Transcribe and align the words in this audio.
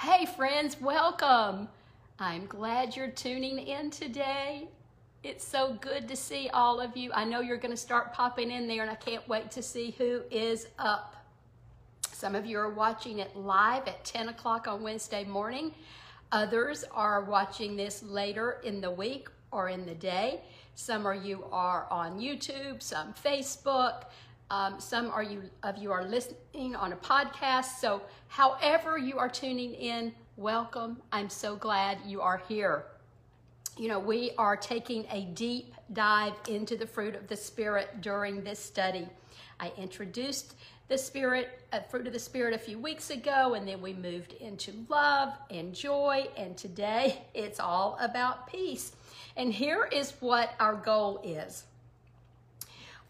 Hey, 0.00 0.26
friends, 0.26 0.80
welcome. 0.80 1.68
I'm 2.20 2.46
glad 2.46 2.94
you're 2.94 3.10
tuning 3.10 3.58
in 3.58 3.90
today. 3.90 4.68
It's 5.24 5.44
so 5.44 5.76
good 5.80 6.06
to 6.06 6.14
see 6.14 6.48
all 6.50 6.80
of 6.80 6.96
you. 6.96 7.10
I 7.12 7.24
know 7.24 7.40
you're 7.40 7.56
going 7.56 7.72
to 7.72 7.76
start 7.76 8.12
popping 8.12 8.52
in 8.52 8.68
there, 8.68 8.82
and 8.82 8.90
I 8.92 8.94
can't 8.94 9.28
wait 9.28 9.50
to 9.50 9.60
see 9.60 9.96
who 9.98 10.22
is 10.30 10.68
up. 10.78 11.16
Some 12.12 12.36
of 12.36 12.46
you 12.46 12.60
are 12.60 12.70
watching 12.70 13.18
it 13.18 13.34
live 13.34 13.88
at 13.88 14.04
10 14.04 14.28
o'clock 14.28 14.68
on 14.68 14.84
Wednesday 14.84 15.24
morning. 15.24 15.74
Others 16.30 16.84
are 16.92 17.24
watching 17.24 17.74
this 17.74 18.00
later 18.04 18.60
in 18.62 18.80
the 18.80 18.92
week 18.92 19.28
or 19.50 19.68
in 19.68 19.84
the 19.84 19.96
day. 19.96 20.42
Some 20.76 21.06
of 21.06 21.24
you 21.24 21.44
are 21.50 21.88
on 21.90 22.20
YouTube, 22.20 22.84
some 22.84 23.14
Facebook. 23.14 24.04
Um, 24.50 24.80
some 24.80 25.10
are 25.10 25.22
you 25.22 25.42
of 25.62 25.76
you 25.76 25.92
are 25.92 26.04
listening 26.04 26.74
on 26.74 26.92
a 26.94 26.96
podcast. 26.96 27.80
So, 27.80 28.00
however 28.28 28.96
you 28.96 29.18
are 29.18 29.28
tuning 29.28 29.74
in, 29.74 30.14
welcome. 30.36 31.02
I'm 31.12 31.28
so 31.28 31.54
glad 31.54 31.98
you 32.06 32.22
are 32.22 32.42
here. 32.48 32.84
You 33.76 33.88
know, 33.88 33.98
we 33.98 34.30
are 34.38 34.56
taking 34.56 35.04
a 35.12 35.26
deep 35.34 35.74
dive 35.92 36.32
into 36.48 36.78
the 36.78 36.86
fruit 36.86 37.14
of 37.14 37.28
the 37.28 37.36
Spirit 37.36 38.00
during 38.00 38.42
this 38.42 38.58
study. 38.58 39.06
I 39.60 39.70
introduced 39.76 40.54
the 40.88 40.96
Spirit, 40.96 41.60
uh, 41.74 41.80
fruit 41.80 42.06
of 42.06 42.14
the 42.14 42.18
Spirit, 42.18 42.54
a 42.54 42.58
few 42.58 42.78
weeks 42.78 43.10
ago, 43.10 43.52
and 43.52 43.68
then 43.68 43.82
we 43.82 43.92
moved 43.92 44.32
into 44.32 44.72
love 44.88 45.34
and 45.50 45.74
joy, 45.74 46.26
and 46.38 46.56
today 46.56 47.20
it's 47.34 47.60
all 47.60 47.98
about 48.00 48.46
peace. 48.46 48.92
And 49.36 49.52
here 49.52 49.84
is 49.92 50.14
what 50.20 50.54
our 50.58 50.74
goal 50.74 51.20
is 51.22 51.64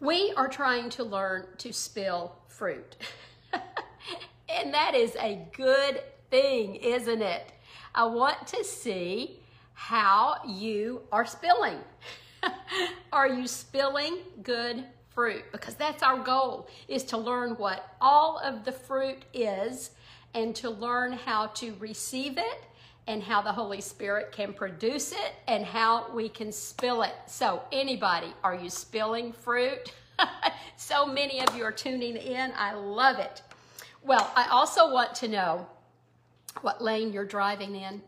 we 0.00 0.32
are 0.36 0.48
trying 0.48 0.90
to 0.90 1.04
learn 1.04 1.46
to 1.58 1.72
spill 1.72 2.36
fruit. 2.46 2.96
and 4.48 4.72
that 4.72 4.94
is 4.94 5.16
a 5.16 5.46
good 5.56 6.02
thing, 6.30 6.76
isn't 6.76 7.22
it? 7.22 7.52
I 7.94 8.04
want 8.04 8.46
to 8.48 8.64
see 8.64 9.40
how 9.74 10.36
you 10.46 11.02
are 11.10 11.26
spilling. 11.26 11.78
are 13.12 13.28
you 13.28 13.46
spilling 13.46 14.18
good 14.42 14.84
fruit? 15.10 15.44
Because 15.50 15.74
that's 15.74 16.02
our 16.02 16.18
goal 16.18 16.68
is 16.86 17.02
to 17.04 17.18
learn 17.18 17.52
what 17.52 17.96
all 18.00 18.38
of 18.38 18.64
the 18.64 18.72
fruit 18.72 19.24
is 19.34 19.90
and 20.34 20.54
to 20.56 20.70
learn 20.70 21.12
how 21.12 21.46
to 21.46 21.74
receive 21.80 22.38
it 22.38 22.64
and 23.08 23.22
how 23.22 23.40
the 23.40 23.52
Holy 23.52 23.80
Spirit 23.80 24.30
can 24.32 24.52
produce 24.52 25.12
it 25.12 25.32
and 25.48 25.64
how 25.64 26.12
we 26.12 26.28
can 26.28 26.52
spill 26.52 27.02
it. 27.02 27.14
So, 27.26 27.62
anybody, 27.72 28.34
are 28.44 28.54
you 28.54 28.68
spilling 28.68 29.32
fruit? 29.32 29.92
so 30.76 31.06
many 31.06 31.40
of 31.40 31.56
you 31.56 31.64
are 31.64 31.72
tuning 31.72 32.16
in. 32.16 32.52
I 32.56 32.74
love 32.74 33.18
it. 33.18 33.42
Well, 34.04 34.30
I 34.36 34.48
also 34.48 34.92
want 34.92 35.14
to 35.16 35.28
know 35.28 35.66
what 36.60 36.82
lane 36.82 37.12
you're 37.12 37.24
driving 37.24 37.74
in. 37.74 38.02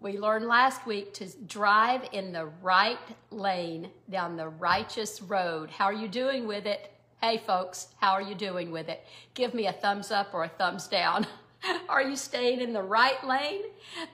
We 0.00 0.18
learned 0.18 0.46
last 0.46 0.86
week 0.86 1.14
to 1.14 1.26
drive 1.46 2.02
in 2.12 2.32
the 2.32 2.46
right 2.62 2.98
lane 3.30 3.90
down 4.10 4.36
the 4.36 4.48
righteous 4.48 5.22
road. 5.22 5.70
How 5.70 5.86
are 5.86 5.94
you 5.94 6.08
doing 6.08 6.46
with 6.46 6.66
it? 6.66 6.92
Hey, 7.22 7.38
folks, 7.38 7.88
how 8.00 8.10
are 8.10 8.20
you 8.20 8.34
doing 8.34 8.70
with 8.70 8.88
it? 8.88 9.02
Give 9.32 9.54
me 9.54 9.66
a 9.66 9.72
thumbs 9.72 10.10
up 10.10 10.34
or 10.34 10.44
a 10.44 10.48
thumbs 10.48 10.88
down. 10.88 11.26
Are 11.88 12.02
you 12.02 12.16
staying 12.16 12.60
in 12.60 12.72
the 12.72 12.82
right 12.82 13.22
lane? 13.26 13.62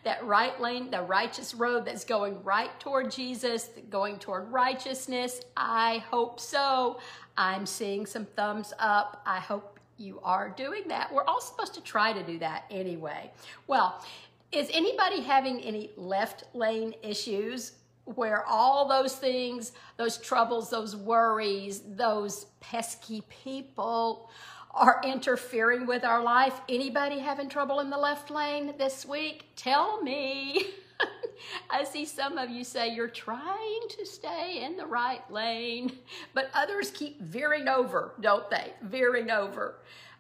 That 0.05 0.25
right 0.25 0.59
lane, 0.61 0.91
the 0.91 1.03
righteous 1.03 1.55
road 1.55 1.85
that's 1.85 2.05
going 2.05 2.43
right 2.43 2.79
toward 2.81 3.11
Jesus, 3.11 3.71
going 3.89 4.19
toward 4.19 4.51
righteousness? 4.51 5.41
I 5.57 5.99
hope 6.11 6.41
so. 6.41 6.99
I'm 7.37 7.67
seeing 7.67 8.07
some 8.07 8.27
thumbs 8.27 8.73
up. 8.79 9.23
I 9.27 9.41
hope 9.41 9.79
you 9.99 10.21
are 10.23 10.49
doing 10.49 10.89
that. 10.89 11.13
We're 11.13 11.25
all 11.25 11.41
supposed 11.41 11.75
to 11.75 11.81
try 11.83 12.13
to 12.13 12.23
do 12.23 12.39
that 12.39 12.65
anyway. 12.71 13.31
Well, 13.67 14.05
is 14.53 14.69
anybody 14.73 15.21
having 15.21 15.61
any 15.61 15.91
left 15.97 16.45
lane 16.55 16.95
issues 17.03 17.73
where 18.05 18.45
all 18.47 18.89
those 18.89 19.15
things, 19.17 19.73
those 19.97 20.19
troubles, 20.19 20.71
those 20.71 20.97
worries, 20.97 21.83
those 21.87 22.47
pesky 22.61 23.23
people, 23.29 24.31
are 24.75 25.01
interfering 25.05 25.87
with 25.87 26.05
our 26.05 26.23
life. 26.23 26.61
Anybody 26.69 27.19
having 27.19 27.49
trouble 27.49 27.81
in 27.81 27.91
the 27.91 27.99
left 27.99 28.31
lane 28.31 28.75
this 28.79 29.05
week? 29.05 29.47
Tell 29.57 30.01
me. 30.03 30.67
I 31.71 31.85
see 31.85 32.05
some 32.05 32.39
of 32.39 32.51
you 32.51 32.65
say 32.65 32.95
you're 32.95 33.09
trying 33.09 33.81
to 33.89 34.05
stay 34.05 34.63
in 34.63 34.77
the 34.77 34.87
right 34.87 35.29
lane, 35.31 35.93
but 36.35 36.51
others 36.55 36.91
keep 36.91 37.21
veering 37.21 37.69
over, 37.69 38.13
don't 38.21 38.49
they? 38.51 38.73
Veering 38.83 39.31
over. 39.31 39.77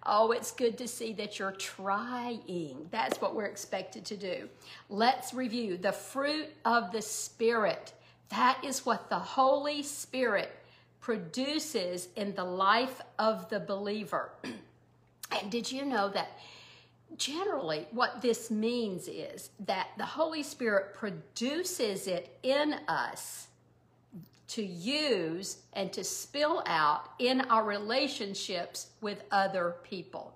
Oh, 0.07 0.33
it's 0.33 0.51
good 0.51 0.79
to 0.79 0.89
see 0.89 1.13
that 1.15 1.39
you're 1.39 1.53
trying. 1.53 2.89
That's 2.91 3.21
what 3.21 3.35
we're 3.35 3.45
expected 3.45 4.05
to 4.07 4.17
do. 4.17 4.49
Let's 4.89 5.35
review 5.35 5.77
the 5.77 5.93
fruit 5.93 6.49
of 6.65 6.91
the 6.91 7.03
Spirit. 7.03 7.93
That 8.31 8.65
is 8.65 8.87
what 8.87 9.11
the 9.11 9.19
Holy 9.19 9.83
Spirit 9.83 10.51
produces 11.01 12.09
in 12.17 12.35
the 12.35 12.45
life 12.45 13.01
of 13.19 13.49
the 13.49 13.61
believer. 13.61 14.33
and 14.45 15.51
did 15.51 15.71
you 15.71 15.85
know 15.85 16.09
that 16.09 16.39
generally 17.17 17.87
what 17.91 18.23
this 18.23 18.51
means 18.51 19.09
is 19.09 19.51
that 19.61 19.89
the 19.99 20.05
Holy 20.05 20.43
Spirit 20.43 20.95
produces 20.95 22.07
it 22.07 22.39
in 22.43 22.75
us 22.89 23.49
to 24.49 24.65
use 24.65 25.59
and 25.75 25.93
to 25.93 26.03
spill 26.03 26.63
out 26.67 27.11
in 27.19 27.41
our 27.43 27.65
relationships 27.65 28.89
with 29.01 29.23
other 29.31 29.77
people. 29.85 30.35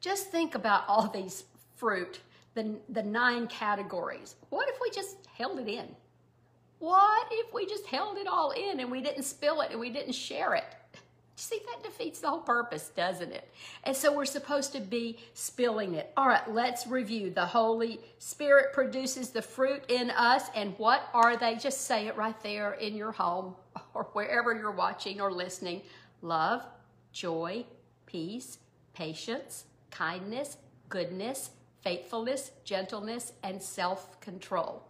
Just 0.00 0.30
think 0.30 0.54
about 0.54 0.84
all 0.88 1.08
these 1.08 1.44
fruit, 1.74 2.20
the, 2.54 2.76
the 2.88 3.02
nine 3.02 3.46
categories. 3.46 4.36
What 4.48 4.68
if 4.68 4.76
we 4.80 4.90
just 4.90 5.18
held 5.36 5.58
it 5.58 5.68
in? 5.68 5.86
What 6.78 7.28
if 7.30 7.52
we 7.54 7.66
just 7.66 7.86
held 7.86 8.18
it 8.18 8.26
all 8.26 8.50
in 8.50 8.80
and 8.80 8.90
we 8.90 9.00
didn't 9.00 9.22
spill 9.22 9.60
it 9.62 9.70
and 9.70 9.80
we 9.80 9.90
didn't 9.90 10.12
share 10.12 10.54
it? 10.54 10.64
See, 11.38 11.60
that 11.66 11.82
defeats 11.84 12.20
the 12.20 12.30
whole 12.30 12.40
purpose, 12.40 12.88
doesn't 12.88 13.30
it? 13.30 13.50
And 13.84 13.94
so 13.94 14.10
we're 14.14 14.24
supposed 14.24 14.72
to 14.72 14.80
be 14.80 15.18
spilling 15.34 15.94
it. 15.94 16.10
All 16.16 16.26
right, 16.26 16.50
let's 16.50 16.86
review. 16.86 17.30
The 17.30 17.44
Holy 17.44 18.00
Spirit 18.18 18.72
produces 18.72 19.30
the 19.30 19.42
fruit 19.42 19.82
in 19.88 20.10
us. 20.10 20.44
And 20.54 20.74
what 20.78 21.08
are 21.12 21.36
they? 21.36 21.56
Just 21.56 21.82
say 21.82 22.06
it 22.06 22.16
right 22.16 22.40
there 22.42 22.72
in 22.72 22.96
your 22.96 23.12
home 23.12 23.54
or 23.92 24.04
wherever 24.12 24.54
you're 24.54 24.70
watching 24.70 25.20
or 25.20 25.30
listening. 25.30 25.82
Love, 26.22 26.64
joy, 27.12 27.66
peace, 28.06 28.58
patience, 28.94 29.64
kindness, 29.90 30.56
goodness, 30.88 31.50
faithfulness, 31.82 32.50
gentleness, 32.64 33.32
and 33.42 33.62
self 33.62 34.18
control. 34.22 34.82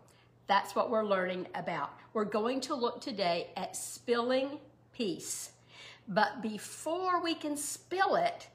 That's 0.47 0.75
what 0.75 0.91
we're 0.91 1.05
learning 1.05 1.49
about. 1.55 1.91
We're 2.13 2.25
going 2.25 2.61
to 2.63 2.75
look 2.75 3.01
today 3.01 3.51
at 3.57 3.77
spilling 3.77 4.59
peace. 4.93 5.51
But 6.09 6.41
before 6.41 7.23
we 7.23 7.35
can 7.35 7.57
spill 7.57 8.15
it, 8.15 8.49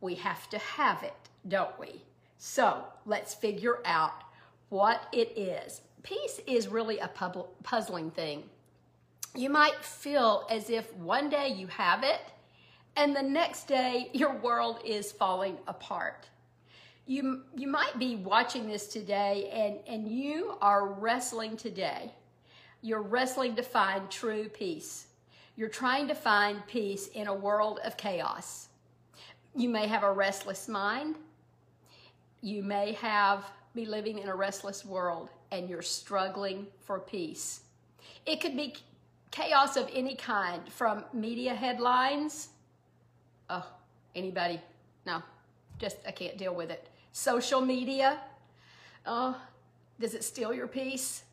we 0.00 0.16
have 0.16 0.50
to 0.50 0.58
have 0.58 1.02
it, 1.02 1.14
don't 1.46 1.78
we? 1.78 2.02
So 2.38 2.84
let's 3.06 3.34
figure 3.34 3.78
out 3.84 4.24
what 4.68 5.02
it 5.12 5.36
is. 5.38 5.80
Peace 6.02 6.40
is 6.46 6.68
really 6.68 6.98
a 6.98 7.10
puzzling 7.62 8.10
thing. 8.10 8.44
You 9.34 9.50
might 9.50 9.84
feel 9.84 10.46
as 10.50 10.70
if 10.70 10.92
one 10.96 11.28
day 11.28 11.48
you 11.48 11.66
have 11.68 12.02
it 12.02 12.20
and 12.96 13.14
the 13.14 13.22
next 13.22 13.68
day 13.68 14.10
your 14.12 14.34
world 14.38 14.80
is 14.84 15.12
falling 15.12 15.58
apart 15.68 16.26
you 17.08 17.40
you 17.56 17.66
might 17.66 17.98
be 17.98 18.16
watching 18.16 18.68
this 18.68 18.86
today 18.86 19.48
and 19.50 19.78
and 19.88 20.06
you 20.06 20.56
are 20.60 20.86
wrestling 20.86 21.56
today. 21.56 22.12
You're 22.82 23.02
wrestling 23.02 23.56
to 23.56 23.62
find 23.62 24.08
true 24.10 24.48
peace. 24.48 25.06
You're 25.56 25.70
trying 25.70 26.06
to 26.08 26.14
find 26.14 26.64
peace 26.68 27.08
in 27.08 27.26
a 27.26 27.34
world 27.34 27.80
of 27.82 27.96
chaos. 27.96 28.68
You 29.56 29.70
may 29.70 29.88
have 29.88 30.04
a 30.04 30.12
restless 30.12 30.68
mind. 30.68 31.16
You 32.42 32.62
may 32.62 32.92
have 32.92 33.50
be 33.74 33.86
living 33.86 34.18
in 34.18 34.28
a 34.28 34.34
restless 34.34 34.84
world 34.84 35.30
and 35.50 35.68
you're 35.68 35.82
struggling 35.82 36.66
for 36.80 37.00
peace. 37.00 37.62
It 38.26 38.40
could 38.40 38.56
be 38.56 38.74
chaos 39.30 39.76
of 39.76 39.88
any 39.94 40.14
kind 40.14 40.60
from 40.70 41.04
media 41.14 41.54
headlines. 41.54 42.50
Oh 43.48 43.66
anybody? 44.14 44.60
No 45.06 45.22
just 45.78 45.96
i 46.06 46.10
can't 46.10 46.36
deal 46.36 46.54
with 46.54 46.70
it 46.70 46.88
Social 47.18 47.60
media, 47.60 48.20
uh, 49.04 49.34
does 49.98 50.14
it 50.14 50.22
steal 50.22 50.54
your 50.54 50.68
peace? 50.68 51.24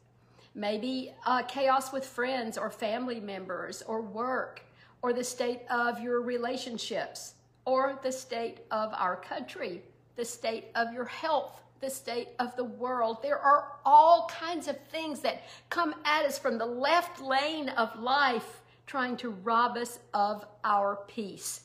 Maybe 0.55 1.13
uh, 1.27 1.43
chaos 1.43 1.93
with 1.93 2.03
friends 2.03 2.57
or 2.57 2.71
family 2.71 3.19
members 3.19 3.83
or 3.83 4.01
work 4.01 4.63
or 5.03 5.13
the 5.13 5.23
state 5.23 5.61
of 5.69 5.99
your 5.99 6.21
relationships 6.21 7.35
or 7.65 7.99
the 8.01 8.11
state 8.11 8.61
of 8.71 8.95
our 8.95 9.15
country, 9.15 9.83
the 10.15 10.25
state 10.25 10.69
of 10.73 10.91
your 10.91 11.05
health, 11.05 11.61
the 11.81 11.89
state 11.91 12.29
of 12.39 12.55
the 12.55 12.63
world. 12.63 13.21
There 13.21 13.37
are 13.37 13.73
all 13.85 14.27
kinds 14.27 14.67
of 14.67 14.79
things 14.87 15.19
that 15.19 15.43
come 15.69 15.93
at 16.03 16.25
us 16.25 16.39
from 16.39 16.57
the 16.57 16.65
left 16.65 17.21
lane 17.21 17.69
of 17.69 17.95
life 17.99 18.61
trying 18.87 19.17
to 19.17 19.29
rob 19.29 19.77
us 19.77 19.99
of 20.15 20.47
our 20.63 20.97
peace. 21.07 21.61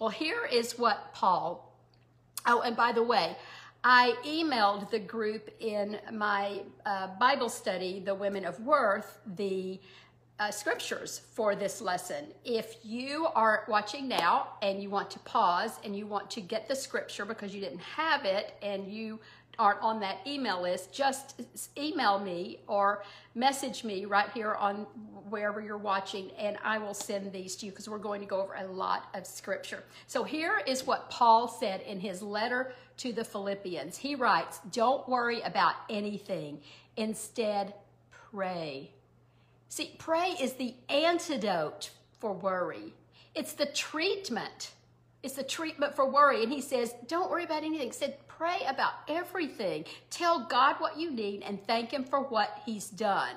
Well, 0.00 0.10
here 0.10 0.44
is 0.44 0.76
what 0.76 1.14
Paul, 1.14 1.72
oh, 2.46 2.62
and 2.62 2.76
by 2.76 2.90
the 2.90 3.04
way, 3.04 3.36
I 3.82 4.14
emailed 4.26 4.90
the 4.90 4.98
group 4.98 5.50
in 5.58 5.98
my 6.12 6.62
uh, 6.84 7.08
Bible 7.18 7.48
study, 7.48 8.02
The 8.04 8.14
Women 8.14 8.44
of 8.44 8.60
Worth, 8.60 9.20
the 9.36 9.80
uh, 10.38 10.50
scriptures 10.50 11.22
for 11.32 11.54
this 11.54 11.80
lesson. 11.80 12.26
If 12.44 12.76
you 12.82 13.28
are 13.34 13.64
watching 13.68 14.06
now 14.06 14.48
and 14.60 14.82
you 14.82 14.90
want 14.90 15.10
to 15.12 15.18
pause 15.20 15.78
and 15.84 15.96
you 15.96 16.06
want 16.06 16.30
to 16.30 16.40
get 16.42 16.68
the 16.68 16.74
scripture 16.74 17.24
because 17.24 17.54
you 17.54 17.60
didn't 17.60 17.80
have 17.80 18.24
it 18.24 18.54
and 18.62 18.86
you 18.86 19.18
aren't 19.60 19.82
on 19.82 20.00
that 20.00 20.26
email 20.26 20.62
list, 20.62 20.90
just 20.90 21.42
email 21.76 22.18
me 22.18 22.60
or 22.66 23.04
message 23.34 23.84
me 23.84 24.06
right 24.06 24.30
here 24.32 24.54
on 24.54 24.86
wherever 25.28 25.60
you're 25.60 25.76
watching, 25.76 26.30
and 26.38 26.56
I 26.64 26.78
will 26.78 26.94
send 26.94 27.30
these 27.30 27.54
to 27.56 27.66
you 27.66 27.72
because 27.72 27.86
we're 27.86 27.98
going 27.98 28.22
to 28.22 28.26
go 28.26 28.40
over 28.40 28.54
a 28.54 28.66
lot 28.66 29.10
of 29.12 29.26
scripture. 29.26 29.84
So 30.06 30.24
here 30.24 30.62
is 30.66 30.86
what 30.86 31.10
Paul 31.10 31.46
said 31.46 31.82
in 31.82 32.00
his 32.00 32.22
letter 32.22 32.72
to 32.96 33.12
the 33.12 33.22
Philippians. 33.22 33.98
He 33.98 34.14
writes, 34.14 34.60
Don't 34.72 35.06
worry 35.06 35.42
about 35.42 35.74
anything, 35.90 36.60
instead, 36.96 37.74
pray. 38.32 38.90
See, 39.68 39.94
pray 39.98 40.36
is 40.40 40.54
the 40.54 40.74
antidote 40.88 41.90
for 42.18 42.32
worry. 42.32 42.94
It's 43.34 43.52
the 43.52 43.66
treatment. 43.66 44.72
It's 45.22 45.34
the 45.34 45.44
treatment 45.44 45.94
for 45.94 46.08
worry. 46.08 46.42
And 46.42 46.50
he 46.50 46.62
says, 46.62 46.94
don't 47.06 47.30
worry 47.30 47.44
about 47.44 47.62
anything. 47.62 47.88
He 47.88 47.92
said, 47.92 48.16
pray 48.40 48.62
about 48.66 48.94
everything. 49.06 49.84
Tell 50.08 50.46
God 50.46 50.76
what 50.78 50.98
you 50.98 51.10
need 51.10 51.42
and 51.42 51.62
thank 51.66 51.90
him 51.90 52.04
for 52.04 52.20
what 52.20 52.62
he's 52.64 52.88
done. 52.88 53.34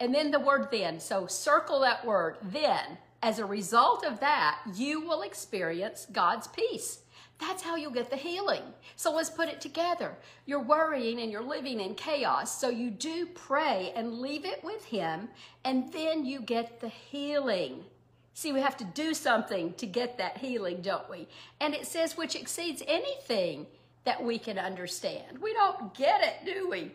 And 0.00 0.14
then 0.14 0.30
the 0.30 0.40
word 0.40 0.68
then. 0.70 1.00
So 1.00 1.26
circle 1.26 1.80
that 1.80 2.02
word, 2.06 2.38
then. 2.40 2.96
As 3.22 3.38
a 3.38 3.44
result 3.44 4.06
of 4.06 4.20
that, 4.20 4.58
you 4.74 5.02
will 5.02 5.20
experience 5.20 6.06
God's 6.10 6.48
peace. 6.48 7.00
That's 7.38 7.62
how 7.62 7.76
you'll 7.76 7.90
get 7.90 8.08
the 8.08 8.16
healing. 8.16 8.62
So 8.96 9.12
let's 9.14 9.28
put 9.28 9.50
it 9.50 9.60
together. 9.60 10.16
You're 10.46 10.62
worrying 10.62 11.20
and 11.20 11.30
you're 11.30 11.42
living 11.42 11.78
in 11.78 11.94
chaos. 11.94 12.58
So 12.58 12.70
you 12.70 12.88
do 12.88 13.26
pray 13.26 13.92
and 13.94 14.20
leave 14.20 14.46
it 14.46 14.64
with 14.64 14.86
Him, 14.86 15.28
and 15.62 15.92
then 15.92 16.24
you 16.24 16.40
get 16.40 16.80
the 16.80 16.88
healing. 16.88 17.84
See, 18.32 18.52
we 18.52 18.60
have 18.60 18.78
to 18.78 18.84
do 18.84 19.12
something 19.12 19.74
to 19.74 19.86
get 19.86 20.16
that 20.16 20.38
healing, 20.38 20.80
don't 20.80 21.10
we? 21.10 21.28
And 21.60 21.74
it 21.74 21.86
says, 21.86 22.16
which 22.16 22.34
exceeds 22.34 22.82
anything 22.86 23.66
that 24.08 24.24
we 24.24 24.38
can 24.38 24.58
understand. 24.58 25.38
We 25.38 25.52
don't 25.52 25.92
get 25.92 26.22
it, 26.22 26.46
do 26.46 26.70
we? 26.70 26.92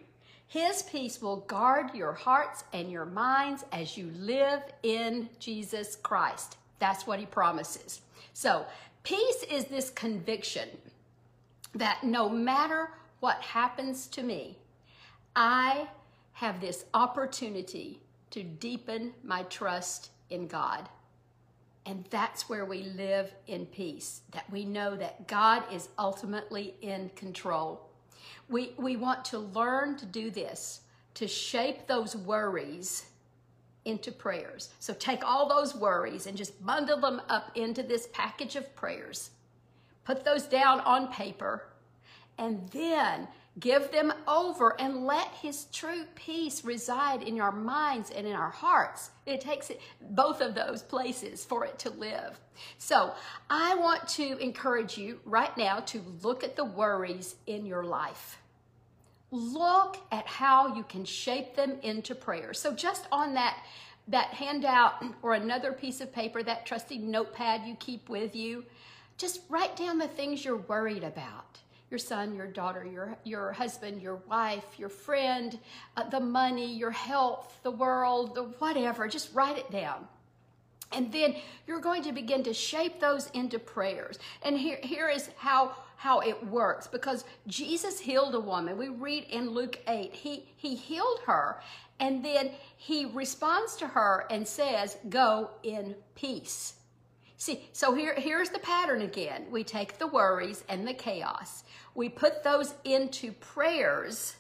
His 0.48 0.82
peace 0.82 1.22
will 1.22 1.42
guard 1.42 1.94
your 1.94 2.14
hearts 2.14 2.64
and 2.74 2.92
your 2.92 3.06
minds 3.06 3.64
as 3.72 3.96
you 3.96 4.10
live 4.18 4.64
in 4.82 5.30
Jesus 5.38 5.96
Christ. 5.96 6.58
That's 6.80 7.06
what 7.06 7.20
he 7.20 7.28
promises. 7.28 8.02
So, 8.34 8.66
peace 9.04 9.44
is 9.44 9.66
this 9.66 9.92
conviction 9.92 10.68
that 11.76 12.04
no 12.04 12.28
matter 12.28 12.90
what 13.20 13.40
happens 13.44 14.08
to 14.08 14.24
me, 14.24 14.58
I 15.36 15.88
have 16.32 16.60
this 16.60 16.84
opportunity 16.96 18.00
to 18.32 18.42
deepen 18.42 19.14
my 19.24 19.44
trust 19.44 20.10
in 20.32 20.48
God. 20.48 20.90
And 21.86 22.06
that's 22.10 22.48
where 22.48 22.66
we 22.66 22.84
live 22.84 23.34
in 23.48 23.66
peace, 23.66 24.22
that 24.32 24.50
we 24.50 24.64
know 24.64 24.96
that 24.96 25.28
God 25.28 25.64
is 25.72 25.90
ultimately 26.00 26.76
in 26.82 27.10
control. 27.16 27.90
We, 28.48 28.74
we 28.78 28.96
want 28.96 29.26
to 29.26 29.40
learn 29.40 29.98
to 29.98 30.06
do 30.06 30.32
this, 30.32 30.82
to 31.16 31.28
shape 31.28 31.88
those 31.88 32.16
worries 32.16 33.06
into 33.86 34.12
prayers. 34.12 34.70
So 34.80 34.94
take 34.94 35.26
all 35.26 35.50
those 35.50 35.76
worries 35.76 36.26
and 36.26 36.38
just 36.38 36.66
bundle 36.66 37.02
them 37.02 37.22
up 37.28 37.52
into 37.56 37.84
this 37.84 38.08
package 38.14 38.56
of 38.56 38.74
prayers. 38.76 39.32
Put 40.06 40.24
those 40.24 40.44
down 40.44 40.80
on 40.82 41.12
paper 41.12 41.68
and 42.38 42.68
then 42.70 43.28
give 43.60 43.92
them 43.92 44.12
over 44.28 44.80
and 44.82 45.06
let 45.06 45.28
his 45.30 45.66
true 45.66 46.06
peace 46.16 46.66
reside 46.66 47.22
in 47.22 47.40
our 47.40 47.52
minds 47.52 48.10
and 48.10 48.26
in 48.26 48.34
our 48.34 48.50
hearts. 48.50 49.12
It 49.26 49.42
takes 49.42 49.70
it, 49.70 49.80
both 50.02 50.42
of 50.42 50.56
those 50.56 50.82
places 50.82 51.46
for 51.46 51.66
it 51.66 51.78
to 51.80 51.92
live. 51.92 52.40
So 52.78 53.14
I 53.50 53.76
want 53.76 54.08
to 54.10 54.38
encourage 54.38 54.98
you 54.98 55.20
right 55.26 55.56
now 55.58 55.80
to 55.82 56.02
look 56.24 56.44
at 56.44 56.56
the 56.56 56.66
worries 56.66 57.36
in 57.46 57.66
your 57.66 57.84
life. 57.84 58.40
Look 59.32 59.98
at 60.12 60.28
how 60.28 60.76
you 60.76 60.84
can 60.84 61.06
shape 61.06 61.56
them 61.56 61.78
into 61.84 62.16
prayer. 62.16 62.54
So 62.54 62.74
just 62.74 63.08
on 63.12 63.34
that 63.36 63.58
that 64.10 64.28
handout 64.34 65.02
or 65.22 65.34
another 65.34 65.72
piece 65.72 66.02
of 66.02 66.12
paper, 66.12 66.44
that 66.44 66.66
trusty 66.66 66.98
notepad 66.98 67.66
you 67.66 67.74
keep 67.76 68.10
with 68.10 68.36
you, 68.36 68.66
just 69.18 69.40
write 69.48 69.78
down 69.78 69.98
the 69.98 70.10
things 70.10 70.44
you're 70.44 70.58
worried 70.58 71.06
about 71.06 71.60
your 71.94 72.00
son, 72.00 72.34
your 72.36 72.48
daughter, 72.48 72.84
your, 72.84 73.16
your 73.24 73.52
husband, 73.52 74.02
your 74.02 74.16
wife, 74.28 74.66
your 74.80 74.90
friend, 74.90 75.60
uh, 75.96 76.10
the 76.10 76.20
money, 76.20 76.74
your 76.74 76.90
health, 76.90 77.60
the 77.62 77.70
world, 77.70 78.34
the 78.34 78.46
whatever. 78.58 79.08
Just 79.08 79.32
write 79.36 79.60
it 79.60 79.70
down. 79.70 80.08
And 80.92 81.12
then 81.12 81.36
you're 81.68 81.80
going 81.80 82.02
to 82.04 82.12
begin 82.12 82.44
to 82.44 82.54
shape 82.54 83.00
those 83.00 83.30
into 83.36 83.60
prayers. 83.60 84.18
And 84.42 84.58
here, 84.58 84.80
here 84.82 85.08
is 85.08 85.30
how, 85.38 85.76
how 85.96 86.22
it 86.22 86.44
works 86.48 86.88
because 86.88 87.26
Jesus 87.46 88.00
healed 88.00 88.34
a 88.34 88.40
woman. 88.40 88.76
We 88.76 88.90
read 88.90 89.26
in 89.30 89.52
Luke 89.52 89.80
8, 89.88 90.14
he, 90.14 90.50
he 90.58 90.76
healed 90.76 91.20
her 91.28 91.62
and 92.00 92.26
then 92.26 92.52
he 92.76 93.06
responds 93.06 93.76
to 93.78 93.88
her 93.88 94.26
and 94.32 94.48
says, 94.48 94.98
Go 95.10 95.52
in 95.62 95.96
peace. 96.16 96.74
See, 97.44 97.68
so 97.74 97.94
here, 97.94 98.16
here's 98.16 98.52
the 98.52 98.60
pattern 98.60 99.02
again. 99.02 99.48
We 99.52 99.66
take 99.66 99.98
the 99.98 100.08
worries 100.08 100.64
and 100.70 100.88
the 100.88 100.94
chaos, 100.94 101.66
we 101.96 102.10
put 102.10 102.44
those 102.44 102.74
into 102.84 103.32
prayers, 103.34 104.36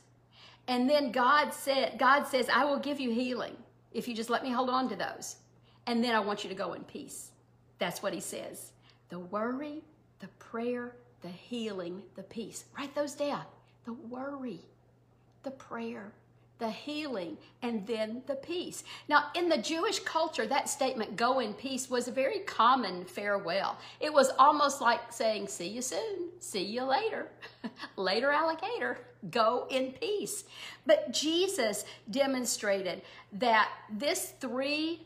and 0.67 0.89
then 0.89 1.11
God 1.11 1.53
said, 1.53 1.99
God 1.99 2.25
says, 2.27 2.49
I 2.49 2.65
will 2.65 2.79
give 2.79 2.99
you 2.99 3.11
healing 3.11 3.55
if 3.91 4.07
you 4.07 4.15
just 4.15 4.29
let 4.29 4.43
me 4.43 4.51
hold 4.51 4.69
on 4.69 4.89
to 4.89 4.95
those. 4.95 5.35
And 5.85 6.03
then 6.03 6.15
I 6.15 6.19
want 6.19 6.43
you 6.43 6.49
to 6.49 6.55
go 6.55 6.73
in 6.73 6.83
peace. 6.83 7.31
That's 7.79 8.01
what 8.01 8.13
he 8.13 8.19
says. 8.19 8.71
The 9.09 9.19
worry, 9.19 9.83
the 10.19 10.29
prayer, 10.39 10.95
the 11.21 11.27
healing, 11.27 12.01
the 12.15 12.23
peace. 12.23 12.65
Write 12.77 12.95
those 12.95 13.13
down. 13.13 13.43
The 13.85 13.93
worry, 13.93 14.61
the 15.43 15.51
prayer, 15.51 16.13
the 16.59 16.69
healing, 16.69 17.37
and 17.61 17.85
then 17.87 18.21
the 18.27 18.35
peace. 18.35 18.83
Now, 19.09 19.25
in 19.35 19.49
the 19.49 19.57
Jewish 19.57 19.99
culture, 19.99 20.45
that 20.45 20.69
statement, 20.69 21.15
go 21.15 21.39
in 21.39 21.53
peace, 21.53 21.89
was 21.89 22.07
a 22.07 22.11
very 22.11 22.39
common 22.39 23.05
farewell. 23.05 23.77
It 23.99 24.13
was 24.13 24.29
almost 24.37 24.79
like 24.79 25.11
saying, 25.11 25.47
see 25.47 25.67
you 25.67 25.81
soon, 25.81 26.29
see 26.39 26.63
you 26.63 26.83
later, 26.83 27.27
later 27.97 28.31
alligator, 28.31 28.99
go 29.31 29.67
in 29.69 29.91
peace. 29.93 30.43
But 30.85 31.11
Jesus 31.11 31.85
demonstrated 32.09 33.01
that 33.33 33.69
this 33.91 34.33
three, 34.39 35.01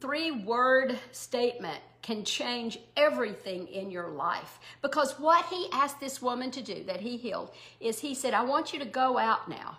three 0.00 0.32
word 0.32 0.98
statement 1.12 1.78
can 2.02 2.24
change 2.24 2.78
everything 2.96 3.66
in 3.68 3.90
your 3.90 4.08
life. 4.08 4.58
Because 4.82 5.18
what 5.18 5.46
he 5.46 5.68
asked 5.72 6.00
this 6.00 6.20
woman 6.20 6.50
to 6.50 6.60
do 6.60 6.84
that 6.84 7.00
he 7.00 7.16
healed 7.16 7.52
is 7.80 8.00
he 8.00 8.14
said, 8.14 8.34
I 8.34 8.42
want 8.44 8.74
you 8.74 8.78
to 8.80 8.84
go 8.84 9.16
out 9.16 9.48
now 9.48 9.78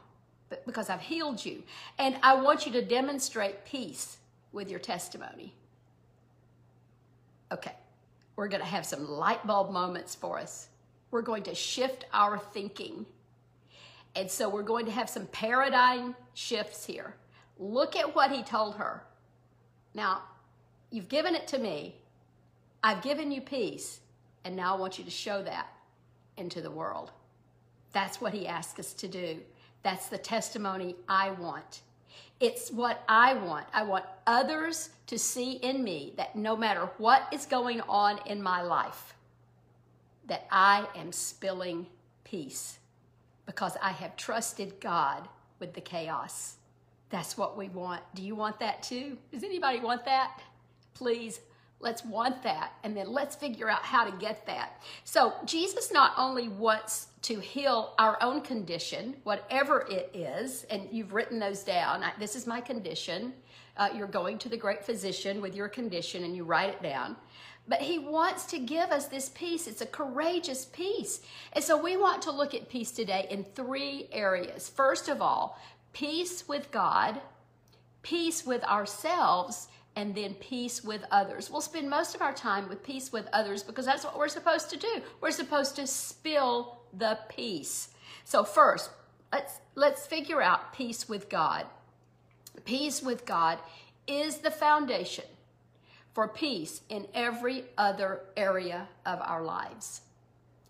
because 0.66 0.90
I've 0.90 1.02
healed 1.02 1.44
you. 1.44 1.64
And 1.98 2.18
I 2.22 2.36
want 2.36 2.66
you 2.66 2.72
to 2.74 2.82
demonstrate 2.82 3.66
peace 3.66 4.18
with 4.52 4.70
your 4.70 4.80
testimony. 4.80 5.54
Okay, 7.52 7.74
we're 8.36 8.48
going 8.48 8.62
to 8.62 8.68
have 8.68 8.86
some 8.86 9.10
light 9.10 9.46
bulb 9.46 9.72
moments 9.72 10.16
for 10.16 10.40
us. 10.40 10.70
We're 11.12 11.22
going 11.22 11.44
to 11.44 11.56
shift 11.56 12.06
our 12.14 12.38
thinking. 12.38 13.06
And 14.16 14.30
so 14.30 14.50
we're 14.50 14.64
going 14.64 14.86
to 14.86 14.92
have 14.92 15.10
some 15.10 15.28
paradigm 15.28 16.16
shifts 16.34 16.86
here. 16.86 17.16
Look 17.60 17.96
at 17.96 18.16
what 18.16 18.32
he 18.32 18.44
told 18.44 18.76
her. 18.76 19.04
Now, 19.94 20.24
you've 20.90 21.10
given 21.10 21.36
it 21.36 21.48
to 21.50 21.58
me. 21.58 21.96
I've 22.84 23.02
given 23.02 23.32
you 23.32 23.42
peace. 23.42 24.00
And 24.44 24.56
now 24.56 24.76
I 24.76 24.80
want 24.80 24.98
you 24.98 25.06
to 25.06 25.12
show 25.12 25.42
that 25.44 25.68
into 26.38 26.62
the 26.62 26.72
world. 26.72 27.12
That's 27.94 28.20
what 28.20 28.34
he 28.34 28.48
asked 28.48 28.80
us 28.80 28.94
to 28.94 29.08
do. 29.08 29.40
That's 29.86 30.08
the 30.10 30.18
testimony 30.18 30.96
I 31.08 31.30
want. 31.30 31.82
It's 32.40 32.72
what 32.72 33.04
I 33.08 33.36
want. 33.36 33.68
I 33.72 33.84
want 33.84 34.04
others 34.26 34.90
to 35.06 35.20
see 35.20 35.52
in 35.52 35.84
me 35.84 36.16
that 36.18 36.36
no 36.36 36.58
matter 36.58 36.90
what 36.98 37.28
is 37.32 37.46
going 37.46 37.82
on 37.82 38.20
in 38.26 38.42
my 38.42 38.64
life, 38.64 39.14
that 40.26 40.48
I 40.50 40.88
am 40.96 41.12
spilling 41.12 41.86
peace 42.24 42.80
because 43.46 43.78
I 43.80 43.92
have 43.92 44.16
trusted 44.16 44.82
God 44.82 45.30
with 45.60 45.76
the 45.76 45.82
chaos. 45.82 46.56
That's 47.12 47.38
what 47.38 47.56
we 47.56 47.70
want. 47.70 48.02
Do 48.16 48.24
you 48.24 48.34
want 48.34 48.60
that 48.62 48.82
too? 48.82 49.20
Does 49.32 49.44
anybody 49.44 49.82
want 49.82 50.04
that? 50.06 50.42
Please 50.96 51.42
Let's 51.80 52.06
want 52.06 52.42
that 52.44 52.74
and 52.84 52.96
then 52.96 53.12
let's 53.12 53.36
figure 53.36 53.70
out 53.70 53.84
how 53.84 54.06
to 54.10 54.18
get 54.18 54.46
that. 54.48 54.82
So, 55.04 55.34
Jesus 55.46 55.92
not 55.92 56.14
only 56.18 56.48
wants 56.48 57.08
to 57.24 57.40
heal 57.40 57.94
our 58.00 58.18
own 58.22 58.42
condition, 58.42 59.16
whatever 59.24 59.86
it 59.90 60.10
is, 60.14 60.64
and 60.70 60.88
you've 60.92 61.14
written 61.14 61.40
those 61.40 61.64
down. 61.64 62.04
This 62.20 62.36
is 62.36 62.48
my 62.48 62.62
condition. 62.62 63.34
Uh, 63.78 63.90
you're 63.96 64.08
going 64.08 64.38
to 64.40 64.50
the 64.50 64.58
great 64.58 64.86
physician 64.86 65.42
with 65.42 65.56
your 65.56 65.68
condition 65.68 66.24
and 66.24 66.36
you 66.36 66.44
write 66.44 66.70
it 66.70 66.82
down. 66.82 67.16
But 67.68 67.82
he 67.82 67.98
wants 67.98 68.46
to 68.48 68.60
give 68.60 68.92
us 68.92 69.08
this 69.08 69.30
peace. 69.30 69.68
It's 69.68 69.82
a 69.82 69.88
courageous 69.88 70.66
peace. 70.66 71.22
And 71.54 71.64
so 71.64 71.82
we 71.82 71.98
want 71.98 72.22
to 72.24 72.32
look 72.32 72.54
at 72.54 72.70
peace 72.70 72.92
today 72.92 73.28
in 73.30 73.44
three 73.44 74.08
areas. 74.12 74.70
First 74.70 75.10
of 75.10 75.22
all, 75.22 75.60
peace 75.92 76.48
with 76.48 76.72
God, 76.72 77.20
peace 78.04 78.46
with 78.46 78.64
ourselves, 78.66 79.68
and 79.96 80.14
then 80.14 80.34
peace 80.36 80.84
with 80.84 81.04
others. 81.12 81.50
We'll 81.50 81.62
spend 81.62 81.90
most 81.90 82.16
of 82.16 82.22
our 82.22 82.34
time 82.34 82.68
with 82.68 82.84
peace 82.84 83.12
with 83.12 83.28
others 83.32 83.64
because 83.64 83.86
that's 83.86 84.04
what 84.04 84.18
we're 84.18 84.28
supposed 84.28 84.70
to 84.72 84.78
do. 84.78 85.02
We're 85.22 85.32
supposed 85.32 85.76
to 85.78 85.88
spill 85.88 86.80
the 86.98 87.20
peace. 87.30 87.90
So 88.24 88.44
first, 88.44 88.90
let's 89.32 89.60
let's 89.76 90.06
figure 90.06 90.42
out 90.42 90.74
peace 90.74 91.08
with 91.08 91.30
God. 91.30 91.66
Peace 92.66 93.02
with 93.02 93.26
God 93.26 93.60
is 94.08 94.38
the 94.38 94.52
foundation 94.52 95.26
for 96.14 96.28
peace 96.28 96.82
in 96.90 97.08
every 97.14 97.66
other 97.78 98.22
area 98.38 98.88
of 99.06 99.20
our 99.22 99.44
lives. 99.44 100.02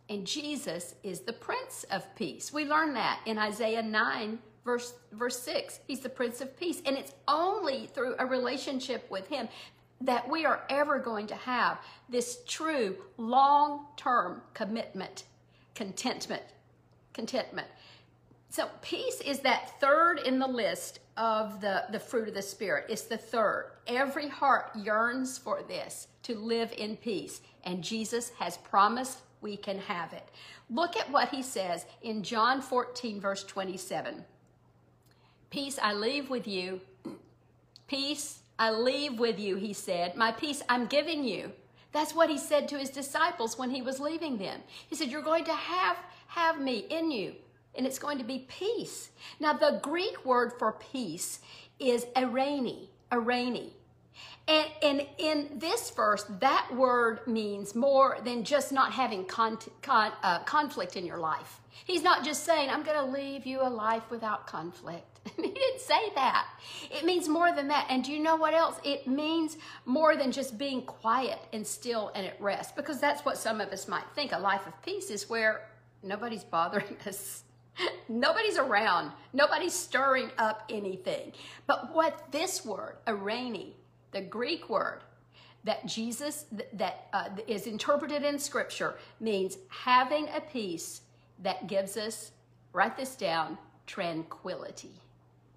And 0.10 0.26
Jesus 0.26 0.96
is 1.04 1.22
the 1.22 1.34
Prince 1.34 1.84
of 1.90 2.16
Peace. 2.16 2.54
We 2.54 2.66
learn 2.66 2.94
that 2.94 3.20
in 3.26 3.38
Isaiah 3.38 3.82
9, 3.82 4.40
verse, 4.66 4.96
verse 5.14 5.40
6. 5.40 5.80
He's 5.88 6.02
the 6.02 6.10
Prince 6.10 6.42
of 6.42 6.60
Peace. 6.60 6.82
And 6.86 6.98
it's 6.98 7.14
only 7.28 7.88
through 7.88 8.16
a 8.20 8.26
relationship 8.26 9.10
with 9.10 9.28
Him 9.28 9.48
that 10.02 10.30
we 10.30 10.46
are 10.46 10.64
ever 10.70 11.00
going 11.00 11.28
to 11.28 11.36
have 11.36 11.80
this 12.10 12.40
true 12.46 12.98
long 13.18 13.86
term 13.96 14.42
commitment, 14.54 15.24
contentment, 15.74 16.44
contentment. 17.14 17.68
So 18.50 18.70
peace 18.82 19.22
is 19.22 19.40
that 19.40 19.80
third 19.80 20.20
in 20.20 20.40
the 20.40 20.48
list 20.48 21.00
of 21.18 21.62
the, 21.62 21.86
the 21.92 22.00
fruit 22.00 22.28
of 22.28 22.34
the 22.34 22.42
Spirit. 22.42 22.86
It's 22.90 23.04
the 23.04 23.18
third. 23.18 23.72
Every 23.88 24.28
heart 24.28 24.72
yearns 24.76 25.38
for 25.38 25.62
this, 25.64 26.08
to 26.24 26.36
live 26.36 26.74
in 26.78 26.98
peace. 26.98 27.42
And 27.64 27.84
Jesus 27.84 28.32
has 28.40 28.58
promised 28.58 29.20
we 29.42 29.58
can 29.58 29.78
have 29.80 30.14
it. 30.14 30.30
Look 30.70 30.98
at 30.98 31.12
what 31.12 31.30
he 31.30 31.44
says 31.44 31.86
in 32.02 32.24
John 32.24 32.62
14, 32.62 33.20
verse 33.20 33.44
27. 33.44 34.24
Peace 35.56 35.80
I 35.82 35.94
leave 35.94 36.30
with 36.30 36.50
you. 36.50 36.82
Peace 37.88 38.40
I 38.60 38.72
leave 38.72 39.18
with 39.18 39.40
you, 39.40 39.56
he 39.56 39.72
said. 39.72 40.18
My 40.18 40.34
peace 40.34 40.62
I'm 40.68 40.86
giving 40.86 41.24
you. 41.24 41.54
That's 41.94 42.14
what 42.14 42.30
he 42.30 42.38
said 42.38 42.68
to 42.68 42.78
his 42.78 42.90
disciples 42.90 43.58
when 43.58 43.70
he 43.70 43.82
was 43.82 44.02
leaving 44.02 44.38
them. 44.38 44.60
He 44.90 44.98
said, 44.98 45.08
You're 45.08 45.22
going 45.22 45.46
to 45.46 45.54
have, 45.54 45.96
have 46.28 46.60
me 46.60 46.80
in 46.90 47.10
you 47.10 47.36
and 47.74 47.88
it's 47.88 48.00
going 48.00 48.18
to 48.18 48.26
be 48.26 48.40
peace. 48.50 49.12
Now, 49.40 49.54
the 49.54 49.80
Greek 49.82 50.26
word 50.26 50.52
for 50.60 50.74
peace 50.74 51.40
is 51.80 52.04
eirene, 52.18 52.90
eirene. 53.10 53.70
And, 54.50 54.68
and 54.84 55.08
in 55.18 55.52
this 55.56 55.90
verse, 55.90 56.26
that 56.42 56.70
word 56.76 57.26
means 57.28 57.76
more 57.76 58.18
than 58.26 58.44
just 58.44 58.74
not 58.74 58.92
having 58.92 59.24
con, 59.24 59.58
con, 59.82 60.12
uh, 60.22 60.40
conflict 60.40 60.98
in 60.98 61.06
your 61.06 61.20
life. 61.20 61.62
He's 61.86 62.04
not 62.04 62.26
just 62.26 62.44
saying, 62.44 62.70
I'm 62.70 62.84
going 62.84 62.98
to 62.98 63.10
leave 63.10 63.46
you 63.46 63.62
a 63.62 63.70
life 63.70 64.04
without 64.10 64.48
conflict. 64.48 65.15
he 65.36 65.52
didn't 65.52 65.82
say 65.82 66.12
that. 66.16 66.48
It 66.92 67.06
means 67.06 67.28
more 67.28 67.54
than 67.54 67.68
that. 67.70 67.88
And 67.90 68.04
do 68.04 68.12
you 68.12 68.20
know 68.20 68.36
what 68.36 68.54
else? 68.54 68.80
It 68.84 69.08
means 69.08 69.58
more 69.86 70.16
than 70.16 70.32
just 70.32 70.58
being 70.58 70.84
quiet 70.84 71.40
and 71.54 71.66
still 71.66 72.12
and 72.16 72.26
at 72.26 72.40
rest, 72.42 72.76
because 72.76 73.00
that's 73.00 73.26
what 73.26 73.38
some 73.38 73.60
of 73.62 73.70
us 73.70 73.88
might 73.88 74.06
think. 74.14 74.32
A 74.32 74.40
life 74.40 74.68
of 74.68 74.82
peace 74.82 75.10
is 75.10 75.30
where 75.30 75.68
nobody's 76.04 76.44
bothering 76.44 76.98
us 77.08 77.44
Nobody's 78.08 78.58
around. 78.58 79.12
Nobody's 79.34 79.74
stirring 79.74 80.32
up 80.38 80.64
anything. 80.70 81.34
But 81.68 81.94
what 81.94 82.32
this 82.32 82.66
word, 82.66 82.98
eirene, 83.08 83.74
the 84.12 84.22
Greek 84.22 84.70
word 84.70 85.02
that 85.64 85.86
Jesus, 85.88 86.46
that 86.74 87.08
uh, 87.12 87.30
is 87.48 87.66
interpreted 87.66 88.24
in 88.24 88.38
scripture, 88.38 88.96
means 89.20 89.58
having 89.70 90.28
a 90.30 90.40
peace 90.40 91.02
that 91.42 91.68
gives 91.68 91.98
us, 91.98 92.32
write 92.72 92.96
this 92.96 93.16
down, 93.16 93.58
tranquility. 93.88 95.02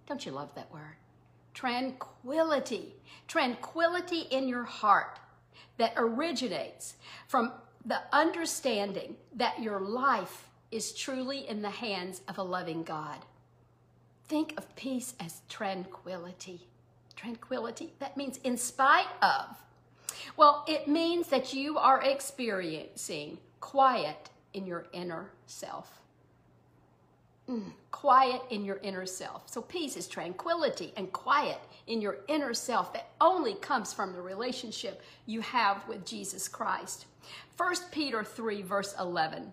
Don't 0.08 0.24
you 0.24 0.32
love 0.32 0.54
that 0.54 0.72
word? 0.72 0.96
Tranquility. 1.52 2.94
Tranquility 3.26 4.20
in 4.30 4.48
your 4.48 4.64
heart 4.64 5.18
that 5.76 5.92
originates 5.96 6.94
from 7.26 7.52
the 7.84 8.00
understanding 8.10 9.16
that 9.34 9.62
your 9.62 9.80
life 9.80 10.48
is 10.70 10.92
truly 10.92 11.46
in 11.46 11.60
the 11.60 11.70
hands 11.70 12.22
of 12.26 12.38
a 12.38 12.42
loving 12.42 12.82
God. 12.82 13.18
Think 14.26 14.54
of 14.56 14.74
peace 14.76 15.14
as 15.20 15.42
tranquility. 15.48 16.66
Tranquility, 17.14 17.92
that 17.98 18.16
means 18.16 18.38
in 18.44 18.56
spite 18.56 19.06
of. 19.20 19.56
Well, 20.36 20.64
it 20.66 20.88
means 20.88 21.28
that 21.28 21.52
you 21.52 21.76
are 21.76 22.02
experiencing 22.02 23.38
quiet 23.60 24.30
in 24.54 24.66
your 24.66 24.86
inner 24.92 25.32
self. 25.46 26.00
Quiet 27.90 28.42
in 28.50 28.64
your 28.64 28.78
inner 28.82 29.06
self. 29.06 29.48
So, 29.48 29.62
peace 29.62 29.96
is 29.96 30.06
tranquility 30.06 30.92
and 30.96 31.12
quiet 31.12 31.60
in 31.86 32.00
your 32.00 32.18
inner 32.28 32.54
self 32.54 32.92
that 32.92 33.10
only 33.20 33.54
comes 33.54 33.92
from 33.92 34.12
the 34.12 34.20
relationship 34.20 35.02
you 35.26 35.40
have 35.40 35.86
with 35.88 36.04
Jesus 36.04 36.48
Christ. 36.48 37.06
1 37.56 37.74
Peter 37.90 38.22
3, 38.22 38.62
verse 38.62 38.94
11 38.98 39.52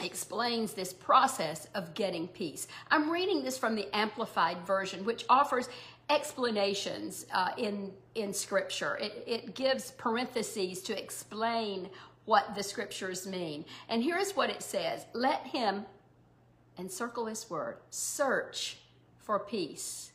explains 0.00 0.72
this 0.72 0.92
process 0.92 1.68
of 1.74 1.94
getting 1.94 2.26
peace. 2.28 2.66
I'm 2.90 3.10
reading 3.10 3.42
this 3.42 3.58
from 3.58 3.74
the 3.74 3.94
Amplified 3.94 4.58
Version, 4.66 5.04
which 5.04 5.24
offers 5.28 5.68
explanations 6.10 7.26
uh, 7.32 7.50
in, 7.56 7.92
in 8.14 8.32
Scripture. 8.32 8.96
It, 8.96 9.24
it 9.26 9.54
gives 9.54 9.92
parentheses 9.92 10.82
to 10.82 10.98
explain 10.98 11.88
what 12.24 12.54
the 12.54 12.62
Scriptures 12.62 13.26
mean. 13.26 13.64
And 13.88 14.02
here's 14.02 14.32
what 14.32 14.50
it 14.50 14.62
says 14.62 15.06
Let 15.12 15.46
him, 15.46 15.84
and 16.78 16.90
circle 16.90 17.26
this 17.26 17.48
word, 17.50 17.76
search 17.90 18.78
for 19.18 19.38
peace. 19.38 20.12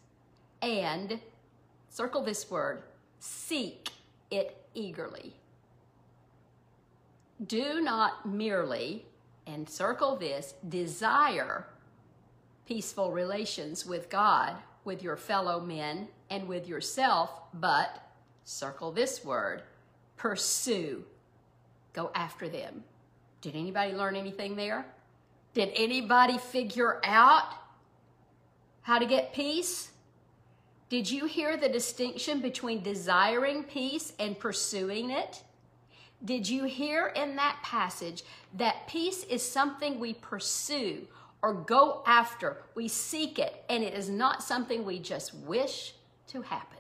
And 0.62 1.20
circle 1.90 2.24
this 2.24 2.50
word, 2.50 2.84
seek 3.20 3.90
it 4.32 4.66
eagerly. 4.74 5.34
Do 7.46 7.82
not 7.82 8.26
merely 8.26 9.06
and 9.46 9.70
circle 9.70 10.16
this, 10.16 10.56
desire 10.68 11.68
peaceful 12.68 13.12
relations 13.12 13.86
with 13.86 14.10
God, 14.10 14.56
with 14.84 15.02
your 15.02 15.16
fellow 15.16 15.60
men, 15.60 16.10
and 16.30 16.48
with 16.48 16.68
yourself, 16.68 17.32
but 17.54 18.04
circle 18.44 18.92
this 18.92 19.24
word, 19.24 19.64
pursue. 20.18 21.04
Go 21.94 22.12
after 22.14 22.50
them. 22.50 22.84
Did 23.42 23.56
anybody 23.56 23.94
learn 23.94 24.16
anything 24.16 24.56
there? 24.56 24.86
Did 25.58 25.72
anybody 25.76 26.38
figure 26.38 27.02
out 27.04 27.52
how 28.84 29.00
to 29.00 29.08
get 29.08 29.34
peace? 29.34 29.90
Did 30.88 31.10
you 31.10 31.26
hear 31.26 31.58
the 31.58 31.68
distinction 31.68 32.42
between 32.42 32.84
desiring 32.84 33.64
peace 33.64 34.14
and 34.20 34.38
pursuing 34.38 35.10
it? 35.10 35.42
Did 36.24 36.48
you 36.48 36.66
hear 36.66 37.08
in 37.08 37.38
that 37.38 37.58
passage 37.64 38.22
that 38.54 38.88
peace 38.88 39.24
is 39.24 39.42
something 39.42 40.00
we 40.00 40.14
pursue 40.14 41.08
or 41.42 41.56
go 41.56 42.04
after? 42.06 42.58
We 42.76 42.88
seek 42.88 43.40
it, 43.40 43.64
and 43.68 43.84
it 43.84 43.96
is 43.96 44.10
not 44.10 44.44
something 44.44 44.86
we 44.86 45.00
just 45.00 45.34
wish 45.34 45.96
to 46.28 46.44
happen. 46.44 46.77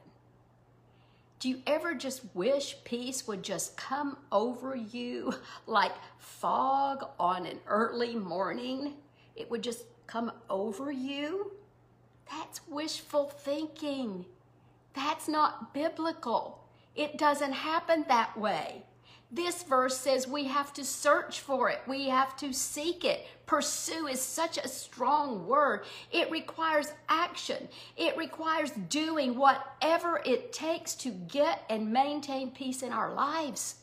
Do 1.40 1.50
you 1.50 1.62
ever 1.68 1.94
just 1.94 2.24
wish 2.34 2.78
peace 2.84 3.28
would 3.28 3.44
just 3.44 3.78
come 3.78 4.18
over 4.32 4.76
you 4.76 5.36
like 5.68 5.92
fog 6.18 7.08
on 7.20 7.46
an 7.46 7.60
early 7.68 8.16
morning? 8.16 8.96
It 9.36 9.52
would 9.52 9.62
just 9.62 9.86
come 10.08 10.32
over 10.50 10.92
you? 10.92 11.52
That's 12.30 12.68
wishful 12.68 13.26
thinking. 13.26 14.26
That's 14.94 15.28
not 15.28 15.74
biblical. 15.76 16.64
It 16.96 17.20
doesn't 17.20 17.54
happen 17.54 18.06
that 18.08 18.36
way. 18.36 18.84
This 19.30 19.64
verse 19.64 19.98
says 19.98 20.26
we 20.26 20.46
have 20.46 20.72
to 20.74 20.86
search 20.86 21.42
for 21.42 21.70
it. 21.70 21.82
We 21.86 22.08
have 22.08 22.38
to 22.38 22.54
seek 22.54 23.04
it. 23.04 23.28
Pursue 23.46 24.08
is 24.08 24.22
such 24.22 24.58
a 24.58 24.70
strong 24.70 25.46
word. 25.46 25.84
It 26.12 26.32
requires 26.32 26.94
action. 27.10 27.68
It 27.98 28.16
requires 28.16 28.72
doing 28.90 29.36
whatever 29.36 30.22
it 30.26 30.54
takes 30.54 30.96
to 30.96 31.10
get 31.10 31.64
and 31.70 31.92
maintain 31.92 32.52
peace 32.52 32.84
in 32.84 32.94
our 32.94 33.14
lives. 33.14 33.76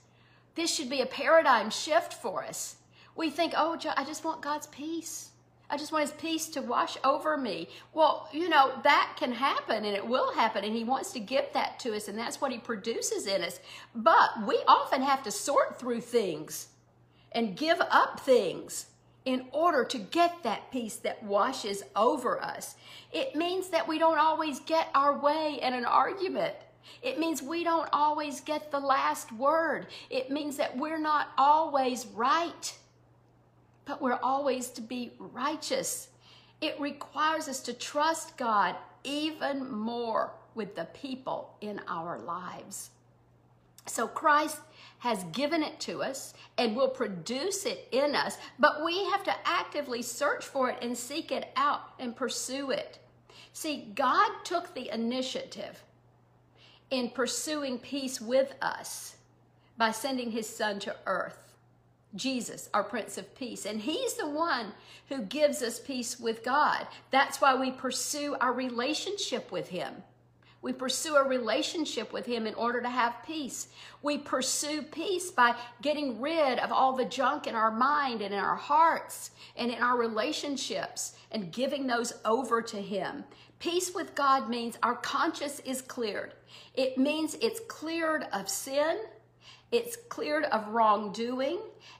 This 0.54 0.74
should 0.74 0.88
be 0.88 1.02
a 1.02 1.06
paradigm 1.06 1.68
shift 1.68 2.14
for 2.14 2.42
us. 2.42 2.76
We 3.14 3.28
think, 3.28 3.52
oh, 3.56 3.78
I 3.96 4.04
just 4.04 4.24
want 4.24 4.40
God's 4.40 4.66
peace. 4.68 5.30
I 5.70 5.76
just 5.76 5.92
want 5.92 6.02
his 6.08 6.20
peace 6.20 6.48
to 6.50 6.60
wash 6.60 6.96
over 7.04 7.36
me. 7.36 7.68
Well, 7.92 8.28
you 8.32 8.48
know, 8.48 8.72
that 8.84 9.14
can 9.18 9.32
happen 9.32 9.84
and 9.84 9.96
it 9.96 10.06
will 10.06 10.32
happen, 10.32 10.64
and 10.64 10.74
he 10.74 10.84
wants 10.84 11.12
to 11.12 11.20
give 11.20 11.46
that 11.54 11.78
to 11.80 11.94
us, 11.94 12.08
and 12.08 12.18
that's 12.18 12.40
what 12.40 12.52
he 12.52 12.58
produces 12.58 13.26
in 13.26 13.42
us. 13.42 13.60
But 13.94 14.46
we 14.46 14.62
often 14.66 15.02
have 15.02 15.22
to 15.24 15.30
sort 15.30 15.78
through 15.78 16.02
things 16.02 16.68
and 17.32 17.56
give 17.56 17.80
up 17.90 18.20
things 18.20 18.86
in 19.24 19.46
order 19.52 19.84
to 19.84 19.98
get 19.98 20.42
that 20.42 20.70
peace 20.70 20.96
that 20.96 21.22
washes 21.22 21.82
over 21.96 22.40
us. 22.42 22.76
It 23.10 23.34
means 23.34 23.70
that 23.70 23.88
we 23.88 23.98
don't 23.98 24.18
always 24.18 24.60
get 24.60 24.88
our 24.94 25.18
way 25.18 25.58
in 25.62 25.72
an 25.72 25.86
argument. 25.86 26.54
It 27.02 27.18
means 27.18 27.42
we 27.42 27.64
don't 27.64 27.88
always 27.92 28.40
get 28.40 28.70
the 28.70 28.80
last 28.80 29.32
word. 29.32 29.86
It 30.10 30.30
means 30.30 30.58
that 30.58 30.76
we're 30.76 30.98
not 30.98 31.28
always 31.38 32.06
right, 32.06 32.76
but 33.84 34.00
we're 34.00 34.18
always 34.22 34.68
to 34.70 34.80
be 34.80 35.12
righteous. 35.18 36.08
It 36.60 36.80
requires 36.80 37.48
us 37.48 37.60
to 37.60 37.72
trust 37.72 38.36
God 38.36 38.76
even 39.02 39.70
more 39.70 40.32
with 40.54 40.74
the 40.74 40.86
people 40.86 41.56
in 41.60 41.80
our 41.88 42.18
lives. 42.18 42.90
So 43.86 44.06
Christ 44.06 44.58
has 44.98 45.24
given 45.24 45.62
it 45.62 45.78
to 45.80 46.02
us 46.02 46.32
and 46.56 46.74
will 46.74 46.88
produce 46.88 47.66
it 47.66 47.86
in 47.92 48.14
us, 48.14 48.38
but 48.58 48.82
we 48.84 49.04
have 49.10 49.22
to 49.24 49.34
actively 49.44 50.00
search 50.00 50.44
for 50.44 50.70
it 50.70 50.78
and 50.80 50.96
seek 50.96 51.30
it 51.30 51.50
out 51.56 51.80
and 51.98 52.16
pursue 52.16 52.70
it. 52.70 52.98
See, 53.52 53.92
God 53.94 54.30
took 54.44 54.74
the 54.74 54.92
initiative 54.92 55.82
in 56.90 57.10
pursuing 57.10 57.78
peace 57.78 58.20
with 58.20 58.54
us 58.62 59.16
by 59.76 59.90
sending 59.90 60.30
his 60.30 60.48
son 60.48 60.78
to 60.80 60.96
earth. 61.06 61.43
Jesus, 62.16 62.68
our 62.72 62.84
Prince 62.84 63.18
of 63.18 63.34
Peace. 63.34 63.66
And 63.66 63.80
he's 63.80 64.14
the 64.14 64.28
one 64.28 64.72
who 65.08 65.22
gives 65.22 65.62
us 65.62 65.78
peace 65.78 66.18
with 66.18 66.44
God. 66.44 66.86
That's 67.10 67.40
why 67.40 67.54
we 67.54 67.70
pursue 67.70 68.36
our 68.40 68.52
relationship 68.52 69.50
with 69.52 69.68
him. 69.68 69.94
We 70.64 70.72
pursue 70.72 71.16
a 71.16 71.28
relationship 71.28 72.10
with 72.10 72.24
Him 72.24 72.46
in 72.46 72.54
order 72.54 72.80
to 72.80 72.88
have 72.88 73.22
peace. 73.26 73.68
We 74.00 74.16
pursue 74.16 74.80
peace 74.80 75.30
by 75.30 75.56
getting 75.82 76.22
rid 76.22 76.58
of 76.58 76.72
all 76.72 76.96
the 76.96 77.04
junk 77.04 77.46
in 77.46 77.54
our 77.54 77.70
mind 77.70 78.22
and 78.22 78.32
in 78.32 78.40
our 78.40 78.56
hearts 78.56 79.32
and 79.58 79.70
in 79.70 79.82
our 79.82 79.98
relationships 79.98 81.16
and 81.32 81.52
giving 81.52 81.86
those 81.86 82.14
over 82.24 82.62
to 82.62 82.80
Him. 82.80 83.24
Peace 83.58 83.94
with 83.94 84.14
God 84.14 84.48
means 84.48 84.78
our 84.82 84.94
conscience 84.94 85.60
is 85.66 85.82
cleared. 85.82 86.32
It 86.72 86.96
means 86.96 87.36
it's 87.42 87.60
cleared 87.68 88.26
of 88.32 88.48
sin, 88.48 89.00
it's 89.74 89.96
cleared 89.96 90.44
of 90.44 90.68
wrongdoing, 90.68 91.58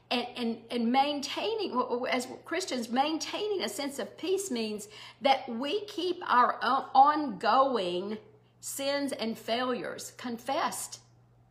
and, 0.09 0.26
and, 0.37 0.59
and 0.71 0.93
maintaining, 0.93 1.76
as 2.09 2.28
Christians, 2.45 2.88
maintaining 2.88 3.62
a 3.62 3.69
sense 3.69 3.99
of 3.99 4.16
peace 4.16 4.49
means 4.49 4.87
that 5.23 5.49
we 5.49 5.85
keep 5.87 6.23
our 6.25 6.57
ongoing 6.62 8.19
sins 8.61 9.11
and 9.11 9.37
failures 9.37 10.12
confessed 10.16 11.00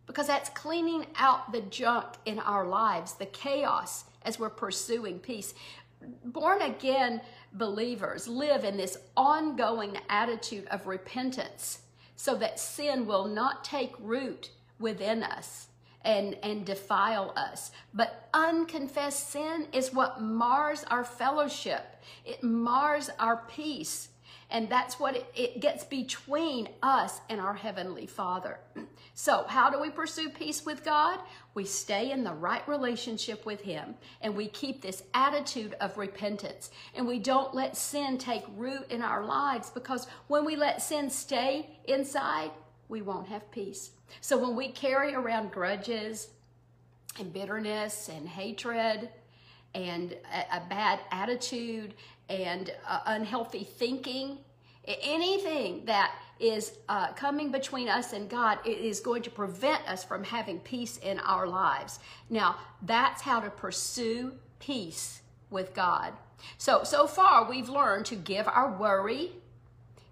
because 0.07 0.27
that's 0.27 0.49
cleaning 0.49 1.05
out 1.17 1.51
the 1.51 1.59
junk 1.61 2.05
in 2.25 2.39
our 2.39 2.65
lives, 2.67 3.15
the 3.15 3.25
chaos 3.25 4.05
as 4.23 4.39
we're 4.39 4.49
pursuing 4.49 5.19
peace. 5.19 5.53
Born 6.23 6.61
again 6.61 7.19
believers 7.51 8.29
live 8.29 8.63
in 8.63 8.77
this 8.77 8.97
ongoing 9.17 9.97
attitude 10.07 10.67
of 10.67 10.87
repentance 10.87 11.79
so 12.15 12.35
that 12.35 12.59
sin 12.59 13.05
will 13.05 13.27
not 13.27 13.65
take 13.65 13.93
root 13.99 14.51
within 14.79 15.21
us 15.21 15.67
and, 16.03 16.35
and 16.43 16.65
defile 16.65 17.33
us. 17.35 17.71
But 17.93 18.29
unconfessed 18.33 19.29
sin 19.29 19.67
is 19.71 19.93
what 19.93 20.21
mars 20.21 20.83
our 20.89 21.03
fellowship. 21.03 22.01
It 22.25 22.43
mars 22.43 23.09
our 23.19 23.37
peace. 23.47 24.09
And 24.49 24.69
that's 24.69 24.99
what 24.99 25.15
it, 25.15 25.25
it 25.35 25.59
gets 25.61 25.83
between 25.83 26.69
us 26.83 27.21
and 27.29 27.41
our 27.41 27.55
Heavenly 27.55 28.05
Father. 28.05 28.59
So, 29.15 29.45
how 29.47 29.69
do 29.69 29.79
we 29.79 29.91
pursue 29.91 30.29
peace 30.29 30.65
with 30.65 30.83
God? 30.83 31.19
We 31.53 31.65
stay 31.65 32.09
in 32.09 32.23
the 32.23 32.33
right 32.33 32.67
relationship 32.67 33.45
with 33.45 33.61
Him 33.61 33.93
and 34.21 34.35
we 34.35 34.47
keep 34.47 34.81
this 34.81 35.03
attitude 35.13 35.75
of 35.79 35.99
repentance. 35.99 36.71
And 36.95 37.07
we 37.07 37.19
don't 37.19 37.53
let 37.53 37.77
sin 37.77 38.17
take 38.17 38.43
root 38.57 38.89
in 38.89 39.03
our 39.03 39.23
lives 39.23 39.69
because 39.69 40.07
when 40.29 40.45
we 40.45 40.55
let 40.55 40.81
sin 40.81 41.11
stay 41.11 41.69
inside, 41.85 42.49
we 42.89 43.03
won't 43.03 43.27
have 43.27 43.51
peace. 43.51 43.91
So, 44.21 44.37
when 44.37 44.55
we 44.55 44.69
carry 44.69 45.13
around 45.13 45.51
grudges 45.51 46.29
and 47.19 47.31
bitterness 47.31 48.09
and 48.09 48.27
hatred, 48.27 49.09
and 49.75 50.13
a, 50.33 50.57
a 50.57 50.61
bad 50.69 50.99
attitude 51.11 51.93
and 52.29 52.71
uh, 52.87 52.99
unhealthy 53.05 53.63
thinking, 53.63 54.37
anything 54.85 55.85
that 55.85 56.15
is 56.39 56.73
uh, 56.89 57.13
coming 57.13 57.51
between 57.51 57.87
us 57.87 58.13
and 58.13 58.29
God, 58.29 58.59
it 58.65 58.77
is 58.77 58.99
going 58.99 59.21
to 59.23 59.29
prevent 59.29 59.87
us 59.87 60.03
from 60.03 60.23
having 60.23 60.59
peace 60.59 60.97
in 60.97 61.19
our 61.19 61.47
lives. 61.47 61.99
Now, 62.29 62.57
that's 62.81 63.21
how 63.21 63.39
to 63.39 63.49
pursue 63.49 64.33
peace 64.59 65.21
with 65.49 65.73
God. 65.73 66.13
So, 66.57 66.83
so 66.83 67.07
far, 67.07 67.49
we've 67.49 67.69
learned 67.69 68.05
to 68.07 68.15
give 68.15 68.47
our 68.47 68.71
worry 68.71 69.31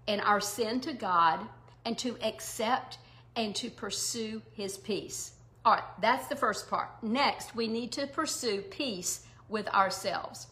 and 0.08 0.20
our 0.22 0.40
sin 0.40 0.80
to 0.80 0.92
God 0.92 1.40
and 1.84 1.98
to 1.98 2.16
accept 2.22 2.98
and 3.36 3.54
to 3.56 3.70
pursue 3.70 4.42
His 4.52 4.76
peace. 4.76 5.32
All 5.64 5.74
right, 5.74 5.84
that's 6.00 6.26
the 6.26 6.36
first 6.36 6.68
part. 6.68 6.88
Next, 7.02 7.54
we 7.54 7.68
need 7.68 7.92
to 7.92 8.06
pursue 8.06 8.62
peace 8.62 9.26
with 9.48 9.68
ourselves. 9.68 10.48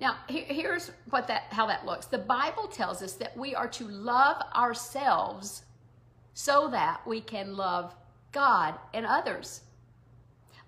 Now, 0.00 0.16
here's 0.28 0.90
what 1.10 1.26
that 1.28 1.44
how 1.50 1.66
that 1.66 1.84
looks. 1.86 2.06
The 2.06 2.18
Bible 2.18 2.68
tells 2.68 3.02
us 3.02 3.14
that 3.14 3.36
we 3.36 3.54
are 3.54 3.68
to 3.68 3.88
love 3.88 4.42
ourselves 4.54 5.64
so 6.34 6.68
that 6.70 7.00
we 7.06 7.20
can 7.20 7.56
love 7.56 7.94
God 8.30 8.74
and 8.94 9.04
others. 9.04 9.62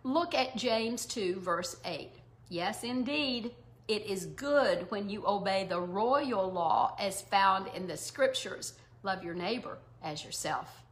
Look 0.03 0.35
at 0.35 0.57
James 0.57 1.07
2 1.07 1.41
verse 1.41 1.77
8. 1.85 2.11
Yes, 2.49 2.83
indeed, 2.83 3.53
it 3.87 4.07
is 4.07 4.27
good 4.27 4.91
when 4.91 5.09
you 5.09 5.27
obey 5.27 5.67
the 5.69 5.81
royal 5.81 6.51
law 6.51 6.97
as 6.99 7.23
found 7.23 7.69
in 7.75 7.87
the 7.87 7.97
scriptures. 7.97 8.75
Love 9.03 9.23
your 9.23 9.35
neighbor 9.35 9.79
as 10.03 10.25
yourself. 10.25 10.83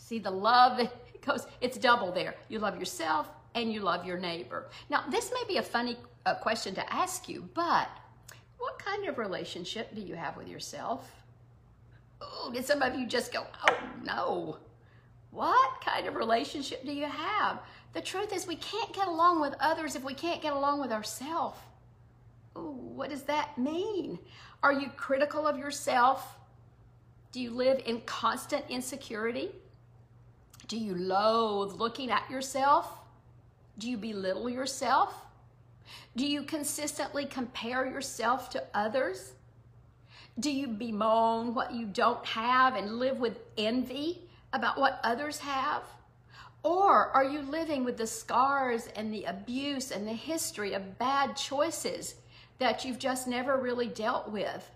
See 0.00 0.18
the 0.18 0.30
love 0.30 0.80
it 0.80 0.90
goes 1.24 1.46
it's 1.60 1.78
double 1.78 2.10
there. 2.10 2.34
You 2.48 2.58
love 2.58 2.78
yourself 2.78 3.28
and 3.54 3.72
you 3.72 3.80
love 3.80 4.06
your 4.06 4.18
neighbor. 4.18 4.68
Now, 4.88 5.04
this 5.10 5.30
may 5.32 5.44
be 5.46 5.58
a 5.58 5.62
funny 5.62 5.96
uh, 6.24 6.34
question 6.34 6.74
to 6.74 6.92
ask 6.92 7.28
you, 7.28 7.48
but 7.54 7.88
what 8.58 8.78
kind 8.78 9.06
of 9.06 9.18
relationship 9.18 9.94
do 9.94 10.00
you 10.00 10.14
have 10.14 10.36
with 10.36 10.48
yourself? 10.48 11.10
Oh, 12.20 12.50
did 12.52 12.64
some 12.64 12.82
of 12.82 12.98
you 12.98 13.06
just 13.06 13.32
go, 13.32 13.46
oh 13.68 13.76
no? 14.02 14.56
What 15.30 15.80
kind 15.84 16.06
of 16.08 16.16
relationship 16.16 16.84
do 16.84 16.92
you 16.92 17.06
have? 17.06 17.60
The 17.92 18.00
truth 18.00 18.32
is, 18.32 18.46
we 18.46 18.56
can't 18.56 18.92
get 18.92 19.06
along 19.06 19.40
with 19.40 19.54
others 19.60 19.94
if 19.96 20.02
we 20.02 20.14
can't 20.14 20.42
get 20.42 20.52
along 20.54 20.80
with 20.80 20.92
ourselves. 20.92 21.58
What 22.54 23.10
does 23.10 23.22
that 23.24 23.56
mean? 23.56 24.18
Are 24.62 24.72
you 24.72 24.90
critical 24.96 25.46
of 25.46 25.56
yourself? 25.56 26.36
Do 27.32 27.40
you 27.40 27.50
live 27.50 27.80
in 27.86 28.00
constant 28.02 28.64
insecurity? 28.68 29.50
Do 30.70 30.76
you 30.76 30.94
loathe 30.94 31.72
looking 31.80 32.12
at 32.12 32.30
yourself? 32.30 32.88
Do 33.76 33.90
you 33.90 33.96
belittle 33.96 34.48
yourself? 34.48 35.12
Do 36.14 36.24
you 36.24 36.44
consistently 36.44 37.26
compare 37.26 37.84
yourself 37.84 38.50
to 38.50 38.62
others? 38.72 39.32
Do 40.38 40.48
you 40.48 40.68
bemoan 40.68 41.56
what 41.56 41.74
you 41.74 41.86
don't 41.86 42.24
have 42.24 42.76
and 42.76 43.00
live 43.00 43.18
with 43.18 43.40
envy 43.58 44.20
about 44.52 44.78
what 44.78 45.00
others 45.02 45.38
have? 45.38 45.82
Or 46.62 47.08
are 47.08 47.24
you 47.24 47.40
living 47.42 47.82
with 47.82 47.96
the 47.96 48.06
scars 48.06 48.86
and 48.94 49.12
the 49.12 49.24
abuse 49.24 49.90
and 49.90 50.06
the 50.06 50.12
history 50.12 50.74
of 50.74 51.00
bad 51.00 51.36
choices 51.36 52.14
that 52.60 52.84
you've 52.84 53.00
just 53.00 53.26
never 53.26 53.56
really 53.56 53.88
dealt 53.88 54.30
with? 54.30 54.70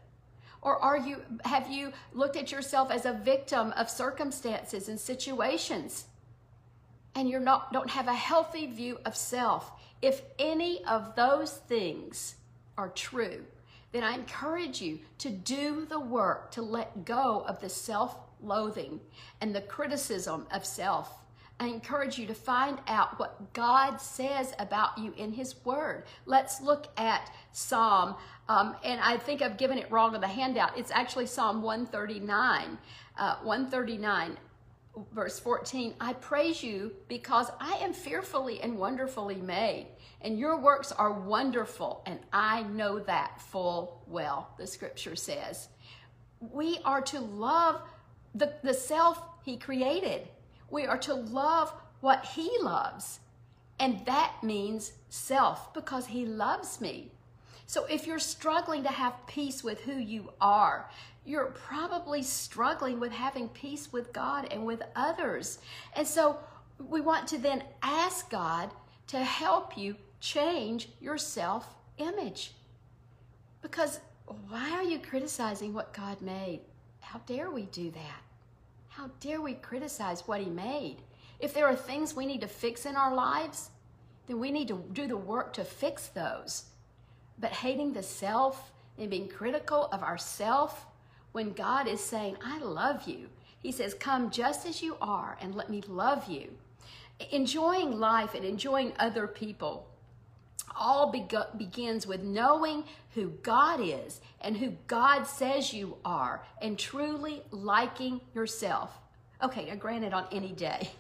Or 0.65 0.83
are 0.83 0.97
you 0.97 1.23
have 1.45 1.71
you 1.71 1.93
looked 2.13 2.37
at 2.37 2.51
yourself 2.51 2.91
as 2.91 3.05
a 3.05 3.13
victim 3.13 3.73
of 3.77 3.89
circumstances 3.89 4.89
and 4.89 4.99
situations? 4.99 6.07
and 7.15 7.29
you're 7.29 7.41
not 7.41 7.73
don't 7.73 7.91
have 7.91 8.09
a 8.09 8.15
healthy 8.15 8.67
view 8.67 8.99
of 9.05 9.17
self, 9.17 9.73
if 10.03 10.23
any 10.39 10.85
of 10.85 11.15
those 11.15 11.53
things 11.53 12.37
are 12.77 12.89
true, 12.89 13.45
then 13.93 14.03
I 14.03 14.15
encourage 14.15 14.81
you 14.81 14.99
to 15.19 15.31
do 15.31 15.87
the 15.87 16.01
work 16.01 16.51
to 16.53 16.63
let 16.63 17.05
go 17.05 17.45
of 17.47 17.61
the 17.61 17.69
self-loathing 17.69 19.01
and 19.41 19.55
the 19.55 19.61
criticism 19.61 20.47
of 20.53 20.65
self. 20.65 21.24
I 21.61 21.69
encourage 21.69 22.19
you 22.19 22.27
to 22.27 22.35
find 22.35 22.79
out 22.89 23.19
what 23.19 23.53
God 23.53 23.99
says 24.01 24.55
about 24.59 24.99
you 24.99 25.13
in 25.17 25.33
His 25.33 25.55
Word. 25.65 26.05
Let's 26.27 26.61
look 26.61 26.89
at 26.97 27.31
Psalm, 27.53 28.17
um, 28.49 28.77
and 28.85 29.01
I 29.01 29.17
think 29.17 29.41
I've 29.41 29.57
given 29.57 29.79
it 29.79 29.91
wrong 29.91 30.15
in 30.15 30.21
the 30.21 30.27
handout. 30.29 30.77
It's 30.77 30.91
actually 30.91 31.27
Psalm 31.27 31.63
139. 31.63 32.79
Uh, 33.17 33.37
139 33.43 34.37
verse 35.13 35.39
14, 35.41 35.95
I 36.01 36.13
praise 36.15 36.63
you 36.63 36.93
because 37.09 37.51
I 37.61 37.75
am 37.75 37.93
fearfully 37.93 38.61
and 38.61 38.79
wonderfully 38.79 39.37
made, 39.37 39.89
and 40.21 40.39
your 40.39 40.59
works 40.59 40.93
are 40.93 41.13
wonderful, 41.13 42.03
and 42.07 42.21
I 42.33 42.63
know 42.63 43.01
that 43.01 43.41
full 43.41 44.03
well, 44.07 44.51
the 44.59 44.67
scripture 44.67 45.17
says. 45.17 45.69
We 46.41 46.79
are 46.85 47.01
to 47.03 47.21
love 47.21 47.83
the, 48.35 48.55
the 48.63 48.75
self 48.75 49.21
he 49.45 49.57
created. 49.57 50.29
We 50.75 50.87
are 50.87 50.99
to 50.99 51.15
love 51.15 51.73
what 52.01 52.25
he 52.25 52.51
loves. 52.61 53.21
And 53.79 54.05
that 54.07 54.43
means 54.43 54.95
self 55.09 55.73
because 55.73 56.07
he 56.07 56.27
loves 56.27 56.81
me. 56.81 57.13
So 57.67 57.85
if 57.85 58.09
you're 58.09 58.19
struggling 58.19 58.83
to 58.83 58.89
have 58.89 59.25
peace 59.29 59.63
with 59.63 59.83
who 59.83 59.95
you 59.95 60.33
are, 60.41 60.91
you're 61.25 61.55
probably 61.55 62.25
struggling 62.25 62.99
with 62.99 63.13
having 63.13 63.49
peace 63.51 63.93
with 63.93 64.13
God 64.13 64.49
and 64.51 64.67
with 64.67 64.83
others. 64.97 65.61
And 65.95 66.09
so 66.09 66.41
we 66.81 67.01
want 67.01 67.29
to 67.29 67.39
then 67.39 67.63
ask 67.81 68.29
God 68.29 68.73
to 69.07 69.19
help 69.19 69.79
you 69.79 69.95
change 70.19 70.89
your 71.01 71.19
self 71.19 71.73
image. 71.99 72.51
Because 73.63 74.01
why 74.49 74.73
are 74.73 74.83
you 74.83 74.99
criticizing 74.99 75.73
what 75.73 75.95
God 75.95 76.21
made? 76.21 76.63
How 76.99 77.21
dare 77.27 77.53
we 77.53 77.67
do 77.67 77.93
that? 77.93 78.24
How 78.97 79.11
dare 79.19 79.41
we 79.41 79.55
criticize 79.55 80.29
what 80.29 80.41
He 80.41 80.49
made? 80.49 80.99
If 81.41 81.53
there 81.53 81.67
are 81.67 81.75
things 81.75 82.15
we 82.15 82.27
need 82.27 82.43
to 82.43 82.47
fix 82.47 82.87
in 82.87 82.95
our 82.95 83.13
lives, 83.13 83.71
then 84.29 84.39
we 84.39 84.53
need 84.53 84.69
to 84.69 84.85
do 84.93 85.09
the 85.09 85.17
work 85.17 85.53
to 85.55 85.65
fix 85.65 86.07
those. 86.07 86.67
But 87.41 87.51
hating 87.51 87.93
the 87.93 88.05
self 88.05 88.71
and 88.97 89.11
being 89.11 89.27
critical 89.27 89.87
of 89.87 90.05
ourself 90.05 90.87
when 91.33 91.55
God 91.55 91.89
is 91.89 92.01
saying, 92.01 92.37
I 92.45 92.61
love 92.61 93.09
you. 93.09 93.31
He 93.61 93.73
says, 93.73 93.95
Come 93.95 94.31
just 94.31 94.65
as 94.65 94.81
you 94.81 94.97
are 95.01 95.37
and 95.41 95.57
let 95.57 95.71
me 95.71 95.83
love 95.89 96.29
you. 96.29 96.53
Enjoying 97.33 97.99
life 97.99 98.35
and 98.35 98.45
enjoying 98.45 98.93
other 99.01 99.27
people 99.27 99.89
all 100.77 101.13
begins 101.57 102.07
with 102.07 102.23
knowing 102.23 102.85
who 103.15 103.31
God 103.43 103.81
is 103.81 104.21
and 104.41 104.57
who 104.57 104.75
God 104.87 105.25
says 105.25 105.73
you 105.73 105.97
are 106.05 106.45
and 106.61 106.79
truly 106.79 107.43
liking 107.51 108.21
yourself. 108.35 108.99
Okay, 109.43 109.67
now 109.67 109.77
granted, 109.77 110.13
on 110.13 110.27
any 110.33 110.53
day, 110.53 110.91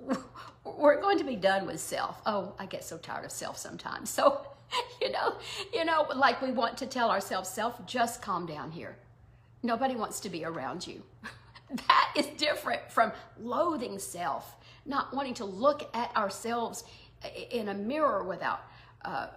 we're 0.64 1.00
going 1.00 1.18
to 1.18 1.24
be 1.24 1.36
done 1.36 1.66
with 1.66 1.80
self. 1.80 2.20
Oh, 2.26 2.54
I 2.58 2.66
get 2.66 2.84
so 2.84 2.98
tired 2.98 3.24
of 3.24 3.30
self 3.30 3.58
sometimes. 3.58 4.10
So, 4.10 4.46
you 5.00 5.10
know, 5.10 5.36
you 5.72 5.84
know, 5.84 6.06
like 6.14 6.40
we 6.40 6.52
want 6.52 6.76
to 6.78 6.86
tell 6.86 7.10
ourselves, 7.10 7.48
self, 7.48 7.84
just 7.86 8.22
calm 8.22 8.46
down 8.46 8.70
here. 8.70 8.96
Nobody 9.62 9.96
wants 9.96 10.20
to 10.20 10.30
be 10.30 10.44
around 10.44 10.86
you. 10.86 11.02
that 11.70 12.12
is 12.16 12.26
different 12.38 12.90
from 12.90 13.12
loathing 13.38 13.98
self, 13.98 14.56
not 14.86 15.14
wanting 15.14 15.34
to 15.34 15.44
look 15.44 15.88
at 15.94 16.14
ourselves 16.16 16.84
in 17.50 17.68
a 17.68 17.74
mirror 17.74 18.24
without 18.24 18.62
uh, 19.04 19.28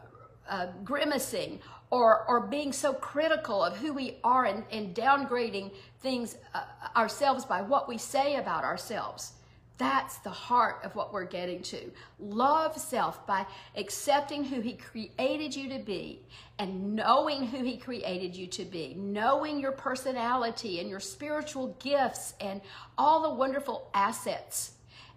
uh, 0.49 0.67
grimacing 0.83 1.59
or, 1.89 2.25
or 2.27 2.41
being 2.41 2.73
so 2.73 2.93
critical 2.93 3.63
of 3.63 3.77
who 3.77 3.93
we 3.93 4.17
are 4.23 4.45
and, 4.45 4.63
and 4.71 4.95
downgrading 4.95 5.71
things 6.01 6.37
uh, 6.53 6.63
ourselves 6.95 7.45
by 7.45 7.61
what 7.61 7.87
we 7.87 7.97
say 7.97 8.35
about 8.35 8.63
ourselves. 8.63 9.33
That's 9.77 10.17
the 10.19 10.29
heart 10.29 10.81
of 10.83 10.95
what 10.95 11.11
we're 11.11 11.25
getting 11.25 11.61
to. 11.63 11.91
Love 12.19 12.77
self 12.77 13.25
by 13.25 13.45
accepting 13.75 14.43
who 14.43 14.61
He 14.61 14.73
created 14.73 15.55
you 15.55 15.69
to 15.69 15.79
be 15.79 16.21
and 16.59 16.95
knowing 16.95 17.47
who 17.47 17.63
He 17.63 17.77
created 17.77 18.35
you 18.35 18.47
to 18.47 18.65
be, 18.65 18.93
knowing 18.97 19.59
your 19.59 19.71
personality 19.71 20.79
and 20.79 20.89
your 20.89 20.99
spiritual 20.99 21.75
gifts 21.79 22.33
and 22.39 22.61
all 22.97 23.23
the 23.23 23.35
wonderful 23.35 23.89
assets, 23.93 24.72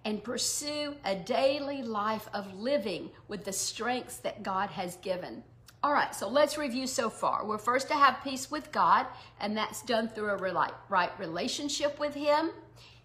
and 0.07 0.23
pursue 0.23 0.95
a 1.05 1.17
daily 1.17 1.83
life 1.83 2.29
of 2.33 2.55
living 2.55 3.11
with 3.27 3.45
the 3.45 3.53
strengths 3.53 4.19
that 4.19 4.45
God 4.45 4.71
has 4.71 4.95
given. 4.99 5.43
All 5.83 5.93
right, 5.93 6.15
so 6.15 6.29
let's 6.29 6.57
review 6.57 6.87
so 6.87 7.11
far. 7.11 7.45
We're 7.45 7.59
first 7.59 7.89
to 7.89 7.95
have 7.95 8.23
peace 8.23 8.49
with 8.49 8.71
God, 8.71 9.07
and 9.41 9.57
that's 9.57 9.83
done 9.83 10.09
through 10.09 10.31
a 10.31 10.71
right 10.89 11.19
relationship 11.19 11.99
with 11.99 12.15
Him. 12.15 12.51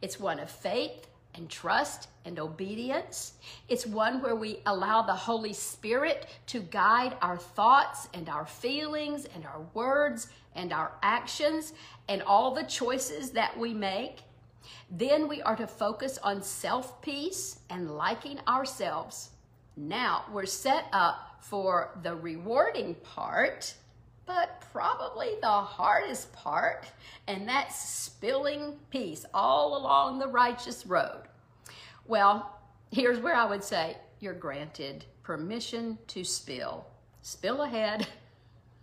It's 0.03 0.19
one 0.19 0.39
of 0.39 0.51
faith 0.51 1.07
and 1.33 1.49
trust 1.49 2.07
and 2.23 2.37
obedience. 2.37 3.33
It's 3.67 3.87
one 3.87 4.21
where 4.21 4.35
we 4.35 4.59
allow 4.67 5.01
the 5.01 5.15
Holy 5.15 5.53
Spirit 5.53 6.27
to 6.47 6.59
guide 6.59 7.17
our 7.19 7.37
thoughts 7.37 8.09
and 8.13 8.29
our 8.29 8.45
feelings 8.45 9.25
and 9.33 9.43
our 9.43 9.65
words 9.73 10.27
and 10.53 10.71
our 10.71 10.91
actions 11.01 11.73
and 12.07 12.21
all 12.21 12.53
the 12.53 12.63
choices 12.63 13.31
that 13.31 13.57
we 13.57 13.73
make. 13.73 14.19
Then 14.89 15.27
we 15.27 15.41
are 15.41 15.55
to 15.55 15.67
focus 15.67 16.17
on 16.23 16.41
self 16.41 17.01
peace 17.01 17.59
and 17.69 17.91
liking 17.91 18.39
ourselves. 18.47 19.31
Now 19.75 20.25
we're 20.31 20.45
set 20.45 20.85
up 20.91 21.37
for 21.41 21.97
the 22.03 22.15
rewarding 22.15 22.95
part 22.95 23.75
but 24.25 24.63
probably 24.71 25.35
the 25.41 25.47
hardest 25.47 26.31
part, 26.31 26.85
and 27.27 27.47
that's 27.47 27.77
spilling 27.77 28.79
peace 28.89 29.25
all 29.33 29.77
along 29.77 30.19
the 30.19 30.27
righteous 30.27 30.85
road. 30.85 31.23
Well, 32.07 32.57
here's 32.91 33.19
where 33.19 33.35
I 33.35 33.45
would 33.45 33.63
say 33.63 33.97
you're 34.19 34.33
granted 34.33 35.05
permission 35.23 35.97
to 36.07 36.23
spill. 36.23 36.85
Spill 37.21 37.63
ahead. 37.63 38.07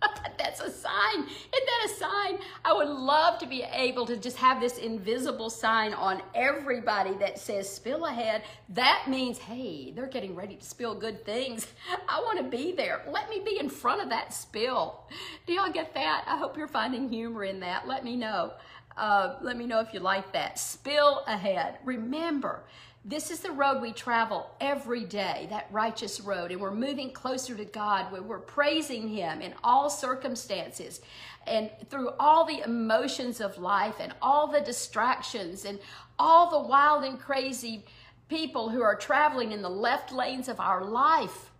That's 0.37 0.61
a 0.61 0.71
sign. 0.71 1.19
Isn't 1.19 1.29
that 1.51 1.85
a 1.85 1.89
sign? 1.89 2.39
I 2.63 2.73
would 2.73 2.87
love 2.87 3.39
to 3.39 3.45
be 3.45 3.63
able 3.63 4.05
to 4.05 4.17
just 4.17 4.37
have 4.37 4.61
this 4.61 4.77
invisible 4.77 5.49
sign 5.49 5.93
on 5.93 6.21
everybody 6.33 7.13
that 7.19 7.37
says 7.39 7.69
spill 7.69 8.05
ahead. 8.05 8.43
That 8.69 9.05
means, 9.07 9.37
hey, 9.37 9.91
they're 9.91 10.07
getting 10.07 10.35
ready 10.35 10.55
to 10.55 10.65
spill 10.65 10.95
good 10.95 11.25
things. 11.25 11.67
I 12.09 12.19
want 12.21 12.37
to 12.39 12.57
be 12.57 12.71
there. 12.71 13.01
Let 13.09 13.29
me 13.29 13.41
be 13.43 13.59
in 13.59 13.69
front 13.69 14.01
of 14.01 14.09
that 14.09 14.33
spill. 14.33 15.01
Do 15.45 15.53
y'all 15.53 15.71
get 15.71 15.93
that? 15.93 16.23
I 16.27 16.37
hope 16.37 16.57
you're 16.57 16.67
finding 16.67 17.09
humor 17.09 17.43
in 17.43 17.59
that. 17.61 17.87
Let 17.87 18.03
me 18.03 18.15
know. 18.15 18.53
Uh, 18.97 19.35
let 19.41 19.55
me 19.55 19.65
know 19.65 19.79
if 19.79 19.93
you 19.93 19.99
like 19.99 20.33
that. 20.33 20.59
Spill 20.59 21.23
ahead. 21.25 21.77
Remember, 21.85 22.63
this 23.05 23.31
is 23.31 23.39
the 23.39 23.51
road 23.51 23.81
we 23.81 23.93
travel 23.93 24.51
every 24.59 25.05
day, 25.05 25.47
that 25.49 25.67
righteous 25.71 26.19
road, 26.19 26.51
and 26.51 26.59
we're 26.59 26.71
moving 26.71 27.11
closer 27.11 27.55
to 27.55 27.65
God 27.65 28.11
where 28.11 28.21
we're 28.21 28.39
praising 28.39 29.07
Him 29.07 29.41
in 29.41 29.53
all 29.63 29.89
circumstances 29.89 31.01
and 31.47 31.69
through 31.89 32.09
all 32.19 32.45
the 32.45 32.61
emotions 32.63 33.39
of 33.39 33.57
life 33.57 33.95
and 33.99 34.13
all 34.21 34.47
the 34.47 34.59
distractions 34.59 35.65
and 35.65 35.79
all 36.19 36.49
the 36.49 36.67
wild 36.67 37.05
and 37.05 37.19
crazy 37.19 37.85
people 38.27 38.69
who 38.69 38.83
are 38.83 38.95
traveling 38.95 39.53
in 39.53 39.61
the 39.61 39.69
left 39.69 40.11
lanes 40.11 40.49
of 40.49 40.59
our 40.59 40.83
life. 40.83 41.51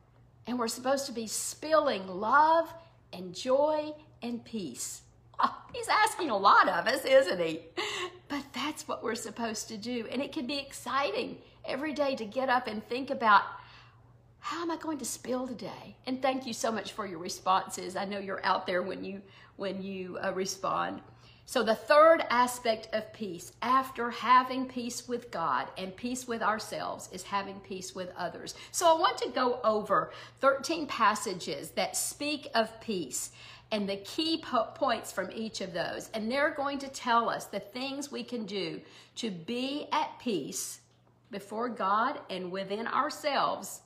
And 0.45 0.59
we're 0.59 0.67
supposed 0.67 1.05
to 1.05 1.11
be 1.13 1.25
spilling 1.25 2.07
love 2.07 2.71
and 3.13 3.33
joy 3.33 3.93
and 4.21 4.43
peace. 4.43 5.01
He's 5.73 5.87
asking 5.87 6.29
a 6.29 6.37
lot 6.37 6.67
of 6.67 6.87
us, 6.87 7.05
isn't 7.05 7.39
he? 7.39 7.61
But 8.27 8.43
that's 8.53 8.87
what 8.87 9.03
we're 9.03 9.15
supposed 9.15 9.67
to 9.69 9.77
do. 9.77 10.07
And 10.11 10.21
it 10.21 10.31
can 10.31 10.47
be 10.47 10.57
exciting 10.57 11.37
every 11.65 11.93
day 11.93 12.15
to 12.15 12.25
get 12.25 12.49
up 12.49 12.67
and 12.67 12.87
think 12.87 13.09
about 13.09 13.43
how 14.39 14.61
am 14.61 14.71
I 14.71 14.77
going 14.77 14.97
to 14.99 15.05
spill 15.05 15.47
today? 15.47 15.97
And 16.05 16.21
thank 16.21 16.45
you 16.45 16.53
so 16.53 16.71
much 16.71 16.93
for 16.93 17.05
your 17.05 17.19
responses. 17.19 17.95
I 17.95 18.05
know 18.05 18.19
you're 18.19 18.45
out 18.45 18.65
there 18.65 18.81
when 18.81 19.03
you 19.03 19.21
when 19.57 19.83
you 19.83 20.17
uh, 20.23 20.31
respond. 20.33 21.01
So 21.45 21.63
the 21.63 21.73
third 21.73 22.23
aspect 22.29 22.89
of 22.93 23.11
peace 23.11 23.53
after 23.63 24.11
having 24.11 24.67
peace 24.67 25.07
with 25.07 25.31
God 25.31 25.67
and 25.79 25.95
peace 25.95 26.27
with 26.27 26.43
ourselves 26.43 27.09
is 27.11 27.23
having 27.23 27.59
peace 27.61 27.95
with 27.95 28.11
others. 28.15 28.53
So 28.71 28.85
I 28.85 28.99
want 28.99 29.17
to 29.17 29.29
go 29.29 29.59
over 29.63 30.11
13 30.41 30.85
passages 30.85 31.71
that 31.71 31.97
speak 31.97 32.49
of 32.53 32.79
peace 32.81 33.31
and 33.71 33.87
the 33.87 33.97
key 33.97 34.41
po- 34.41 34.69
points 34.73 35.11
from 35.11 35.29
each 35.31 35.61
of 35.61 35.73
those. 35.73 36.09
And 36.13 36.31
they're 36.31 36.51
going 36.51 36.79
to 36.79 36.87
tell 36.87 37.29
us 37.29 37.45
the 37.45 37.59
things 37.59 38.11
we 38.11 38.23
can 38.23 38.45
do 38.45 38.81
to 39.17 39.29
be 39.29 39.87
at 39.91 40.19
peace 40.19 40.79
before 41.31 41.69
God 41.69 42.19
and 42.29 42.51
within 42.51 42.87
ourselves, 42.87 43.81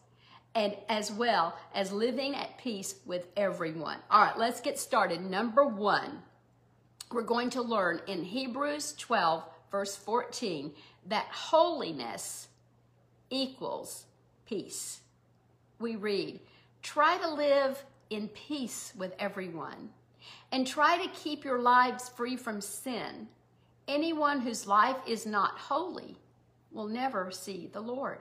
and 0.56 0.76
as 0.88 1.12
well 1.12 1.58
as 1.74 1.92
living 1.92 2.36
at 2.36 2.58
peace 2.58 2.96
with 3.06 3.28
everyone. 3.36 3.98
All 4.10 4.22
right, 4.22 4.38
let's 4.38 4.62
get 4.62 4.80
started. 4.80 5.20
Number 5.22 5.66
one, 5.66 6.22
we're 7.12 7.24
going 7.24 7.50
to 7.52 7.62
learn 7.62 8.02
in 8.08 8.24
Hebrews 8.24 8.94
12, 8.98 9.44
verse 9.72 9.96
14, 9.96 10.72
that 11.08 11.28
holiness 11.32 12.48
equals 13.30 14.06
peace. 14.46 15.02
We 15.80 15.96
read, 15.96 16.40
try 16.82 17.18
to 17.18 17.30
live 17.34 17.84
in 18.16 18.28
peace 18.30 18.94
with 18.98 19.14
everyone. 19.20 19.90
And 20.52 20.66
try 20.66 21.04
to 21.04 21.12
keep 21.14 21.44
your 21.44 21.60
lives 21.60 22.10
free 22.10 22.38
from 22.38 22.62
sin. 22.62 23.28
Anyone 23.88 24.42
whose 24.42 24.68
life 24.68 24.98
is 25.08 25.26
not 25.26 25.58
holy 25.58 26.16
will 26.72 26.88
never 26.88 27.32
see 27.32 27.70
the 27.72 27.82
Lord. 27.82 28.20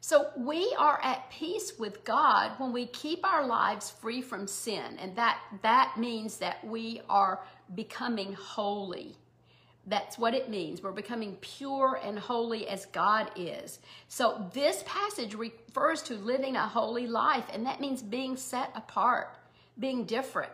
So 0.00 0.28
we 0.36 0.74
are 0.78 1.00
at 1.02 1.30
peace 1.30 1.72
with 1.78 2.04
God 2.04 2.52
when 2.58 2.72
we 2.72 2.86
keep 2.86 3.24
our 3.24 3.44
lives 3.44 3.90
free 3.90 4.22
from 4.22 4.46
sin. 4.46 4.98
And 5.00 5.16
that, 5.16 5.40
that 5.62 5.96
means 5.98 6.38
that 6.38 6.64
we 6.64 7.00
are 7.08 7.40
becoming 7.74 8.32
holy. 8.34 9.16
That's 9.86 10.18
what 10.18 10.34
it 10.34 10.50
means. 10.50 10.82
We're 10.82 10.92
becoming 10.92 11.36
pure 11.40 12.00
and 12.02 12.18
holy 12.18 12.66
as 12.68 12.86
God 12.86 13.30
is. 13.36 13.78
So 14.08 14.50
this 14.52 14.82
passage 14.84 15.34
refers 15.34 16.02
to 16.02 16.14
living 16.14 16.56
a 16.56 16.66
holy 16.66 17.06
life, 17.06 17.44
and 17.52 17.64
that 17.66 17.80
means 17.80 18.02
being 18.02 18.36
set 18.36 18.70
apart, 18.74 19.36
being 19.78 20.04
different. 20.04 20.52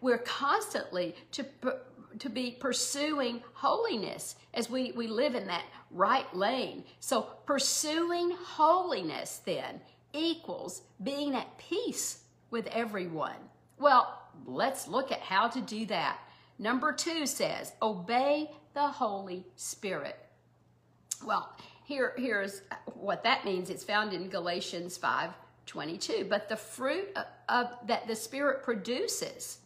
We're 0.00 0.18
constantly 0.18 1.16
to 1.32 1.44
to 2.18 2.28
be 2.28 2.50
pursuing 2.50 3.42
holiness 3.54 4.36
as 4.54 4.68
we, 4.68 4.92
we 4.92 5.06
live 5.06 5.34
in 5.34 5.46
that 5.46 5.64
right 5.90 6.32
lane. 6.34 6.84
So 7.00 7.22
pursuing 7.46 8.32
holiness 8.32 9.40
then 9.44 9.80
equals 10.12 10.82
being 11.02 11.34
at 11.34 11.58
peace 11.58 12.20
with 12.50 12.66
everyone. 12.68 13.36
Well, 13.78 14.20
let's 14.46 14.88
look 14.88 15.10
at 15.10 15.20
how 15.20 15.48
to 15.48 15.60
do 15.60 15.86
that. 15.86 16.18
Number 16.58 16.92
two 16.92 17.26
says, 17.26 17.72
obey 17.80 18.50
the 18.74 18.88
Holy 18.88 19.44
Spirit. 19.56 20.18
Well, 21.24 21.54
here, 21.84 22.14
here's 22.16 22.62
what 22.94 23.22
that 23.24 23.44
means. 23.44 23.70
It's 23.70 23.84
found 23.84 24.12
in 24.12 24.28
Galatians 24.28 24.96
5 24.96 25.30
22. 25.66 26.26
But 26.28 26.48
the 26.48 26.56
fruit 26.56 27.08
of, 27.16 27.24
of, 27.48 27.86
that 27.86 28.06
the 28.06 28.16
Spirit 28.16 28.62
produces. 28.62 29.58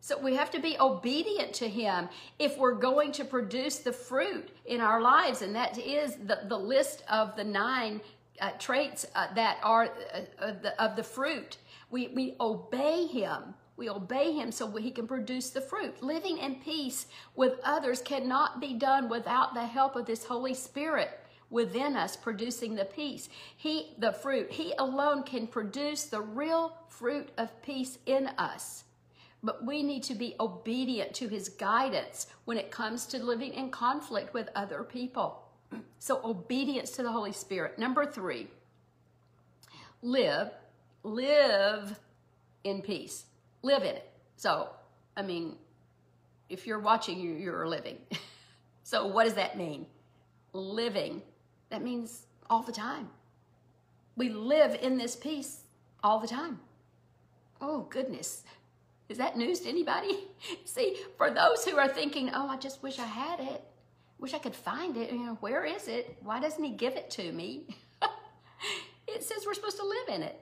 So 0.00 0.18
we 0.18 0.34
have 0.34 0.50
to 0.50 0.60
be 0.60 0.76
obedient 0.78 1.54
to 1.54 1.68
Him 1.68 2.08
if 2.38 2.58
we're 2.58 2.74
going 2.74 3.12
to 3.12 3.24
produce 3.24 3.78
the 3.78 3.92
fruit 3.92 4.50
in 4.66 4.80
our 4.80 5.00
lives. 5.00 5.42
And 5.42 5.54
that 5.54 5.78
is 5.78 6.16
the, 6.16 6.40
the 6.48 6.58
list 6.58 7.04
of 7.08 7.36
the 7.36 7.44
nine 7.44 8.00
uh, 8.40 8.50
traits 8.58 9.06
uh, 9.14 9.32
that 9.34 9.58
are 9.62 9.84
uh, 10.12 10.20
of, 10.38 10.62
the, 10.62 10.82
of 10.82 10.96
the 10.96 11.02
fruit. 11.02 11.58
We, 11.90 12.08
we 12.08 12.36
obey 12.40 13.06
Him. 13.06 13.54
We 13.76 13.88
obey 13.88 14.32
Him 14.32 14.52
so 14.52 14.70
He 14.70 14.90
can 14.90 15.06
produce 15.06 15.50
the 15.50 15.60
fruit. 15.60 16.02
Living 16.02 16.38
in 16.38 16.56
peace 16.56 17.06
with 17.34 17.58
others 17.64 18.00
cannot 18.02 18.60
be 18.60 18.74
done 18.74 19.08
without 19.08 19.54
the 19.54 19.66
help 19.66 19.96
of 19.96 20.06
this 20.06 20.24
Holy 20.24 20.54
Spirit 20.54 21.20
within 21.50 21.96
us 21.96 22.16
producing 22.16 22.74
the 22.74 22.84
peace. 22.84 23.28
He, 23.56 23.92
the 23.98 24.12
fruit, 24.12 24.50
He 24.50 24.74
alone 24.78 25.22
can 25.22 25.46
produce 25.46 26.04
the 26.04 26.20
real 26.20 26.76
fruit 26.88 27.30
of 27.38 27.62
peace 27.62 27.98
in 28.06 28.28
us. 28.38 28.84
But 29.42 29.64
we 29.64 29.82
need 29.82 30.02
to 30.04 30.14
be 30.14 30.34
obedient 30.40 31.14
to 31.14 31.28
His 31.28 31.48
guidance 31.48 32.26
when 32.44 32.58
it 32.58 32.70
comes 32.70 33.06
to 33.06 33.22
living 33.22 33.54
in 33.54 33.70
conflict 33.70 34.34
with 34.34 34.48
other 34.56 34.82
people. 34.82 35.42
So, 35.98 36.20
obedience 36.24 36.90
to 36.92 37.02
the 37.02 37.10
Holy 37.10 37.32
Spirit. 37.32 37.78
Number 37.78 38.06
three, 38.06 38.48
live, 40.02 40.50
live 41.02 41.98
in 42.62 42.80
peace. 42.80 43.24
Live 43.64 43.82
in 43.82 43.96
it. 43.96 44.08
So, 44.36 44.68
I 45.16 45.22
mean, 45.22 45.56
if 46.48 46.66
you're 46.66 46.78
watching, 46.78 47.18
you're 47.18 47.66
living. 47.66 47.96
so, 48.84 49.06
what 49.06 49.24
does 49.24 49.34
that 49.34 49.56
mean? 49.56 49.86
Living 50.52 51.22
that 51.70 51.82
means 51.82 52.26
all 52.48 52.62
the 52.62 52.70
time. 52.70 53.08
We 54.16 54.28
live 54.28 54.76
in 54.80 54.96
this 54.96 55.16
peace 55.16 55.62
all 56.04 56.20
the 56.20 56.28
time. 56.28 56.60
Oh, 57.60 57.86
goodness. 57.90 58.44
Is 59.08 59.18
that 59.18 59.36
news 59.36 59.60
to 59.60 59.68
anybody? 59.68 60.28
See, 60.64 60.98
for 61.16 61.30
those 61.30 61.64
who 61.64 61.76
are 61.78 61.88
thinking, 61.88 62.30
oh, 62.32 62.46
I 62.48 62.58
just 62.58 62.82
wish 62.82 62.98
I 62.98 63.06
had 63.06 63.40
it, 63.40 63.64
wish 64.18 64.34
I 64.34 64.38
could 64.38 64.54
find 64.54 64.96
it, 64.96 65.10
you 65.10 65.26
know, 65.26 65.38
where 65.40 65.64
is 65.64 65.88
it? 65.88 66.16
Why 66.22 66.38
doesn't 66.38 66.62
he 66.62 66.70
give 66.70 66.94
it 66.94 67.10
to 67.12 67.32
me? 67.32 67.66
it 69.08 69.24
says 69.24 69.44
we're 69.46 69.54
supposed 69.54 69.78
to 69.78 69.84
live 69.84 70.08
in 70.10 70.22
it. 70.22 70.40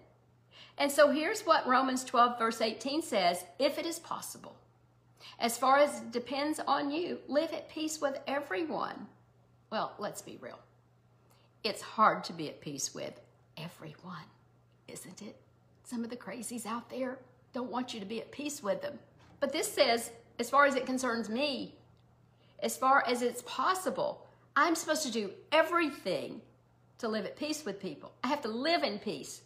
And 0.78 0.90
so 0.90 1.10
here's 1.10 1.42
what 1.42 1.66
Romans 1.66 2.04
12, 2.04 2.38
verse 2.38 2.60
18 2.60 3.02
says 3.02 3.44
if 3.58 3.78
it 3.78 3.86
is 3.86 3.98
possible, 3.98 4.56
as 5.38 5.58
far 5.58 5.78
as 5.78 6.00
it 6.00 6.12
depends 6.12 6.60
on 6.66 6.90
you, 6.90 7.18
live 7.28 7.52
at 7.52 7.68
peace 7.68 8.00
with 8.00 8.18
everyone. 8.26 9.06
Well, 9.70 9.92
let's 9.98 10.22
be 10.22 10.38
real. 10.40 10.58
It's 11.64 11.82
hard 11.82 12.24
to 12.24 12.32
be 12.32 12.48
at 12.48 12.60
peace 12.60 12.94
with 12.94 13.20
everyone, 13.56 14.26
isn't 14.88 15.22
it? 15.22 15.36
Some 15.84 16.04
of 16.04 16.10
the 16.10 16.16
crazies 16.16 16.66
out 16.66 16.88
there 16.90 17.18
don't 17.52 17.70
want 17.70 17.94
you 17.94 18.00
to 18.00 18.06
be 18.06 18.20
at 18.20 18.32
peace 18.32 18.62
with 18.62 18.82
them. 18.82 18.98
But 19.40 19.52
this 19.52 19.70
says, 19.70 20.10
as 20.38 20.50
far 20.50 20.66
as 20.66 20.74
it 20.74 20.86
concerns 20.86 21.28
me, 21.28 21.74
as 22.60 22.76
far 22.76 23.04
as 23.06 23.22
it's 23.22 23.42
possible, 23.42 24.26
I'm 24.56 24.74
supposed 24.74 25.02
to 25.04 25.12
do 25.12 25.30
everything 25.50 26.40
to 26.98 27.08
live 27.08 27.24
at 27.24 27.36
peace 27.36 27.64
with 27.64 27.80
people. 27.80 28.12
I 28.22 28.28
have 28.28 28.42
to 28.42 28.48
live 28.48 28.82
in 28.82 28.98
peace, 28.98 29.42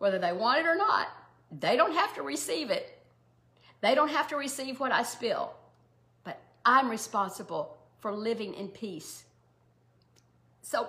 whether 0.00 0.18
they 0.18 0.32
want 0.32 0.58
it 0.58 0.66
or 0.66 0.74
not. 0.74 1.06
They 1.52 1.76
don't 1.76 1.94
have 1.94 2.14
to 2.16 2.22
receive 2.22 2.70
it. 2.70 2.98
They 3.80 3.94
don't 3.94 4.08
have 4.08 4.26
to 4.28 4.36
receive 4.36 4.80
what 4.80 4.90
I 4.90 5.04
spill. 5.04 5.54
But 6.24 6.40
I'm 6.66 6.90
responsible 6.90 7.78
for 8.00 8.12
living 8.12 8.54
in 8.54 8.68
peace. 8.68 9.24
So 10.62 10.88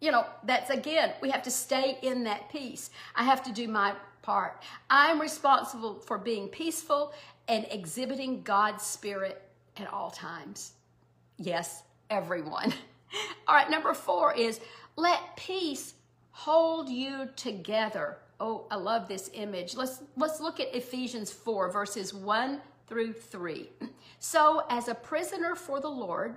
you 0.00 0.10
know, 0.12 0.26
that's 0.44 0.70
again, 0.70 1.12
we 1.22 1.30
have 1.30 1.42
to 1.44 1.50
stay 1.50 1.98
in 2.02 2.24
that 2.24 2.50
peace. 2.50 2.90
I 3.16 3.24
have 3.24 3.42
to 3.44 3.52
do 3.52 3.68
my 3.68 3.94
part. 4.20 4.62
I'm 4.90 5.20
responsible 5.20 5.94
for 5.94 6.18
being 6.18 6.48
peaceful 6.48 7.12
and 7.48 7.66
exhibiting 7.70 8.42
God's 8.42 8.84
spirit 8.84 9.40
at 9.78 9.90
all 9.90 10.10
times. 10.10 10.72
Yes, 11.38 11.82
everyone. 12.10 12.72
All 13.48 13.54
right, 13.54 13.70
number 13.70 13.94
four 13.94 14.34
is 14.34 14.60
let 14.96 15.36
peace 15.36 15.94
hold 16.32 16.88
you 16.88 17.28
together. 17.36 18.18
Oh, 18.46 18.66
I 18.70 18.76
love 18.76 19.08
this 19.08 19.30
image. 19.32 19.74
Let's 19.74 20.02
let's 20.18 20.38
look 20.38 20.60
at 20.60 20.74
Ephesians 20.74 21.32
4 21.32 21.72
verses 21.72 22.12
1 22.12 22.60
through 22.86 23.14
3. 23.14 23.70
So, 24.18 24.64
as 24.70 24.88
a 24.88 24.94
prisoner 24.94 25.54
for 25.54 25.80
the 25.80 25.90
Lord, 25.90 26.36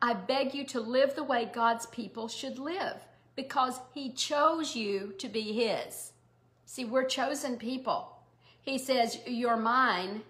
I 0.00 0.14
beg 0.14 0.54
you 0.54 0.64
to 0.68 0.80
live 0.80 1.14
the 1.14 1.24
way 1.24 1.50
God's 1.52 1.84
people 1.84 2.28
should 2.28 2.58
live 2.58 3.04
because 3.34 3.78
he 3.92 4.10
chose 4.12 4.74
you 4.74 5.12
to 5.18 5.28
be 5.28 5.52
his. 5.52 6.12
See, 6.64 6.86
we're 6.86 7.04
chosen 7.04 7.58
people. 7.58 8.16
He 8.62 8.78
says, 8.78 9.18
You're 9.26 9.58
mine. 9.58 10.22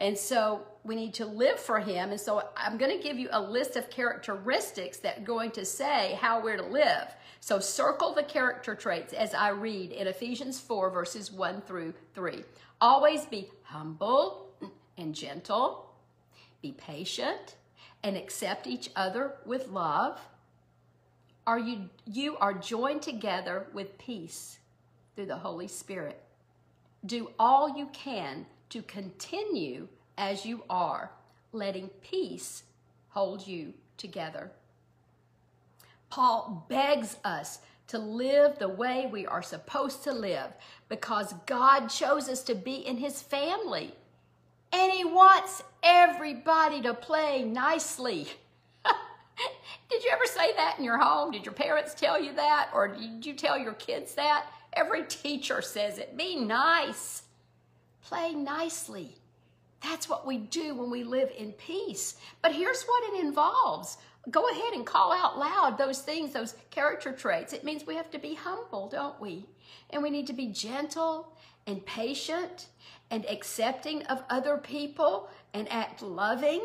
And 0.00 0.16
so 0.16 0.62
we 0.82 0.96
need 0.96 1.12
to 1.14 1.26
live 1.26 1.60
for 1.60 1.78
him. 1.78 2.10
And 2.10 2.20
so 2.20 2.42
I'm 2.56 2.78
going 2.78 2.96
to 2.96 3.02
give 3.02 3.18
you 3.18 3.28
a 3.30 3.40
list 3.40 3.76
of 3.76 3.90
characteristics 3.90 4.96
that 4.98 5.18
are 5.18 5.22
going 5.22 5.50
to 5.52 5.64
say 5.64 6.18
how 6.20 6.42
we're 6.42 6.56
to 6.56 6.64
live. 6.64 7.14
So 7.40 7.60
circle 7.60 8.14
the 8.14 8.22
character 8.22 8.74
traits 8.74 9.12
as 9.12 9.34
I 9.34 9.50
read 9.50 9.92
in 9.92 10.06
Ephesians 10.06 10.58
4, 10.58 10.90
verses 10.90 11.30
1 11.30 11.62
through 11.62 11.92
3. 12.14 12.44
Always 12.80 13.26
be 13.26 13.50
humble 13.62 14.48
and 14.96 15.14
gentle, 15.14 15.90
be 16.62 16.72
patient, 16.72 17.56
and 18.02 18.16
accept 18.16 18.66
each 18.66 18.90
other 18.96 19.34
with 19.44 19.68
love. 19.68 20.18
Are 21.46 21.58
you, 21.58 21.90
you 22.06 22.38
are 22.38 22.54
joined 22.54 23.02
together 23.02 23.66
with 23.74 23.98
peace 23.98 24.58
through 25.14 25.26
the 25.26 25.36
Holy 25.36 25.68
Spirit. 25.68 26.22
Do 27.04 27.30
all 27.38 27.76
you 27.76 27.88
can 27.92 28.46
to 28.70 28.82
continue 28.82 29.88
as 30.16 30.46
you 30.46 30.62
are, 30.70 31.10
letting 31.52 31.88
peace 32.00 32.62
hold 33.10 33.46
you 33.46 33.74
together. 33.96 34.50
Paul 36.08 36.66
begs 36.68 37.16
us 37.24 37.60
to 37.88 37.98
live 37.98 38.58
the 38.58 38.68
way 38.68 39.08
we 39.10 39.26
are 39.26 39.42
supposed 39.42 40.04
to 40.04 40.12
live 40.12 40.52
because 40.88 41.34
God 41.46 41.88
chose 41.88 42.28
us 42.28 42.42
to 42.44 42.54
be 42.54 42.76
in 42.76 42.98
his 42.98 43.20
family. 43.22 43.94
And 44.72 44.92
he 44.92 45.04
wants 45.04 45.62
everybody 45.82 46.80
to 46.82 46.94
play 46.94 47.42
nicely. 47.42 48.28
did 49.90 50.04
you 50.04 50.10
ever 50.12 50.26
say 50.26 50.52
that 50.54 50.76
in 50.78 50.84
your 50.84 50.98
home? 50.98 51.32
Did 51.32 51.44
your 51.44 51.54
parents 51.54 51.94
tell 51.94 52.22
you 52.22 52.32
that? 52.34 52.70
Or 52.72 52.88
did 52.88 53.26
you 53.26 53.34
tell 53.34 53.58
your 53.58 53.72
kids 53.74 54.14
that? 54.14 54.46
Every 54.72 55.04
teacher 55.04 55.60
says 55.60 55.98
it. 55.98 56.16
Be 56.16 56.36
nice. 56.36 57.24
Play 58.02 58.34
nicely. 58.34 59.16
That's 59.82 60.08
what 60.08 60.26
we 60.26 60.38
do 60.38 60.74
when 60.74 60.90
we 60.90 61.04
live 61.04 61.30
in 61.36 61.52
peace. 61.52 62.16
But 62.42 62.54
here's 62.54 62.82
what 62.82 63.14
it 63.14 63.24
involves. 63.24 63.96
Go 64.30 64.48
ahead 64.50 64.74
and 64.74 64.84
call 64.84 65.12
out 65.12 65.38
loud 65.38 65.78
those 65.78 66.00
things, 66.00 66.32
those 66.32 66.54
character 66.70 67.12
traits. 67.12 67.52
It 67.52 67.64
means 67.64 67.86
we 67.86 67.96
have 67.96 68.10
to 68.10 68.18
be 68.18 68.34
humble, 68.34 68.88
don't 68.88 69.18
we? 69.20 69.46
And 69.90 70.02
we 70.02 70.10
need 70.10 70.26
to 70.26 70.32
be 70.34 70.48
gentle 70.48 71.32
and 71.66 71.84
patient 71.86 72.66
and 73.10 73.24
accepting 73.26 74.02
of 74.04 74.22
other 74.28 74.58
people 74.58 75.28
and 75.54 75.70
act 75.72 76.02
loving 76.02 76.62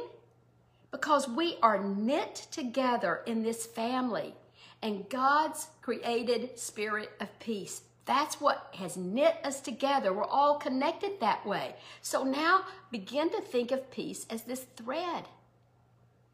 because 0.91 1.28
we 1.28 1.58
are 1.62 1.84
knit 1.84 2.48
together 2.52 3.21
in 3.26 3.43
this 3.43 3.65
family 3.65 4.34
and 4.82 5.10
God's 5.10 5.67
created 5.82 6.60
spirit 6.60 7.12
of 7.19 7.39
peace. 7.39 7.82
That's 8.06 8.39
what 8.39 8.74
has 8.78 8.98
knit 8.98 9.38
us 9.44 9.60
together. 9.60 10.13
We're 10.13 10.26
all 10.26 10.58
connected 10.58 11.20
that 11.20 11.46
way. 11.46 11.76
So 12.02 12.24
now 12.24 12.65
begin 12.91 13.30
to 13.32 13.41
think 13.41 13.72
of 13.72 13.91
peace 13.91 14.26
as 14.30 14.44
this 14.44 14.65
thread. 14.76 15.26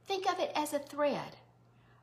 Think 0.05 0.29
of 0.29 0.39
it 0.39 0.51
as 0.55 0.73
a 0.73 0.79
thread. 0.79 1.37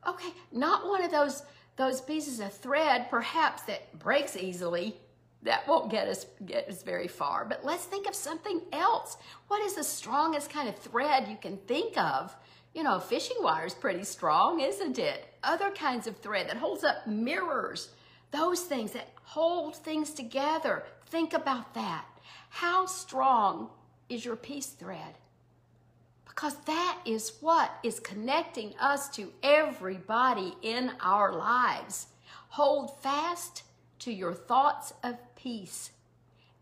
Okay, 0.07 0.29
not 0.51 0.87
one 0.87 1.03
of 1.03 1.11
those 1.11 1.43
those 1.75 2.01
pieces 2.01 2.41
of 2.41 2.53
thread 2.53 3.09
perhaps 3.09 3.61
that 3.63 3.97
breaks 3.99 4.35
easily. 4.35 4.97
That 5.43 5.65
won't 5.67 5.91
get 5.91 6.07
us 6.07 6.25
get 6.45 6.67
us 6.67 6.81
very 6.81 7.07
far. 7.07 7.45
But 7.45 7.63
let's 7.63 7.85
think 7.85 8.07
of 8.07 8.15
something 8.15 8.61
else. 8.73 9.17
What 9.47 9.61
is 9.61 9.75
the 9.75 9.83
strongest 9.83 10.49
kind 10.49 10.67
of 10.67 10.77
thread 10.77 11.27
you 11.27 11.37
can 11.39 11.57
think 11.57 11.97
of 11.97 12.35
you 12.73 12.83
know, 12.83 12.99
fishing 12.99 13.37
wire 13.41 13.65
is 13.65 13.73
pretty 13.73 14.03
strong, 14.03 14.59
isn't 14.59 14.99
it? 14.99 15.25
Other 15.43 15.71
kinds 15.71 16.07
of 16.07 16.17
thread 16.17 16.47
that 16.49 16.57
holds 16.57 16.83
up 16.83 17.07
mirrors, 17.07 17.89
those 18.31 18.61
things 18.61 18.91
that 18.91 19.09
hold 19.23 19.75
things 19.75 20.11
together. 20.11 20.83
Think 21.07 21.33
about 21.33 21.73
that. 21.73 22.05
How 22.49 22.85
strong 22.85 23.69
is 24.09 24.25
your 24.25 24.35
peace 24.35 24.67
thread? 24.67 25.15
Because 26.25 26.55
that 26.65 26.99
is 27.05 27.33
what 27.41 27.71
is 27.83 27.99
connecting 27.99 28.73
us 28.79 29.09
to 29.09 29.31
everybody 29.43 30.55
in 30.61 30.91
our 31.01 31.33
lives. 31.33 32.07
Hold 32.49 32.97
fast 33.01 33.63
to 33.99 34.11
your 34.13 34.33
thoughts 34.33 34.93
of 35.03 35.17
peace 35.35 35.91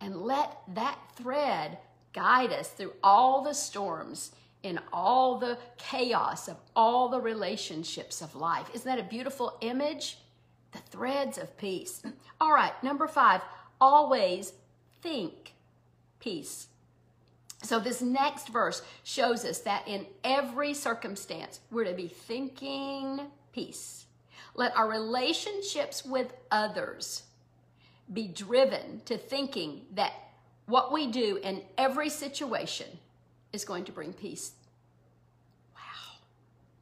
and 0.02 0.22
let 0.22 0.58
that 0.74 0.98
thread 1.16 1.78
guide 2.14 2.52
us 2.52 2.70
through 2.70 2.94
all 3.04 3.44
the 3.44 3.54
storms 3.54 4.32
in 4.64 4.80
all 4.92 5.38
the 5.38 5.58
chaos 5.78 6.48
of 6.48 6.58
all 6.76 7.10
the 7.10 7.22
relationships 7.22 8.22
of 8.22 8.36
life. 8.36 8.68
Isn't 8.74 8.90
that 8.90 9.00
a 9.00 9.08
beautiful 9.08 9.58
image? 9.62 10.18
The 10.78 10.92
threads 10.98 11.38
of 11.38 11.58
peace. 11.58 12.02
All 12.42 12.54
right, 12.54 12.72
number 12.84 13.08
five, 13.08 13.42
always 13.82 14.54
think 15.02 15.54
peace. 16.20 16.68
So, 17.64 17.80
this 17.80 18.02
next 18.02 18.50
verse 18.50 18.84
shows 19.04 19.44
us 19.44 19.60
that 19.60 19.88
in 19.88 20.06
every 20.24 20.74
circumstance, 20.76 21.60
we're 21.72 21.86
to 21.86 21.94
be 21.94 22.08
thinking 22.08 23.22
peace. 23.52 24.06
Let 24.54 24.76
our 24.78 24.88
relationships 24.88 26.06
with 26.06 26.34
others 26.52 27.24
be 28.12 28.28
driven 28.28 29.02
to 29.06 29.18
thinking 29.18 29.82
that 29.96 30.14
what 30.68 30.92
we 30.94 31.08
do 31.08 31.40
in 31.42 31.62
every 31.78 32.10
situation 32.10 32.88
is 33.54 33.66
going 33.66 33.86
to 33.86 33.92
bring 33.92 34.14
peace. 34.14 34.52
Wow, 35.76 36.20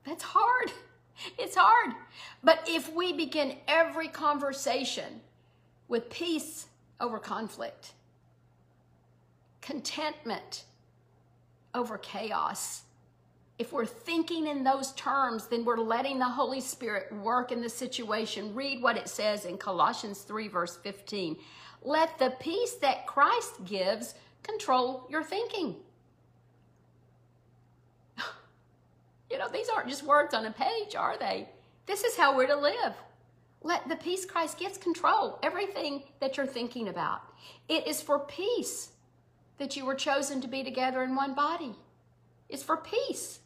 that's 0.06 0.24
hard. 0.24 0.72
It's 1.38 1.56
hard. 1.56 1.96
But 2.44 2.64
if 2.68 2.94
we 2.94 3.14
begin 3.14 3.58
every 3.68 4.08
conversation 4.08 5.22
with 5.88 6.10
peace 6.10 6.68
over 7.00 7.20
conflict, 7.20 7.94
contentment 9.62 10.66
over 11.74 11.98
chaos, 11.98 12.84
if 13.58 13.72
we're 13.72 13.86
thinking 13.86 14.48
in 14.48 14.64
those 14.64 14.92
terms, 14.94 15.48
then 15.48 15.64
we're 15.64 15.78
letting 15.78 16.20
the 16.20 16.26
Holy 16.26 16.60
Spirit 16.60 17.12
work 17.14 17.54
in 17.54 17.62
the 17.62 17.70
situation. 17.70 18.54
Read 18.54 18.82
what 18.82 18.98
it 18.98 19.08
says 19.08 19.46
in 19.46 19.58
Colossians 19.58 20.22
3, 20.22 20.50
verse 20.50 20.76
15. 20.76 21.38
Let 21.82 22.20
the 22.20 22.34
peace 22.42 22.74
that 22.76 23.08
Christ 23.08 23.64
gives 23.64 24.16
control 24.44 25.08
your 25.10 25.24
thinking. 25.24 25.78
You 29.30 29.38
know, 29.38 29.50
these 29.50 29.70
aren't 29.70 29.90
just 29.90 30.04
words 30.04 30.34
on 30.34 30.46
a 30.46 30.52
page, 30.52 30.96
are 30.96 31.18
they? 31.18 31.50
This 31.86 32.04
is 32.04 32.16
how 32.16 32.36
we're 32.36 32.48
to 32.48 32.56
live. 32.56 32.94
Let 33.64 33.90
the 33.90 33.96
peace 33.96 34.26
Christ 34.26 34.60
gives 34.60 34.78
control 34.78 35.40
everything 35.42 36.04
that 36.20 36.38
you're 36.38 36.46
thinking 36.46 36.88
about. 36.88 37.22
It 37.68 37.88
is 37.88 38.02
for 38.02 38.20
peace 38.20 38.92
that 39.58 39.76
you 39.76 39.86
were 39.86 39.96
chosen 39.96 40.42
to 40.42 40.48
be 40.48 40.64
together 40.64 41.04
in 41.04 41.16
one 41.16 41.34
body. 41.34 41.76
It's 42.50 42.64
for 42.64 42.78
peace. 42.78 43.40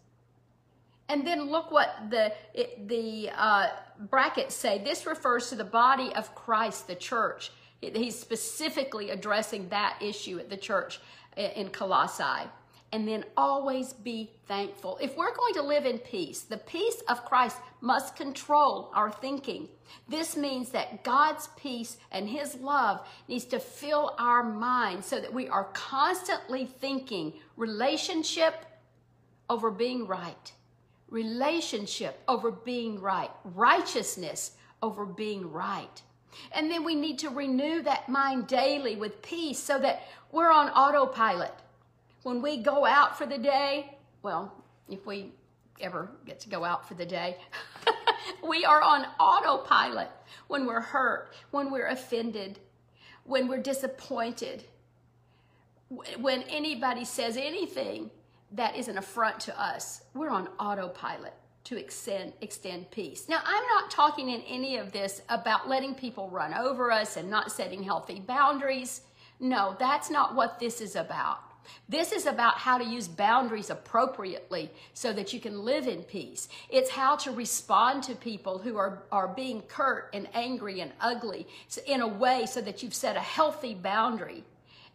And 1.07 1.25
then 1.25 1.49
look 1.49 1.71
what 1.71 2.09
the 2.09 2.33
it, 2.53 2.87
the 2.87 3.31
uh, 3.35 3.69
brackets 3.97 4.55
say. 4.55 4.79
This 4.83 5.05
refers 5.05 5.49
to 5.49 5.55
the 5.55 5.63
body 5.63 6.13
of 6.15 6.35
Christ, 6.35 6.87
the 6.87 6.95
church. 6.95 7.51
He's 7.81 8.19
specifically 8.19 9.09
addressing 9.09 9.69
that 9.69 9.97
issue 10.01 10.37
at 10.37 10.49
the 10.49 10.57
church 10.57 10.99
in 11.37 11.69
Colossae 11.69 12.49
and 12.91 13.07
then 13.07 13.23
always 13.37 13.93
be 13.93 14.31
thankful. 14.47 14.97
If 15.01 15.15
we're 15.15 15.35
going 15.35 15.53
to 15.55 15.61
live 15.61 15.85
in 15.85 15.99
peace, 15.99 16.41
the 16.41 16.57
peace 16.57 17.01
of 17.07 17.25
Christ 17.25 17.57
must 17.81 18.15
control 18.15 18.91
our 18.93 19.11
thinking. 19.11 19.69
This 20.07 20.35
means 20.35 20.69
that 20.69 21.03
God's 21.03 21.49
peace 21.55 21.97
and 22.11 22.27
His 22.27 22.55
love 22.55 23.07
needs 23.27 23.45
to 23.45 23.59
fill 23.59 24.15
our 24.17 24.43
mind 24.43 25.05
so 25.05 25.19
that 25.19 25.33
we 25.33 25.47
are 25.47 25.65
constantly 25.65 26.65
thinking 26.65 27.33
relationship 27.57 28.65
over 29.49 29.69
being 29.69 30.07
right, 30.07 30.51
relationship 31.09 32.21
over 32.27 32.51
being 32.51 32.99
right, 32.99 33.31
righteousness 33.43 34.51
over 34.81 35.05
being 35.05 35.51
right. 35.51 36.01
And 36.53 36.71
then 36.71 36.83
we 36.83 36.95
need 36.95 37.19
to 37.19 37.29
renew 37.29 37.81
that 37.83 38.09
mind 38.09 38.47
daily 38.47 38.95
with 38.95 39.21
peace 39.21 39.59
so 39.59 39.79
that 39.79 40.03
we're 40.31 40.51
on 40.51 40.69
autopilot 40.69 41.53
when 42.23 42.41
we 42.41 42.57
go 42.57 42.85
out 42.85 43.17
for 43.17 43.25
the 43.25 43.37
day, 43.37 43.97
well, 44.23 44.53
if 44.89 45.05
we 45.05 45.31
ever 45.81 46.11
get 46.25 46.39
to 46.41 46.49
go 46.49 46.63
out 46.63 46.87
for 46.87 46.93
the 46.93 47.05
day, 47.05 47.37
we 48.47 48.65
are 48.65 48.81
on 48.81 49.05
autopilot 49.19 50.09
when 50.47 50.65
we're 50.65 50.81
hurt, 50.81 51.33
when 51.51 51.71
we're 51.71 51.87
offended, 51.87 52.59
when 53.23 53.47
we're 53.47 53.61
disappointed, 53.61 54.65
when 56.19 56.43
anybody 56.43 57.05
says 57.05 57.37
anything 57.37 58.09
that 58.51 58.75
is 58.75 58.87
an 58.87 58.97
affront 58.97 59.39
to 59.41 59.61
us, 59.61 60.03
we're 60.13 60.29
on 60.29 60.47
autopilot 60.59 61.33
to 61.65 61.77
extend, 61.77 62.33
extend 62.41 62.89
peace. 62.89 63.29
Now, 63.29 63.41
I'm 63.45 63.67
not 63.67 63.91
talking 63.91 64.29
in 64.29 64.41
any 64.41 64.77
of 64.77 64.91
this 64.91 65.21
about 65.29 65.69
letting 65.69 65.93
people 65.93 66.29
run 66.29 66.53
over 66.53 66.91
us 66.91 67.15
and 67.17 67.29
not 67.29 67.51
setting 67.51 67.83
healthy 67.83 68.19
boundaries. 68.19 69.01
No, 69.39 69.75
that's 69.79 70.09
not 70.09 70.35
what 70.35 70.59
this 70.59 70.81
is 70.81 70.95
about. 70.95 71.48
This 71.87 72.11
is 72.11 72.25
about 72.25 72.59
how 72.59 72.77
to 72.77 72.83
use 72.83 73.07
boundaries 73.07 73.69
appropriately 73.69 74.69
so 74.93 75.11
that 75.13 75.33
you 75.33 75.39
can 75.39 75.65
live 75.65 75.87
in 75.87 76.03
peace. 76.03 76.47
It's 76.69 76.91
how 76.91 77.15
to 77.17 77.31
respond 77.31 78.03
to 78.03 78.15
people 78.15 78.59
who 78.59 78.77
are, 78.77 79.03
are 79.11 79.27
being 79.27 79.61
curt 79.63 80.09
and 80.13 80.27
angry 80.33 80.81
and 80.81 80.91
ugly 81.01 81.47
in 81.87 82.01
a 82.01 82.07
way 82.07 82.45
so 82.45 82.61
that 82.61 82.83
you've 82.83 82.93
set 82.93 83.17
a 83.17 83.21
healthy 83.21 83.73
boundary 83.73 84.43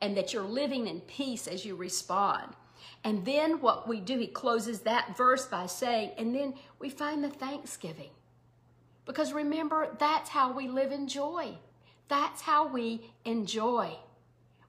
and 0.00 0.16
that 0.16 0.32
you're 0.32 0.42
living 0.42 0.87
in 0.87 1.00
peace 1.00 1.46
as 1.46 1.64
you 1.64 1.74
respond. 1.74 2.54
And 3.02 3.24
then 3.24 3.60
what 3.60 3.88
we 3.88 4.00
do, 4.00 4.18
he 4.18 4.26
closes 4.26 4.80
that 4.80 5.16
verse 5.16 5.46
by 5.46 5.66
saying, 5.66 6.12
and 6.16 6.34
then 6.34 6.54
we 6.78 6.90
find 6.90 7.22
the 7.22 7.28
thanksgiving. 7.28 8.10
Because 9.04 9.32
remember, 9.32 9.88
that's 9.98 10.30
how 10.30 10.52
we 10.52 10.68
live 10.68 10.92
in 10.92 11.08
joy. 11.08 11.56
That's 12.08 12.40
how 12.40 12.68
we 12.68 13.10
enjoy. 13.24 13.96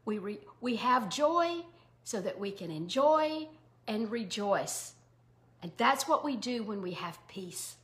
We, 0.04 0.18
re, 0.18 0.40
we 0.62 0.76
have 0.78 1.10
joy 1.10 1.64
so 2.06 2.22
that 2.22 2.40
we 2.40 2.52
can 2.52 2.72
enjoy 2.72 3.48
and 3.88 4.10
rejoice. 4.10 4.94
And 5.62 5.72
that's 5.76 6.08
what 6.08 6.24
we 6.24 6.38
do 6.38 6.64
when 6.64 6.82
we 6.82 6.92
have 6.92 7.20
peace. 7.28 7.76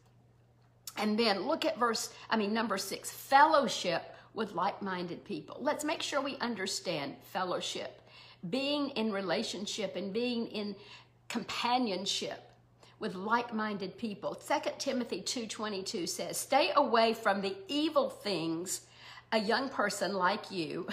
And 0.96 1.18
then 1.18 1.48
look 1.48 1.66
at 1.66 1.78
verse, 1.78 2.14
I 2.30 2.38
mean, 2.38 2.54
number 2.54 2.78
six 2.78 3.12
fellowship 3.12 4.16
with 4.34 4.54
like 4.54 4.82
minded 4.82 5.26
people. 5.26 5.58
Let's 5.60 5.84
make 5.84 6.02
sure 6.02 6.22
we 6.22 6.38
understand 6.38 7.16
fellowship, 7.34 8.02
being 8.50 8.92
in 8.92 9.12
relationship 9.12 9.96
and 9.96 10.14
being 10.14 10.48
in 10.48 10.76
companionship 11.28 12.48
with 13.00 13.16
like-minded 13.16 13.98
people. 13.98 14.36
2 14.36 14.78
Timothy 14.78 15.22
2:22 15.22 16.06
says, 16.08 16.38
"Stay 16.38 16.72
away 16.76 17.14
from 17.16 17.42
the 17.42 17.58
evil 17.68 18.10
things 18.10 18.82
a 19.32 19.40
young 19.40 19.70
person 19.70 20.14
like 20.14 20.52
you 20.52 20.88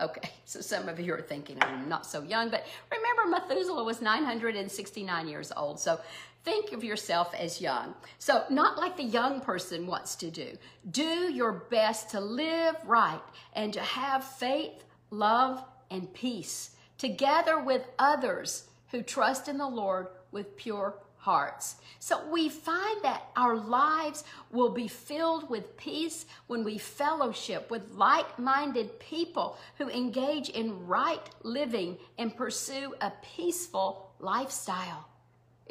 Okay, 0.00 0.30
so 0.44 0.60
some 0.60 0.88
of 0.88 0.98
you 0.98 1.14
are 1.14 1.20
thinking 1.20 1.58
I'm 1.60 1.88
not 1.88 2.06
so 2.06 2.22
young, 2.22 2.50
but 2.50 2.66
remember 2.90 3.26
Methuselah 3.30 3.84
was 3.84 4.00
969 4.00 5.28
years 5.28 5.52
old. 5.56 5.78
So 5.78 6.00
think 6.44 6.72
of 6.72 6.82
yourself 6.82 7.34
as 7.34 7.60
young. 7.60 7.94
So 8.18 8.44
not 8.50 8.78
like 8.78 8.96
the 8.96 9.04
young 9.04 9.40
person 9.40 9.86
wants 9.86 10.16
to 10.16 10.30
do. 10.30 10.56
Do 10.90 11.32
your 11.32 11.52
best 11.52 12.10
to 12.10 12.20
live 12.20 12.76
right 12.84 13.22
and 13.54 13.72
to 13.72 13.80
have 13.80 14.24
faith, 14.24 14.84
love, 15.10 15.64
and 15.90 16.12
peace 16.14 16.70
together 17.02 17.58
with 17.58 17.82
others 17.98 18.68
who 18.92 19.02
trust 19.02 19.48
in 19.48 19.58
the 19.58 19.68
Lord 19.68 20.06
with 20.30 20.56
pure 20.56 20.94
hearts. 21.22 21.76
So 22.00 22.28
we 22.32 22.48
find 22.48 23.00
that 23.04 23.28
our 23.36 23.54
lives 23.56 24.24
will 24.50 24.70
be 24.70 24.88
filled 24.88 25.48
with 25.48 25.76
peace 25.76 26.26
when 26.48 26.64
we 26.64 26.78
fellowship 26.78 27.70
with 27.70 27.92
like 27.92 28.40
minded 28.40 28.98
people 28.98 29.56
who 29.78 29.88
engage 29.88 30.48
in 30.48 30.84
right 30.88 31.24
living 31.44 31.96
and 32.18 32.36
pursue 32.36 32.92
a 33.00 33.12
peaceful 33.36 34.10
lifestyle. 34.18 35.11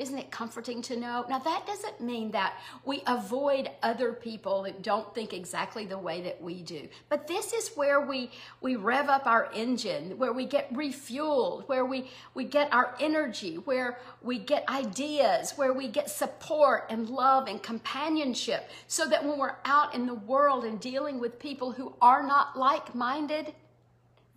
Isn't 0.01 0.17
it 0.17 0.31
comforting 0.31 0.81
to 0.83 0.97
know? 0.97 1.25
Now, 1.29 1.37
that 1.37 1.67
doesn't 1.67 2.01
mean 2.01 2.31
that 2.31 2.55
we 2.85 3.03
avoid 3.05 3.69
other 3.83 4.13
people 4.13 4.63
that 4.63 4.81
don't 4.81 5.13
think 5.13 5.31
exactly 5.31 5.85
the 5.85 5.97
way 5.99 6.21
that 6.21 6.41
we 6.41 6.63
do. 6.63 6.89
But 7.07 7.27
this 7.27 7.53
is 7.53 7.69
where 7.75 8.01
we, 8.01 8.31
we 8.61 8.77
rev 8.77 9.09
up 9.09 9.27
our 9.27 9.51
engine, 9.53 10.17
where 10.17 10.33
we 10.33 10.45
get 10.45 10.73
refueled, 10.73 11.67
where 11.67 11.85
we, 11.85 12.09
we 12.33 12.45
get 12.45 12.73
our 12.73 12.95
energy, 12.99 13.57
where 13.57 13.99
we 14.23 14.39
get 14.39 14.67
ideas, 14.69 15.53
where 15.55 15.71
we 15.71 15.87
get 15.87 16.09
support 16.09 16.87
and 16.89 17.07
love 17.07 17.47
and 17.47 17.61
companionship, 17.61 18.71
so 18.87 19.05
that 19.05 19.23
when 19.23 19.37
we're 19.37 19.57
out 19.65 19.93
in 19.93 20.07
the 20.07 20.15
world 20.15 20.65
and 20.65 20.79
dealing 20.79 21.19
with 21.19 21.37
people 21.37 21.73
who 21.73 21.93
are 22.01 22.25
not 22.25 22.57
like 22.57 22.95
minded, 22.95 23.53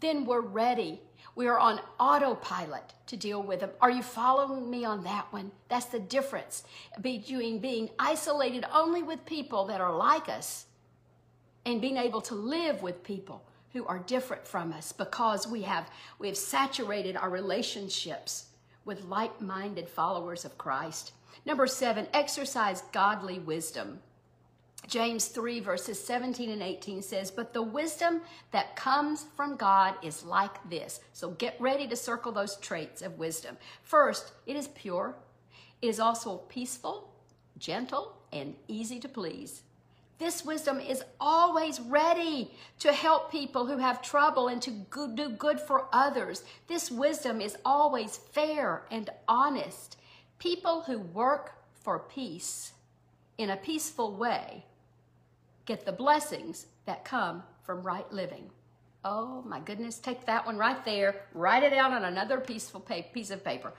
then 0.00 0.24
we're 0.24 0.40
ready 0.40 1.00
we 1.36 1.48
are 1.48 1.58
on 1.58 1.80
autopilot 1.98 2.94
to 3.06 3.16
deal 3.16 3.42
with 3.42 3.60
them. 3.60 3.70
Are 3.80 3.90
you 3.90 4.02
following 4.02 4.70
me 4.70 4.84
on 4.84 5.02
that 5.04 5.32
one? 5.32 5.50
That's 5.68 5.86
the 5.86 5.98
difference 5.98 6.62
between 7.00 7.58
being 7.58 7.90
isolated 7.98 8.64
only 8.72 9.02
with 9.02 9.26
people 9.26 9.66
that 9.66 9.80
are 9.80 9.94
like 9.94 10.28
us 10.28 10.66
and 11.66 11.80
being 11.80 11.96
able 11.96 12.20
to 12.22 12.34
live 12.34 12.82
with 12.82 13.02
people 13.02 13.42
who 13.72 13.84
are 13.86 13.98
different 13.98 14.46
from 14.46 14.72
us 14.72 14.92
because 14.92 15.48
we 15.48 15.62
have 15.62 15.90
we 16.20 16.28
have 16.28 16.36
saturated 16.36 17.16
our 17.16 17.30
relationships 17.30 18.46
with 18.84 19.04
like-minded 19.04 19.88
followers 19.88 20.44
of 20.44 20.56
Christ. 20.56 21.12
Number 21.44 21.66
7, 21.66 22.06
exercise 22.12 22.82
godly 22.92 23.40
wisdom. 23.40 23.98
James 24.86 25.26
3, 25.28 25.60
verses 25.60 26.02
17 26.04 26.50
and 26.50 26.62
18 26.62 27.02
says, 27.02 27.30
But 27.30 27.52
the 27.52 27.62
wisdom 27.62 28.20
that 28.50 28.76
comes 28.76 29.26
from 29.36 29.56
God 29.56 29.94
is 30.02 30.24
like 30.24 30.68
this. 30.68 31.00
So 31.12 31.30
get 31.30 31.60
ready 31.60 31.86
to 31.88 31.96
circle 31.96 32.32
those 32.32 32.56
traits 32.56 33.02
of 33.02 33.18
wisdom. 33.18 33.56
First, 33.82 34.32
it 34.46 34.56
is 34.56 34.68
pure, 34.68 35.14
it 35.80 35.88
is 35.88 36.00
also 36.00 36.38
peaceful, 36.48 37.10
gentle, 37.58 38.14
and 38.32 38.54
easy 38.68 39.00
to 39.00 39.08
please. 39.08 39.62
This 40.18 40.44
wisdom 40.44 40.80
is 40.80 41.02
always 41.20 41.80
ready 41.80 42.52
to 42.78 42.92
help 42.92 43.32
people 43.32 43.66
who 43.66 43.78
have 43.78 44.00
trouble 44.00 44.48
and 44.48 44.62
to 44.62 44.70
do 45.14 45.30
good 45.30 45.60
for 45.60 45.86
others. 45.92 46.44
This 46.68 46.90
wisdom 46.90 47.40
is 47.40 47.56
always 47.64 48.16
fair 48.16 48.84
and 48.90 49.10
honest. 49.26 49.96
People 50.38 50.82
who 50.82 50.98
work 50.98 51.54
for 51.82 51.98
peace 51.98 52.72
in 53.38 53.50
a 53.50 53.56
peaceful 53.56 54.14
way 54.14 54.64
get 55.66 55.84
the 55.84 55.92
blessings 55.92 56.66
that 56.86 57.04
come 57.04 57.42
from 57.62 57.82
right 57.82 58.10
living. 58.12 58.50
Oh 59.04 59.42
my 59.46 59.60
goodness, 59.60 59.98
take 59.98 60.24
that 60.26 60.46
one 60.46 60.56
right 60.56 60.82
there, 60.84 61.26
write 61.34 61.62
it 61.62 61.72
out 61.72 61.92
on 61.92 62.04
another 62.04 62.40
peaceful 62.40 62.80
piece 62.80 63.30
of 63.30 63.44
paper. 63.44 63.72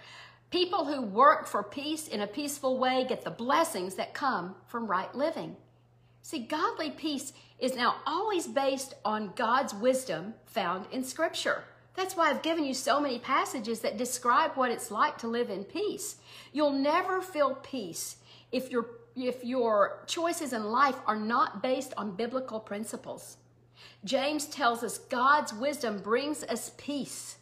People 0.51 0.85
who 0.85 1.01
work 1.01 1.47
for 1.47 1.63
peace 1.63 2.07
in 2.07 2.21
a 2.21 2.27
peaceful 2.27 2.77
way 2.77 3.05
get 3.07 3.23
the 3.23 3.31
blessings 3.31 3.95
that 3.95 4.13
come 4.13 4.55
from 4.67 4.87
right 4.87 5.13
living. 5.15 5.55
See, 6.21 6.39
godly 6.39 6.91
peace 6.91 7.33
is 7.59 7.75
now 7.75 7.95
always 8.05 8.47
based 8.47 8.93
on 9.03 9.33
God's 9.35 9.73
wisdom 9.73 10.35
found 10.45 10.85
in 10.91 11.03
Scripture. 11.03 11.63
That's 11.95 12.15
why 12.15 12.29
I've 12.29 12.41
given 12.41 12.65
you 12.65 12.73
so 12.73 12.99
many 12.99 13.19
passages 13.19 13.79
that 13.79 13.97
describe 13.97 14.51
what 14.55 14.71
it's 14.71 14.91
like 14.91 15.17
to 15.19 15.27
live 15.27 15.49
in 15.49 15.63
peace. 15.63 16.17
You'll 16.51 16.73
never 16.73 17.21
feel 17.21 17.55
peace 17.55 18.17
if 18.51 18.69
your 18.69 18.87
if 19.15 19.43
your 19.43 20.03
choices 20.07 20.53
in 20.53 20.65
life 20.65 20.97
are 21.07 21.15
not 21.15 21.63
based 21.63 21.93
on 21.97 22.15
biblical 22.15 22.59
principles. 22.59 23.37
James 24.03 24.45
tells 24.45 24.83
us 24.83 24.97
God's 24.97 25.53
wisdom 25.53 25.99
brings 25.99 26.43
us 26.43 26.71
peace. 26.77 27.37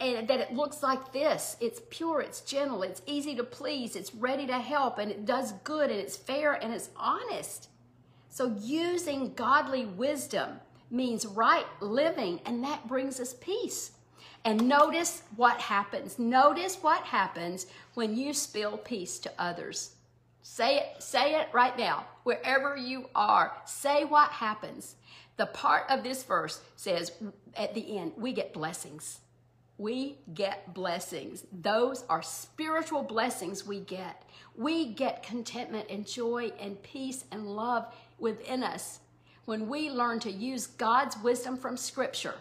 And 0.00 0.26
that 0.28 0.40
it 0.40 0.54
looks 0.54 0.82
like 0.82 1.12
this 1.12 1.56
it's 1.60 1.82
pure, 1.90 2.22
it's 2.22 2.40
gentle, 2.40 2.82
it's 2.82 3.02
easy 3.06 3.34
to 3.36 3.44
please, 3.44 3.96
it's 3.96 4.14
ready 4.14 4.46
to 4.46 4.58
help, 4.58 4.98
and 4.98 5.10
it 5.10 5.26
does 5.26 5.52
good, 5.64 5.90
and 5.90 6.00
it's 6.00 6.16
fair, 6.16 6.54
and 6.54 6.72
it's 6.72 6.88
honest. 6.96 7.68
So, 8.30 8.56
using 8.58 9.34
godly 9.34 9.84
wisdom 9.84 10.60
means 10.90 11.26
right 11.26 11.66
living, 11.80 12.40
and 12.46 12.64
that 12.64 12.88
brings 12.88 13.20
us 13.20 13.34
peace. 13.34 13.92
And 14.42 14.68
notice 14.68 15.22
what 15.36 15.60
happens. 15.60 16.18
Notice 16.18 16.76
what 16.76 17.02
happens 17.02 17.66
when 17.92 18.16
you 18.16 18.32
spill 18.32 18.78
peace 18.78 19.18
to 19.18 19.32
others. 19.38 19.96
Say 20.50 20.78
it, 20.78 21.02
say 21.02 21.34
it 21.34 21.48
right 21.52 21.76
now, 21.78 22.06
wherever 22.24 22.74
you 22.74 23.10
are. 23.14 23.52
Say 23.66 24.04
what 24.04 24.30
happens. 24.30 24.96
The 25.36 25.44
part 25.44 25.84
of 25.90 26.02
this 26.02 26.24
verse 26.24 26.62
says 26.74 27.12
at 27.54 27.74
the 27.74 27.98
end, 27.98 28.12
we 28.16 28.32
get 28.32 28.54
blessings. 28.54 29.20
We 29.76 30.16
get 30.32 30.72
blessings. 30.72 31.44
Those 31.52 32.02
are 32.08 32.22
spiritual 32.22 33.02
blessings 33.02 33.66
we 33.66 33.80
get. 33.80 34.24
We 34.56 34.94
get 34.94 35.22
contentment 35.22 35.90
and 35.90 36.06
joy 36.06 36.50
and 36.58 36.82
peace 36.82 37.24
and 37.30 37.54
love 37.54 37.86
within 38.18 38.64
us 38.64 39.00
when 39.44 39.68
we 39.68 39.90
learn 39.90 40.18
to 40.20 40.32
use 40.32 40.66
God's 40.66 41.16
wisdom 41.18 41.58
from 41.58 41.76
Scripture 41.76 42.36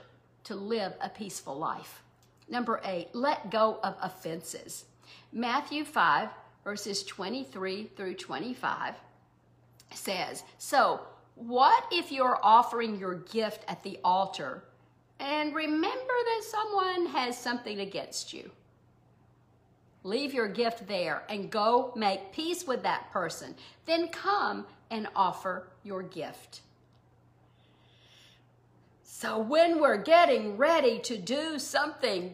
to 0.46 0.56
live 0.56 0.94
a 1.02 1.10
peaceful 1.10 1.58
life. 1.58 2.02
Number 2.50 2.80
eight, 2.86 3.10
let 3.14 3.52
go 3.52 3.80
of 3.84 3.96
offenses. 4.02 4.86
Matthew 5.34 5.84
5, 5.84 6.30
verses 6.68 7.02
23 7.04 7.90
through 7.96 8.14
25 8.14 8.94
says, 9.94 10.44
So, 10.58 11.00
what 11.36 11.86
if 11.94 12.12
you're 12.12 12.40
offering 12.44 13.00
your 13.00 13.16
gift 13.16 13.64
at 13.70 13.84
the 13.84 13.98
altar 14.04 14.66
and 15.18 15.56
remember 15.56 15.88
that 16.26 16.44
someone 16.44 17.06
has 17.06 17.38
something 17.38 17.80
against 17.80 18.34
you? 18.34 18.52
Leave 20.04 20.34
your 20.34 20.50
gift 20.50 20.90
there 20.90 21.24
and 21.30 21.50
go 21.50 21.94
make 21.96 22.34
peace 22.34 22.68
with 22.68 22.84
that 22.84 23.14
person. 23.14 23.56
Then 23.86 24.10
come 24.10 24.66
and 24.92 25.08
offer 25.16 25.70
your 25.86 26.04
gift. 26.04 26.60
So, 29.04 29.40
when 29.40 29.80
we're 29.80 30.04
getting 30.04 30.58
ready 30.58 31.00
to 31.00 31.18
do 31.18 31.60
something, 31.60 32.34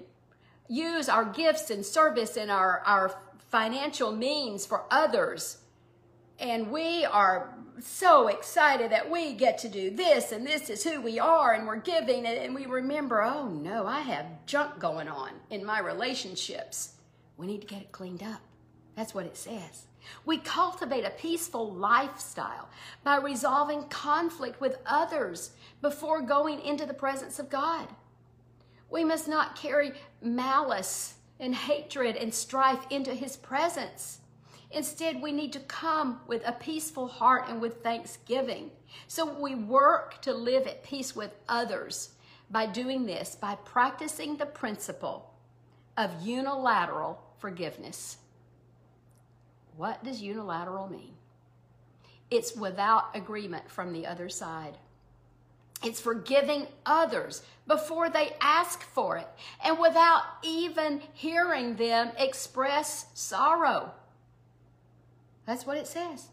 use 0.68 1.08
our 1.08 1.24
gifts 1.24 1.70
and 1.70 1.86
service 1.86 2.36
and 2.36 2.50
our, 2.50 2.82
our 2.88 3.16
financial 3.54 4.12
means 4.12 4.66
for 4.66 4.84
others. 4.90 5.60
And 6.40 6.72
we 6.72 7.06
are 7.06 7.56
so 7.80 8.28
excited 8.28 8.92
that 8.92 9.12
we 9.12 9.36
get 9.36 9.60
to 9.60 9.70
do 9.70 9.92
this 9.92 10.32
and 10.32 10.46
this 10.46 10.72
is 10.72 10.84
who 10.84 11.00
we 11.00 11.20
are 11.20 11.54
and 11.54 11.68
we're 11.68 11.76
giving 11.76 12.26
it 12.26 12.42
and 12.42 12.56
we 12.56 12.66
remember, 12.66 13.22
oh 13.22 13.48
no, 13.50 13.86
I 13.86 14.00
have 14.00 14.26
junk 14.48 14.80
going 14.80 15.08
on 15.08 15.30
in 15.52 15.64
my 15.64 15.78
relationships. 15.78 16.96
We 17.38 17.46
need 17.46 17.62
to 17.62 17.68
get 17.68 17.84
it 17.84 17.92
cleaned 17.92 18.24
up. 18.24 18.42
That's 18.96 19.14
what 19.14 19.28
it 19.28 19.38
says. 19.38 19.86
We 20.26 20.40
cultivate 20.40 21.06
a 21.06 21.12
peaceful 21.12 21.72
lifestyle 21.72 22.70
by 23.04 23.18
resolving 23.18 23.84
conflict 23.84 24.62
with 24.62 24.80
others 24.88 25.52
before 25.80 26.24
going 26.24 26.60
into 26.60 26.88
the 26.88 26.94
presence 26.96 27.38
of 27.38 27.52
God. 27.52 27.88
We 28.90 29.04
must 29.04 29.28
not 29.28 29.56
carry 29.56 29.94
malice 30.24 31.18
and 31.40 31.56
hatred 31.56 32.16
and 32.16 32.34
strife 32.34 32.86
into 32.90 33.14
his 33.14 33.36
presence. 33.38 34.20
Instead, 34.72 35.22
we 35.22 35.32
need 35.32 35.54
to 35.54 35.60
come 35.60 36.20
with 36.28 36.42
a 36.48 36.52
peaceful 36.52 37.08
heart 37.08 37.46
and 37.48 37.62
with 37.62 37.84
thanksgiving. 37.84 38.72
So 39.08 39.40
we 39.40 39.54
work 39.56 40.22
to 40.24 40.34
live 40.34 40.66
at 40.66 40.84
peace 40.84 41.16
with 41.16 41.32
others 41.48 42.10
by 42.50 42.66
doing 42.66 43.06
this, 43.06 43.36
by 43.36 43.56
practicing 43.66 44.38
the 44.38 44.46
principle 44.46 45.34
of 45.96 46.26
unilateral 46.26 47.22
forgiveness. 47.38 48.18
What 49.76 50.04
does 50.04 50.22
unilateral 50.22 50.88
mean? 50.88 51.14
It's 52.32 52.56
without 52.56 53.16
agreement 53.16 53.70
from 53.70 53.94
the 53.94 54.08
other 54.08 54.30
side. 54.30 54.78
It's 55.84 56.00
forgiving 56.00 56.68
others 56.86 57.44
before 57.68 58.10
they 58.10 58.36
ask 58.42 58.82
for 58.82 59.18
it 59.18 59.28
and 59.64 59.80
without 59.80 60.24
even 60.44 61.02
hearing 61.14 61.76
them 61.76 62.12
express 62.18 63.08
sorrow. 63.14 63.92
That's 65.46 65.66
what 65.66 65.78
it 65.78 65.88
says. 65.88 66.28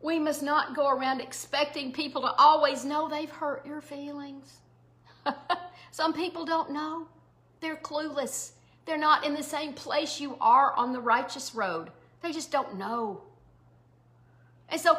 We 0.00 0.18
must 0.18 0.42
not 0.42 0.76
go 0.76 0.88
around 0.88 1.20
expecting 1.20 1.92
people 1.92 2.22
to 2.22 2.32
always 2.38 2.84
know 2.84 3.08
they've 3.08 3.30
hurt 3.30 3.66
your 3.66 3.80
feelings. 3.80 4.58
Some 5.90 6.12
people 6.12 6.44
don't 6.44 6.70
know. 6.70 7.08
They're 7.60 7.76
clueless. 7.76 8.52
They're 8.86 8.98
not 8.98 9.24
in 9.24 9.34
the 9.34 9.42
same 9.42 9.72
place 9.72 10.20
you 10.20 10.36
are 10.40 10.74
on 10.76 10.92
the 10.92 11.00
righteous 11.00 11.54
road. 11.54 11.90
They 12.22 12.32
just 12.32 12.52
don't 12.52 12.78
know. 12.78 13.22
And 14.68 14.80
so 14.80 14.98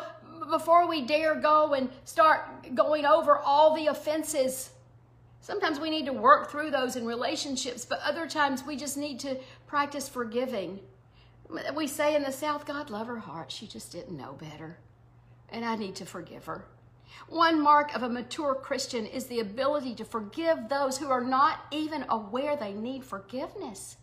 before 0.49 0.87
we 0.87 1.01
dare 1.01 1.35
go 1.35 1.73
and 1.73 1.89
start 2.03 2.75
going 2.75 3.05
over 3.05 3.37
all 3.37 3.75
the 3.75 3.87
offenses, 3.87 4.71
sometimes 5.41 5.79
we 5.79 5.89
need 5.89 6.05
to 6.05 6.13
work 6.13 6.49
through 6.49 6.71
those 6.71 6.95
in 6.95 7.05
relationships, 7.05 7.85
but 7.85 7.99
other 8.03 8.27
times 8.27 8.63
we 8.65 8.75
just 8.75 8.97
need 8.97 9.19
to 9.21 9.37
practice 9.67 10.09
forgiving. 10.09 10.79
We 11.75 11.87
say 11.87 12.15
in 12.15 12.23
the 12.23 12.31
South, 12.31 12.65
God 12.65 12.89
love 12.89 13.07
her 13.07 13.19
heart. 13.19 13.51
She 13.51 13.67
just 13.67 13.91
didn't 13.91 14.17
know 14.17 14.33
better. 14.33 14.77
And 15.49 15.65
I 15.65 15.75
need 15.75 15.95
to 15.95 16.05
forgive 16.05 16.45
her. 16.45 16.65
One 17.27 17.59
mark 17.61 17.95
of 17.95 18.03
a 18.03 18.09
mature 18.09 18.53
Christian 18.55 19.05
is 19.05 19.25
the 19.25 19.39
ability 19.39 19.95
to 19.95 20.05
forgive 20.05 20.69
those 20.69 20.97
who 20.97 21.09
are 21.09 21.23
not 21.23 21.65
even 21.71 22.05
aware 22.09 22.55
they 22.55 22.73
need 22.73 23.03
forgiveness. 23.03 23.97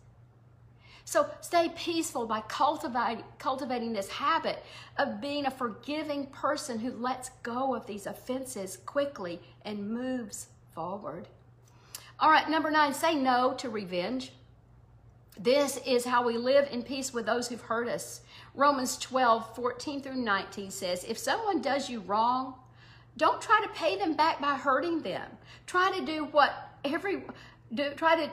So 1.07 1.25
stay 1.39 1.69
peaceful 1.69 2.27
by 2.27 2.41
cultivating, 2.41 3.23
cultivating 3.39 3.93
this 3.93 4.09
habit 4.09 4.61
of 4.97 5.21
being 5.21 5.45
a 5.45 5.51
forgiving 5.51 6.25
person 6.27 6.79
who 6.79 6.91
lets 6.91 7.29
go 7.43 7.73
of 7.73 7.87
these 7.87 8.07
offenses 8.07 8.75
quickly 8.85 9.39
and 9.61 9.89
moves 9.89 10.49
forward. 10.75 11.29
All 12.19 12.29
right, 12.29 12.49
number 12.49 12.69
nine, 12.69 12.93
say 12.93 13.15
no 13.15 13.53
to 13.53 13.69
revenge. 13.69 14.33
This 15.39 15.77
is 15.85 16.03
how 16.03 16.27
we 16.27 16.37
live 16.37 16.67
in 16.73 16.83
peace 16.83 17.13
with 17.13 17.25
those 17.25 17.47
who've 17.47 17.61
hurt 17.61 17.87
us. 17.87 18.19
Romans 18.53 18.97
12, 18.97 19.55
14 19.55 20.01
through 20.01 20.15
19 20.17 20.71
says, 20.71 21.05
If 21.05 21.17
someone 21.17 21.61
does 21.61 21.89
you 21.89 22.01
wrong, 22.01 22.55
don't 23.15 23.41
try 23.41 23.61
to 23.63 23.69
pay 23.69 23.97
them 23.97 24.15
back 24.17 24.41
by 24.41 24.55
hurting 24.55 25.03
them. 25.03 25.31
Try 25.67 25.89
to 25.97 26.05
do 26.05 26.25
what 26.25 26.51
every 26.83 27.23
do 27.73 27.91
try 27.91 28.25
to 28.25 28.29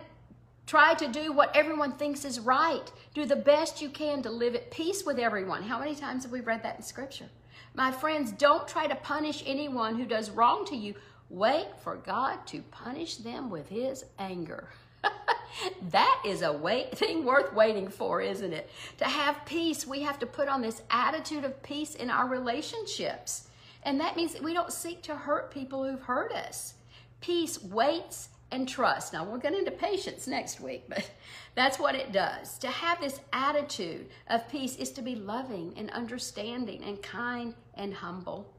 Try 0.67 0.95
to 0.95 1.09
do 1.09 1.33
what 1.33 1.55
everyone 1.55 1.93
thinks 1.93 2.25
is 2.25 2.41
right. 2.41 2.91
Do 3.13 3.27
the 3.27 3.37
best 3.37 3.83
you 3.83 3.91
can 3.91 4.23
to 4.23 4.31
live 4.31 4.55
at 4.55 4.71
peace 4.71 5.05
with 5.05 5.19
everyone. 5.19 5.63
How 5.63 5.79
many 5.79 5.95
times 5.95 6.23
have 6.23 6.33
we 6.33 6.41
read 6.41 6.63
that 6.63 6.77
in 6.77 6.83
Scripture? 6.83 7.29
My 7.75 7.93
friends, 7.93 8.33
don't 8.33 8.67
try 8.67 8.87
to 8.87 8.95
punish 8.95 9.43
anyone 9.47 9.97
who 9.97 10.07
does 10.07 10.31
wrong 10.31 10.65
to 10.67 10.77
you. 10.77 10.95
Wait 11.29 11.67
for 11.83 11.97
God 11.97 12.47
to 12.47 12.63
punish 12.71 13.17
them 13.17 13.51
with 13.51 13.69
His 13.69 14.05
anger. 14.19 14.69
that 15.91 16.23
is 16.25 16.43
a 16.43 16.53
wait 16.53 16.97
thing 16.97 17.25
worth 17.25 17.53
waiting 17.53 17.89
for, 17.89 18.23
isn't 18.23 18.53
it? 18.53 18.71
To 18.99 19.05
have 19.05 19.45
peace, 19.45 19.87
we 19.87 20.01
have 20.03 20.19
to 20.21 20.27
put 20.27 20.49
on 20.49 20.63
this 20.63 20.83
attitude 20.91 21.45
of 21.45 21.63
peace 21.63 21.95
in 21.95 22.11
our 22.11 22.27
relationships. 22.27 23.49
And 23.83 24.01
that 24.01 24.17
means 24.17 24.33
that 24.33 24.43
we 24.43 24.55
don't 24.55 24.73
seek 24.73 25.03
to 25.03 25.15
hurt 25.15 25.51
people 25.51 25.85
who've 25.85 26.01
hurt 26.01 26.33
us. 26.33 26.75
Peace 27.21 27.63
waits 27.63 28.31
and 28.51 28.69
trust. 28.69 29.13
Now, 29.13 29.25
we'll 29.25 29.39
get 29.39 29.55
into 29.55 29.71
patience 29.71 30.27
next 30.27 30.61
week, 30.61 30.85
but 30.89 31.11
that's 31.55 31.79
what 31.79 31.95
it 31.95 32.13
does. 32.13 32.59
To 32.59 32.69
have 32.69 33.01
this 33.01 33.21
attitude 33.33 34.07
of 34.29 34.49
peace 34.49 34.77
is 34.77 34.91
to 34.93 35.03
be 35.03 35.17
loving 35.17 35.75
and 35.77 35.91
understanding 35.91 36.83
and 36.85 37.03
kind 37.03 37.55
and 37.75 37.95
humble. 37.95 38.53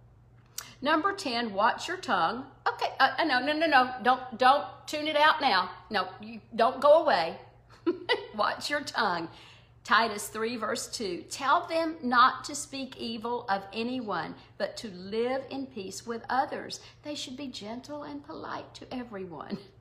Number 0.81 1.13
10, 1.13 1.53
watch 1.53 1.88
your 1.88 1.97
tongue. 1.97 2.45
Okay, 2.67 2.91
uh, 2.99 3.11
uh, 3.17 3.23
no, 3.23 3.39
no, 3.39 3.53
no, 3.53 3.65
no. 3.65 3.91
Don't, 4.03 4.38
don't 4.38 4.65
tune 4.86 5.07
it 5.07 5.15
out 5.15 5.41
now. 5.41 5.71
No, 5.89 6.07
you 6.21 6.41
don't 6.55 6.79
go 6.81 7.03
away. 7.03 7.38
watch 8.36 8.69
your 8.69 8.81
tongue. 8.81 9.29
Titus 9.83 10.27
3, 10.29 10.57
verse 10.57 10.88
2. 10.88 11.25
Tell 11.29 11.67
them 11.67 11.95
not 12.01 12.43
to 12.45 12.55
speak 12.55 12.97
evil 12.97 13.45
of 13.47 13.63
anyone, 13.71 14.33
but 14.57 14.75
to 14.77 14.89
live 14.89 15.43
in 15.51 15.67
peace 15.67 16.05
with 16.05 16.23
others. 16.27 16.79
They 17.03 17.13
should 17.15 17.38
be 17.38 17.47
gentle 17.47 18.03
and 18.03 18.25
polite 18.25 18.73
to 18.75 18.93
everyone. 18.93 19.57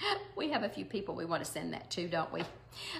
We 0.36 0.50
have 0.50 0.62
a 0.62 0.68
few 0.68 0.84
people 0.84 1.14
we 1.14 1.24
want 1.24 1.44
to 1.44 1.50
send 1.50 1.72
that 1.72 1.90
to, 1.90 2.08
don't 2.08 2.32
we? 2.32 2.42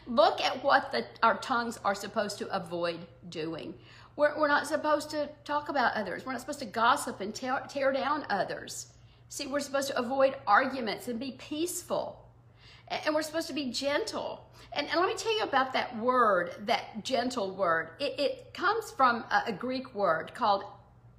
Look 0.06 0.40
at 0.40 0.62
what 0.64 0.90
the, 0.90 1.04
our 1.22 1.36
tongues 1.38 1.78
are 1.84 1.94
supposed 1.94 2.38
to 2.38 2.48
avoid 2.54 2.98
doing. 3.28 3.74
We're, 4.16 4.36
we're 4.38 4.48
not 4.48 4.66
supposed 4.66 5.10
to 5.10 5.28
talk 5.44 5.68
about 5.68 5.94
others. 5.94 6.26
We're 6.26 6.32
not 6.32 6.40
supposed 6.40 6.58
to 6.58 6.64
gossip 6.66 7.20
and 7.20 7.32
tear, 7.32 7.62
tear 7.68 7.92
down 7.92 8.26
others. 8.28 8.88
See, 9.28 9.46
we're 9.46 9.60
supposed 9.60 9.88
to 9.88 9.98
avoid 9.98 10.34
arguments 10.46 11.06
and 11.06 11.20
be 11.20 11.32
peaceful. 11.32 12.28
And 12.88 13.14
we're 13.14 13.22
supposed 13.22 13.46
to 13.48 13.54
be 13.54 13.70
gentle. 13.70 14.48
And, 14.72 14.88
and 14.88 14.98
let 14.98 15.08
me 15.08 15.14
tell 15.14 15.36
you 15.36 15.44
about 15.44 15.72
that 15.74 15.96
word, 15.98 16.54
that 16.66 17.04
gentle 17.04 17.54
word. 17.54 17.90
It, 18.00 18.18
it 18.18 18.54
comes 18.54 18.90
from 18.90 19.24
a, 19.30 19.44
a, 19.48 19.52
Greek 19.52 19.94
word 19.94 20.34
called 20.34 20.64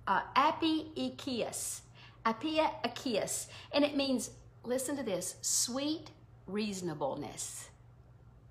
uh, 0.07 0.21
apiikios. 0.35 1.81
Apiikios. 2.25 3.47
And 3.71 3.85
it 3.85 3.95
means, 3.95 4.31
listen 4.63 4.95
to 4.97 5.03
this, 5.03 5.35
sweet 5.41 6.11
reasonableness. 6.47 7.69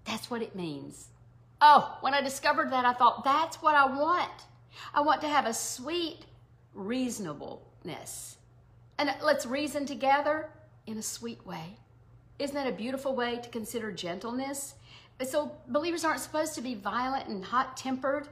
That's 0.05 0.31
what 0.31 0.43
it 0.43 0.55
means. 0.55 1.09
Oh, 1.61 1.99
when 2.01 2.15
I 2.15 2.21
discovered 2.21 2.71
that, 2.73 2.85
I 2.85 2.93
thought, 2.93 3.25
that's 3.25 3.57
what 3.57 3.75
I 3.75 3.87
want. 3.87 4.31
I 4.95 5.01
want 5.01 5.21
to 5.23 5.29
have 5.29 5.47
a 5.47 5.55
sweet 5.55 6.25
reasonableness. 6.75 8.37
And 8.99 9.15
let's 9.23 9.47
reason 9.47 9.87
together 9.87 10.51
in 10.87 10.99
a 10.99 11.03
sweet 11.03 11.45
way. 11.47 11.77
Isn't 12.39 12.55
that 12.55 12.69
a 12.69 12.73
beautiful 12.73 13.15
way 13.15 13.39
to 13.43 13.49
consider 13.49 13.91
gentleness? 13.93 14.75
So 15.27 15.53
believers 15.69 16.05
aren't 16.05 16.21
supposed 16.21 16.55
to 16.55 16.61
be 16.61 16.75
violent 16.75 17.29
and 17.29 17.45
hot 17.45 17.77
tempered. 17.77 18.29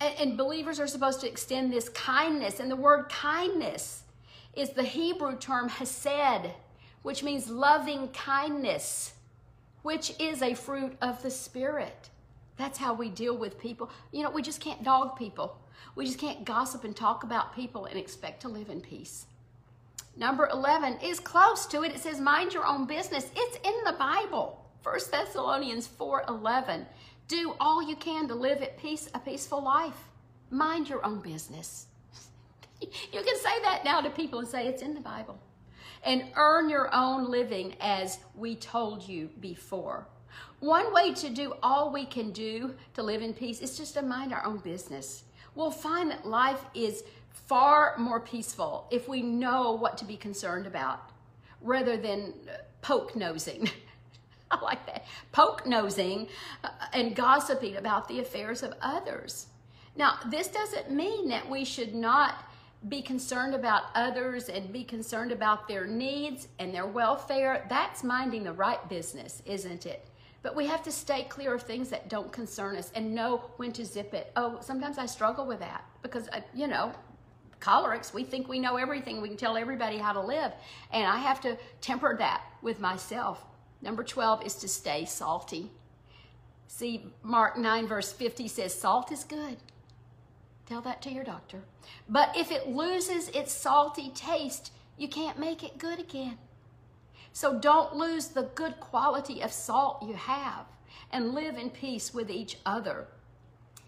And, 0.00 0.38
believers 0.38 0.80
are 0.80 0.86
supposed 0.86 1.20
to 1.20 1.28
extend 1.28 1.70
this 1.70 1.90
kindness. 1.90 2.58
And 2.58 2.70
the 2.70 2.76
word 2.76 3.10
kindness 3.10 4.04
is 4.54 4.70
the 4.70 4.82
Hebrew 4.82 5.36
term 5.36 5.68
hesed, 5.68 6.50
which 7.02 7.22
means 7.22 7.48
loving 7.48 8.08
kindness 8.08 9.14
which 9.82 10.12
is 10.18 10.42
a 10.42 10.54
fruit 10.54 10.96
of 11.00 11.22
the 11.22 11.30
Spirit. 11.30 12.10
That's 12.56 12.78
how 12.78 12.92
we 12.92 13.08
deal 13.08 13.36
with 13.36 13.58
people. 13.58 13.90
You 14.12 14.22
know, 14.22 14.30
we 14.30 14.42
just 14.42 14.60
can't 14.60 14.84
dog 14.84 15.16
people. 15.16 15.56
We 15.94 16.04
just 16.04 16.18
can't 16.18 16.44
gossip 16.44 16.84
and 16.84 16.94
talk 16.94 17.24
about 17.24 17.54
people 17.54 17.86
and 17.86 17.98
expect 17.98 18.42
to 18.42 18.48
live 18.48 18.68
in 18.68 18.80
peace. 18.80 19.26
Number 20.16 20.48
11 20.48 20.98
is 21.02 21.20
close 21.20 21.66
to 21.66 21.82
it. 21.82 21.92
It 21.92 22.00
says, 22.00 22.20
mind 22.20 22.52
your 22.52 22.66
own 22.66 22.86
business. 22.86 23.30
It's 23.34 23.56
in 23.66 23.84
the 23.84 23.96
Bible. 23.98 24.62
1 24.82 24.98
Thessalonians 25.10 25.88
4.11. 25.88 26.84
Do 27.28 27.54
all 27.60 27.82
you 27.82 27.96
can 27.96 28.28
to 28.28 28.34
live 28.34 28.60
at 28.60 28.78
peace, 28.78 29.08
a 29.14 29.18
peaceful 29.18 29.62
life. 29.62 30.08
Mind 30.50 30.88
your 30.88 31.04
own 31.06 31.20
business. 31.20 31.86
you 33.12 33.22
can 33.22 33.36
say 33.36 33.62
that 33.62 33.82
now 33.84 34.00
to 34.00 34.10
people 34.10 34.38
and 34.38 34.48
say, 34.48 34.66
it's 34.66 34.82
in 34.82 34.94
the 34.94 35.00
Bible 35.00 35.38
and 36.04 36.24
earn 36.36 36.68
your 36.68 36.88
own 36.94 37.30
living 37.30 37.74
as 37.80 38.18
we 38.34 38.56
told 38.56 39.06
you 39.06 39.28
before. 39.40 40.06
One 40.60 40.92
way 40.92 41.14
to 41.14 41.30
do 41.30 41.54
all 41.62 41.92
we 41.92 42.06
can 42.06 42.32
do 42.32 42.74
to 42.94 43.02
live 43.02 43.22
in 43.22 43.32
peace 43.32 43.60
is 43.60 43.76
just 43.76 43.94
to 43.94 44.02
mind 44.02 44.32
our 44.32 44.44
own 44.44 44.58
business. 44.58 45.24
We'll 45.54 45.70
find 45.70 46.10
that 46.10 46.26
life 46.26 46.64
is 46.74 47.02
far 47.30 47.96
more 47.98 48.20
peaceful 48.20 48.86
if 48.90 49.08
we 49.08 49.22
know 49.22 49.72
what 49.72 49.98
to 49.98 50.04
be 50.04 50.16
concerned 50.16 50.66
about 50.66 51.10
rather 51.60 51.96
than 51.96 52.34
poke 52.82 53.16
nosing. 53.16 53.68
I 54.50 54.60
like 54.60 54.84
that. 54.86 55.06
Poke 55.32 55.66
nosing 55.66 56.28
uh, 56.64 56.68
and 56.92 57.14
gossiping 57.14 57.76
about 57.76 58.08
the 58.08 58.20
affairs 58.20 58.62
of 58.62 58.74
others. 58.82 59.46
Now, 59.96 60.18
this 60.28 60.48
doesn't 60.48 60.90
mean 60.90 61.28
that 61.28 61.48
we 61.48 61.64
should 61.64 61.94
not 61.94 62.49
be 62.88 63.02
concerned 63.02 63.54
about 63.54 63.84
others 63.94 64.48
and 64.48 64.72
be 64.72 64.84
concerned 64.84 65.32
about 65.32 65.68
their 65.68 65.86
needs 65.86 66.48
and 66.58 66.74
their 66.74 66.86
welfare, 66.86 67.66
that's 67.68 68.02
minding 68.02 68.42
the 68.42 68.52
right 68.52 68.88
business, 68.88 69.42
isn't 69.44 69.84
it? 69.84 70.06
But 70.42 70.56
we 70.56 70.66
have 70.66 70.82
to 70.84 70.92
stay 70.92 71.24
clear 71.24 71.54
of 71.54 71.62
things 71.62 71.90
that 71.90 72.08
don't 72.08 72.32
concern 72.32 72.76
us 72.76 72.90
and 72.94 73.14
know 73.14 73.50
when 73.56 73.72
to 73.72 73.84
zip 73.84 74.14
it. 74.14 74.32
Oh, 74.36 74.58
sometimes 74.62 74.96
I 74.96 75.04
struggle 75.04 75.46
with 75.46 75.60
that 75.60 75.84
because, 76.02 76.28
uh, 76.28 76.40
you 76.54 76.66
know, 76.66 76.92
cholerics, 77.60 78.14
we 78.14 78.24
think 78.24 78.48
we 78.48 78.58
know 78.58 78.76
everything. 78.76 79.20
We 79.20 79.28
can 79.28 79.36
tell 79.36 79.58
everybody 79.58 79.98
how 79.98 80.14
to 80.14 80.20
live. 80.20 80.52
And 80.90 81.06
I 81.06 81.18
have 81.18 81.42
to 81.42 81.58
temper 81.82 82.16
that 82.18 82.42
with 82.62 82.80
myself. 82.80 83.44
Number 83.82 84.02
12 84.02 84.46
is 84.46 84.54
to 84.56 84.68
stay 84.68 85.04
salty. 85.04 85.70
See, 86.66 87.12
Mark 87.22 87.58
9, 87.58 87.86
verse 87.86 88.12
50 88.12 88.48
says, 88.48 88.72
Salt 88.72 89.12
is 89.12 89.24
good, 89.24 89.58
Tell 90.70 90.80
that 90.82 91.02
to 91.02 91.10
your 91.10 91.24
doctor. 91.24 91.62
But 92.08 92.36
if 92.36 92.52
it 92.52 92.68
loses 92.68 93.28
its 93.30 93.52
salty 93.52 94.10
taste, 94.14 94.70
you 94.96 95.08
can't 95.08 95.36
make 95.36 95.64
it 95.64 95.78
good 95.78 95.98
again. 95.98 96.38
So 97.32 97.58
don't 97.58 97.96
lose 97.96 98.28
the 98.28 98.44
good 98.54 98.78
quality 98.78 99.42
of 99.42 99.52
salt 99.52 100.00
you 100.06 100.14
have 100.14 100.66
and 101.10 101.34
live 101.34 101.58
in 101.58 101.70
peace 101.70 102.14
with 102.14 102.30
each 102.30 102.56
other. 102.64 103.08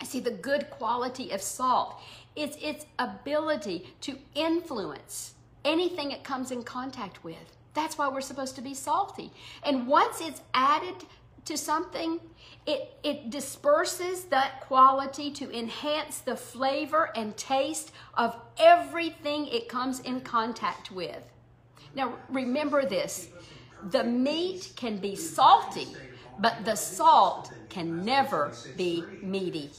See, 0.03 0.19
the 0.19 0.33
good 0.33 0.71
quality 0.71 1.31
of 1.31 1.41
salt 1.41 2.01
is 2.35 2.57
its 2.61 2.85
ability 2.99 3.95
to 4.01 4.19
influence 4.35 5.35
anything 5.65 6.11
it 6.11 6.25
comes 6.25 6.51
in 6.51 6.65
contact 6.65 7.23
with. 7.23 7.57
That's 7.75 7.97
why 7.97 8.09
we're 8.09 8.23
supposed 8.23 8.57
to 8.57 8.61
be 8.61 8.75
salty. 8.75 9.31
And 9.63 9.87
once 9.87 10.21
it's 10.21 10.43
added 10.53 10.97
to 11.45 11.57
something, 11.57 12.21
it, 12.67 12.97
it 13.03 13.31
disperses 13.31 14.25
that 14.25 14.61
quality 14.61 15.31
to 15.33 15.57
enhance 15.57 16.19
the 16.19 16.37
flavor 16.37 17.11
and 17.17 17.37
taste 17.37 17.91
of 18.15 18.37
everything 18.59 19.49
it 19.49 19.69
comes 19.69 20.01
in 20.01 20.21
contact 20.21 20.91
with. 20.91 21.23
Now, 21.95 22.15
remember 22.29 22.87
this 22.87 23.29
the 23.91 24.05
meat 24.05 24.73
can 24.77 24.99
be 24.99 25.17
salty, 25.17 25.89
but 26.39 26.65
the 26.65 26.77
salt 26.77 27.53
can 27.69 28.05
never 28.05 28.53
be 28.77 29.03
meaty. 29.23 29.71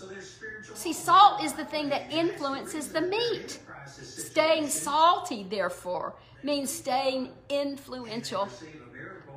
See, 0.73 0.93
salt 0.93 1.41
is 1.43 1.53
the 1.53 1.65
thing 1.65 1.89
that 1.89 2.11
influences 2.11 2.89
the 2.89 3.01
meat. 3.01 3.59
Staying 3.87 4.67
salty, 4.67 5.45
therefore, 5.49 6.15
means 6.43 6.69
staying 6.69 7.29
influential 7.49 8.49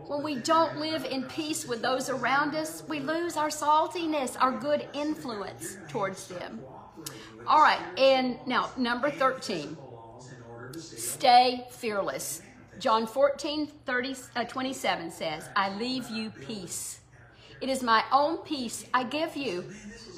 when 0.08 0.22
we 0.22 0.36
don't 0.36 0.78
live 0.78 1.04
in 1.04 1.24
peace 1.24 1.66
with 1.66 1.82
those 1.82 2.08
around 2.08 2.54
us, 2.54 2.82
we 2.88 3.00
lose 3.00 3.36
our 3.36 3.48
saltiness, 3.48 4.36
our 4.40 4.52
good 4.52 4.88
influence 4.92 5.78
towards 5.88 6.28
them. 6.28 6.60
All 7.46 7.60
right, 7.60 7.80
and 7.98 8.38
now 8.46 8.70
number 8.76 9.10
13, 9.10 9.76
stay 10.76 11.66
fearless. 11.70 12.42
John 12.78 13.06
14, 13.06 13.66
30, 13.66 14.16
uh, 14.36 14.44
27 14.44 15.10
says, 15.10 15.48
I 15.56 15.74
leave 15.76 16.08
you 16.10 16.30
peace. 16.30 17.00
It 17.60 17.70
is 17.70 17.82
my 17.82 18.04
own 18.12 18.38
peace 18.38 18.84
I 18.92 19.04
give 19.04 19.34
you. 19.34 19.64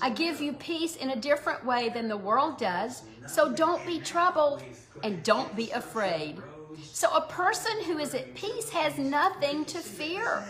I 0.03 0.11
give 0.11 0.41
you 0.41 0.53
peace 0.53 0.97
in 0.97 1.11
a 1.11 1.17
different 1.17 1.65
way 1.65 1.89
than 1.89 2.09
the 2.09 2.17
world 2.17 2.59
does. 2.59 3.03
So 3.27 3.53
don't 3.53 3.85
be 3.87 4.01
troubled 4.01 4.65
and 5.05 5.23
don't 5.23 5.55
be 5.55 5.71
afraid. 5.71 6.39
So 6.83 7.11
a 7.15 7.23
person 7.23 7.85
who 7.85 7.99
is 7.99 8.15
at 8.15 8.35
peace 8.35 8.71
has 8.71 8.99
nothing 8.99 9.65
to 9.67 9.79
fear. 9.79 10.45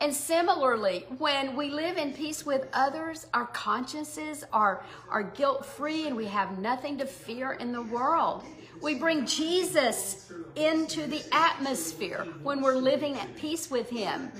And 0.00 0.14
similarly, 0.14 1.06
when 1.18 1.56
we 1.56 1.70
live 1.70 1.96
in 1.96 2.12
peace 2.12 2.44
with 2.44 2.68
others, 2.72 3.26
our 3.32 3.46
consciences 3.46 4.44
are, 4.52 4.84
are 5.08 5.22
guilt 5.22 5.64
free 5.64 6.06
and 6.06 6.14
we 6.14 6.26
have 6.26 6.58
nothing 6.58 6.98
to 6.98 7.06
fear 7.06 7.52
in 7.52 7.72
the 7.72 7.82
world. 7.82 8.44
We 8.82 8.94
bring 8.94 9.26
Jesus 9.26 10.32
into 10.54 11.06
the 11.06 11.22
atmosphere 11.32 12.26
when 12.42 12.60
we're 12.60 12.76
living 12.76 13.14
at 13.16 13.34
peace 13.36 13.70
with 13.70 13.90
Him. 13.90 14.30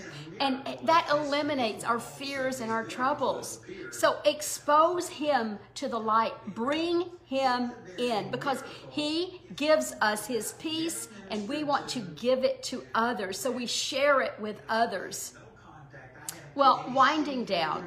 And 0.41 0.63
that 0.85 1.09
eliminates 1.11 1.85
our 1.85 1.99
fears 1.99 2.61
and 2.61 2.71
our 2.71 2.85
troubles. 2.85 3.61
So 3.93 4.17
expose 4.25 5.09
Him 5.09 5.59
to 5.75 5.89
the 5.89 5.99
light. 5.99 6.33
Bring 6.55 7.07
Him 7.25 7.73
in 7.99 8.31
because 8.31 8.63
He 8.91 9.41
gives 9.57 9.95
us 10.01 10.27
His 10.27 10.53
peace 10.55 11.09
and 11.31 11.49
we 11.49 11.65
want 11.65 11.89
to 11.89 12.01
give 12.01 12.45
it 12.45 12.63
to 12.65 12.83
others. 12.95 13.39
So 13.39 13.51
we 13.51 13.67
share 13.67 14.21
it 14.21 14.35
with 14.39 14.61
others. 14.69 15.35
Well, 16.55 16.91
winding 16.95 17.45
down, 17.45 17.87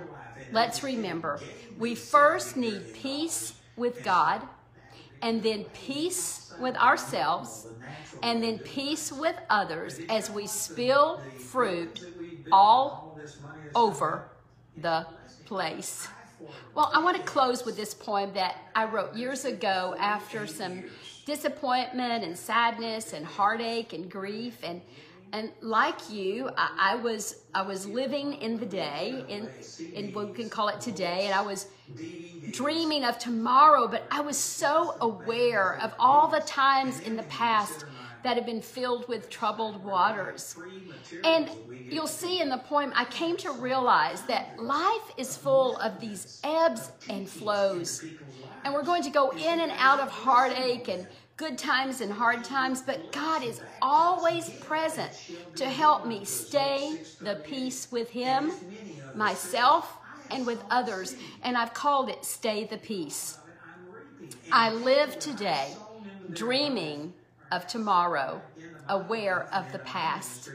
let's 0.51 0.83
remember 0.83 1.39
we 1.79 1.95
first 1.95 2.57
need 2.57 2.93
peace 2.93 3.53
with 3.77 4.03
God, 4.03 4.41
and 5.21 5.41
then 5.43 5.65
peace 5.73 6.53
with 6.59 6.75
ourselves, 6.77 7.67
and 8.23 8.43
then 8.43 8.59
peace 8.59 9.11
with 9.11 9.35
others 9.49 9.99
as 10.09 10.29
we 10.29 10.47
spill 10.47 11.21
fruit 11.37 12.05
all 12.51 13.19
over 13.75 14.29
the 14.77 15.05
place. 15.45 16.07
Well, 16.73 16.89
I 16.93 17.03
want 17.03 17.17
to 17.17 17.23
close 17.23 17.65
with 17.65 17.75
this 17.75 17.93
poem 17.93 18.33
that 18.33 18.55
I 18.75 18.85
wrote 18.85 19.15
years 19.15 19.45
ago 19.45 19.95
after 19.99 20.47
some 20.47 20.83
disappointment 21.25 22.23
and 22.23 22.37
sadness 22.37 23.13
and 23.13 23.25
heartache 23.25 23.93
and 23.93 24.09
grief 24.09 24.59
and 24.63 24.81
and 25.31 25.51
like 25.61 26.09
you, 26.09 26.49
I, 26.57 26.93
I, 26.93 26.95
was 26.95 27.43
I 27.53 27.61
was 27.61 27.85
living 27.85 28.33
in 28.33 28.57
the 28.57 28.65
day, 28.65 29.23
in 29.27 29.49
in 29.93 30.13
what 30.13 30.29
we 30.29 30.33
can 30.33 30.49
call 30.49 30.69
it 30.69 30.81
today, 30.81 31.25
and 31.25 31.33
I 31.33 31.41
was 31.41 31.67
dreaming 32.51 33.03
of 33.03 33.19
tomorrow, 33.19 33.87
but 33.87 34.03
I 34.11 34.21
was 34.21 34.37
so 34.37 34.95
aware 35.01 35.79
of 35.81 35.93
all 35.99 36.27
the 36.27 36.41
times 36.41 36.99
in 37.01 37.15
the 37.15 37.23
past 37.23 37.85
that 38.23 38.35
have 38.35 38.45
been 38.45 38.61
filled 38.61 39.07
with 39.07 39.29
troubled 39.29 39.83
waters. 39.83 40.57
And 41.23 41.49
you'll 41.89 42.07
see 42.07 42.41
in 42.41 42.49
the 42.49 42.57
poem, 42.57 42.91
I 42.95 43.05
came 43.05 43.37
to 43.37 43.51
realize 43.51 44.23
that 44.23 44.61
life 44.61 45.13
is 45.17 45.37
full 45.37 45.77
of 45.77 45.99
these 46.01 46.41
ebbs 46.43 46.91
and 47.09 47.29
flows. 47.29 48.03
And 48.65 48.73
we're 48.73 48.83
going 48.83 49.03
to 49.03 49.09
go 49.09 49.29
in 49.29 49.61
and 49.61 49.71
out 49.77 50.01
of 50.01 50.09
heartache 50.09 50.89
and 50.89 51.07
good 51.39 51.57
times 51.57 52.01
and 52.01 52.11
hard 52.11 52.43
times, 52.43 52.81
but 52.81 53.13
God 53.13 53.43
is 53.43 53.61
always 53.81 54.49
present 54.59 55.09
to 55.55 55.65
help 55.65 56.05
me 56.05 56.25
stay 56.25 56.99
the 57.21 57.35
peace 57.35 57.89
with 57.89 58.09
Him, 58.09 58.51
myself, 59.15 59.97
and 60.31 60.45
with 60.45 60.61
others. 60.69 61.15
And 61.41 61.57
I've 61.57 61.73
called 61.73 62.09
it 62.09 62.25
Stay 62.25 62.65
the 62.65 62.77
Peace. 62.77 63.37
I 64.51 64.73
live 64.73 65.17
today 65.17 65.73
dreaming 66.33 67.13
of 67.53 67.65
tomorrow, 67.67 68.41
aware 68.89 69.43
of 69.53 69.71
the 69.71 69.79
past. 69.79 70.49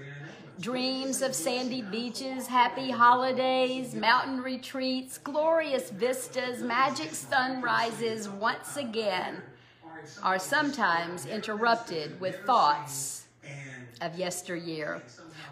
Dreams 0.60 1.22
of 1.22 1.34
sandy 1.34 1.80
beaches, 1.80 2.46
happy 2.46 2.90
holidays, 2.90 3.94
mountain 3.94 4.42
retreats, 4.42 5.16
glorious 5.16 5.90
vistas, 5.90 6.62
magic 6.62 7.14
sunrises 7.14 8.28
once 8.28 8.76
again 8.76 9.40
are 10.22 10.38
sometimes 10.38 11.26
interrupted 11.26 12.20
with 12.20 12.40
thoughts 12.44 13.26
of 14.00 14.18
yesteryear. 14.18 15.02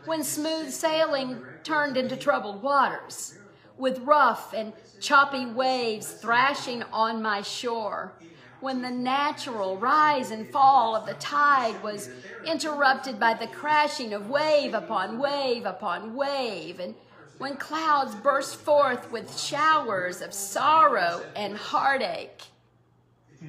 When 0.05 0.25
smooth 0.25 0.71
sailing 0.71 1.43
turned 1.63 1.97
into 1.97 2.17
troubled 2.17 2.63
waters, 2.63 3.39
with 3.77 3.99
rough 4.01 4.53
and 4.53 4.73
choppy 5.01 5.47
waves 5.47 6.13
thrashing 6.13 6.83
on 6.93 7.23
my 7.23 7.43
shore, 7.43 8.13
when 8.61 8.81
the 8.81 8.91
natural 8.91 9.77
rise 9.77 10.31
and 10.31 10.49
fall 10.51 10.95
of 10.95 11.07
the 11.07 11.15
tide 11.15 11.83
was 11.83 12.09
interrupted 12.47 13.19
by 13.19 13.35
the 13.35 13.49
crashing 13.49 14.13
of 14.13 14.31
wave 14.31 14.73
upon 14.73 15.19
wave 15.19 15.67
upon 15.67 16.15
wave, 16.15 16.79
and 16.79 16.95
when 17.39 17.57
clouds 17.57 18.15
burst 18.15 18.57
forth 18.57 19.11
with 19.11 19.37
showers 19.37 20.21
of 20.21 20.33
sorrow 20.33 21.23
and 21.35 21.57
heartache, 21.57 22.43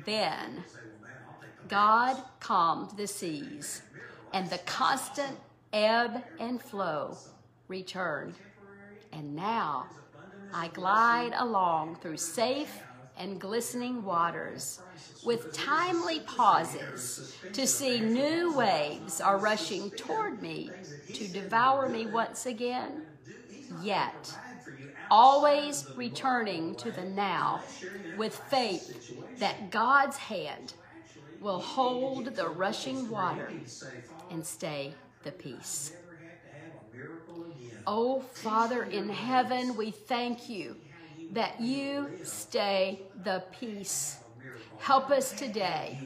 then 0.05 0.63
God 1.67 2.17
calmed 2.39 2.91
the 2.97 3.07
seas, 3.07 3.81
and 4.33 4.49
the 4.49 4.57
constant 4.59 5.37
ebb 5.71 6.23
and 6.39 6.61
flow 6.61 7.17
returned. 7.67 8.35
And 9.11 9.35
now 9.35 9.87
I 10.53 10.67
glide 10.69 11.33
along 11.35 11.97
through 11.97 12.17
safe 12.17 12.81
and 13.17 13.39
glistening 13.39 14.03
waters 14.03 14.81
with 15.23 15.53
timely 15.53 16.19
pauses 16.21 17.35
to 17.53 17.67
see 17.67 17.99
new 17.99 18.55
waves 18.55 19.21
are 19.21 19.37
rushing 19.37 19.91
toward 19.91 20.41
me 20.41 20.71
to 21.13 21.27
devour 21.27 21.89
me 21.89 22.05
once 22.05 22.45
again, 22.45 23.03
yet 23.81 24.35
always 25.11 25.87
returning 25.95 26.75
to 26.75 26.91
the 26.91 27.03
now 27.03 27.61
with 28.17 28.35
faith 28.49 29.15
that 29.39 29.69
God's 29.69 30.17
hand 30.17 30.73
will 31.43 31.59
hold 31.59 32.35
the 32.35 32.47
rushing 32.47 33.09
water 33.09 33.51
and 34.31 34.45
stay 34.45 34.93
the 35.23 35.31
peace. 35.31 35.91
Oh, 37.85 38.21
Father 38.21 38.83
in 38.83 39.09
heaven, 39.09 39.75
we 39.75 39.91
thank 39.91 40.49
you 40.49 40.77
that 41.31 41.59
you 41.59 42.09
stay 42.23 43.01
the 43.23 43.43
peace. 43.59 44.19
Help 44.77 45.09
us 45.11 45.33
today 45.33 45.99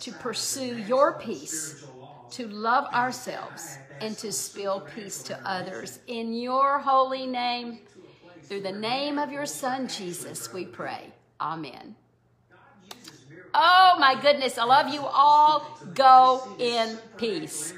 to 0.00 0.12
pursue 0.12 0.78
your 0.78 1.18
peace, 1.18 1.86
to 2.30 2.48
love 2.48 2.92
ourselves, 2.92 3.78
and 4.00 4.18
to 4.18 4.32
spill 4.32 4.80
peace 4.80 5.22
to 5.22 5.38
others. 5.48 6.00
In 6.08 6.34
your 6.34 6.80
holy 6.80 7.26
name, 7.26 7.80
through 8.42 8.62
the 8.62 8.72
name 8.72 9.18
of 9.18 9.30
your 9.30 9.46
Son, 9.46 9.88
Jesus, 9.88 10.52
we 10.52 10.64
pray. 10.64 11.12
Amen. 11.40 11.94
Oh 13.58 13.96
my 13.98 14.14
goodness, 14.20 14.58
I 14.58 14.64
love 14.64 14.92
you 14.92 15.00
all. 15.00 15.78
Go 15.94 16.56
in 16.58 16.98
peace. 17.16 17.72